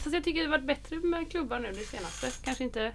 Fast 0.00 0.14
jag 0.14 0.24
tycker 0.24 0.42
det 0.42 0.48
varit 0.48 0.66
bättre 0.66 0.96
med 0.96 1.30
klubbar 1.30 1.58
nu 1.60 1.68
det 1.72 1.74
senaste. 1.96 2.26
Kanske 2.44 2.64
inte 2.64 2.80
helt 2.80 2.94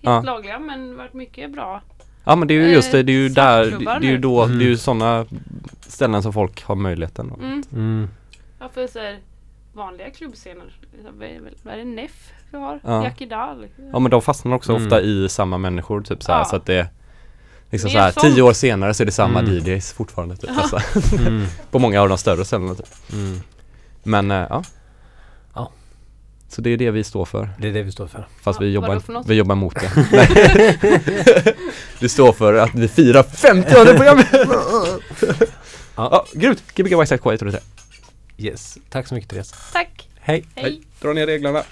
Ja. 0.00 0.22
lagliga 0.22 0.58
men 0.58 0.96
varit 0.96 1.12
mycket 1.14 1.52
bra. 1.52 1.82
Ja 2.24 2.36
men 2.36 2.48
det 2.48 2.54
är 2.54 2.60
ju 2.66 2.72
just 2.72 2.92
det, 2.92 3.02
det 3.02 3.12
är 3.12 3.14
ju 3.14 3.26
Eh, 3.26 3.32
där, 3.32 3.64
det, 3.70 3.78
det 3.78 4.06
är 4.06 4.10
ju 4.10 4.18
då, 4.18 4.42
Mm. 4.44 4.58
det 4.58 4.64
är 4.64 4.68
ju 4.68 4.76
sådana 4.76 5.26
ställen 5.80 6.22
som 6.22 6.32
folk 6.32 6.62
har 6.64 6.74
möjligheten 6.74 7.32
Mm. 7.38 7.62
Mm. 7.72 8.08
Ja, 8.58 8.68
för 8.68 8.86
så 8.86 8.98
här, 8.98 9.18
vanliga 9.72 10.10
klubbscener. 10.10 10.76
Vad 11.18 11.28
är, 11.28 11.40
vad 11.62 11.74
är 11.74 11.78
det 11.78 11.84
Neff 11.84 12.32
vi 12.50 12.58
har? 12.58 12.80
Ja. 12.84 13.04
Jackie 13.04 13.26
Dahl. 13.26 13.66
Ja 13.92 13.98
men 13.98 14.10
de 14.10 14.22
fastnar 14.22 14.54
också 14.54 14.72
Mm. 14.72 14.84
ofta 14.84 15.00
i 15.00 15.28
samma 15.28 15.58
människor 15.58 16.00
typ 16.00 16.22
så 16.22 16.32
här, 16.32 16.38
Ja. 16.38 16.44
så 16.44 16.56
att 16.56 16.66
det 16.66 16.88
Liksom 17.70 17.88
Det 17.88 17.92
så 17.92 17.98
är 17.98 18.02
här, 18.02 18.12
sånt. 18.12 18.34
tio 18.34 18.42
år 18.42 18.52
senare 18.52 18.94
så 18.94 19.02
är 19.02 19.06
det 19.06 19.12
samma 19.12 19.38
Mm. 19.38 19.52
DJs 19.54 19.92
fortfarande 19.92 20.36
typ, 20.36 20.50
Ja. 20.56 20.62
alltså. 20.62 20.80
Mm. 21.18 21.46
På 21.70 21.78
många 21.78 22.02
av 22.02 22.08
de 22.08 22.18
större 22.18 22.44
ställena 22.44 22.74
typ. 22.74 22.86
Mm. 23.12 23.40
Men 24.02 24.30
eh, 24.30 24.46
ja 24.50 24.62
Ja. 25.54 25.70
Så 26.48 26.60
det 26.60 26.70
är 26.70 26.76
det 26.76 26.90
vi 26.90 27.04
står 27.04 27.24
för 27.24 27.48
Det 27.58 27.68
är 27.68 27.72
det 27.72 27.82
vi 27.82 27.92
står 27.92 28.06
för. 28.06 28.28
Fast 28.42 28.60
Ja, 28.60 28.66
vi 28.66 28.72
jobbar, 28.72 29.22
vi 29.28 29.34
jobbar 29.34 29.54
mot 29.54 29.74
det. 29.74 29.90
Vi 32.00 32.08
står 32.08 32.32
för 32.32 32.54
att 32.54 32.74
vi 32.74 32.88
firar 32.88 33.22
50 33.22 33.74
år 33.76 33.84
programmet! 33.84 34.26
ja, 35.96 36.26
grymt! 36.32 36.62
Gbg 36.74 36.94
White 36.96 37.06
Side 37.06 37.22
Quiet 37.22 37.42
och 37.42 37.52
det 37.52 37.60
Yes. 38.36 38.78
Tack 38.90 39.06
så 39.06 39.14
mycket 39.14 39.30
Therese. 39.30 39.54
Tack! 39.72 40.08
Hej. 40.20 40.44
Hej! 40.54 40.80
Dra 41.00 41.12
ner 41.12 41.26
reglerna 41.26 41.62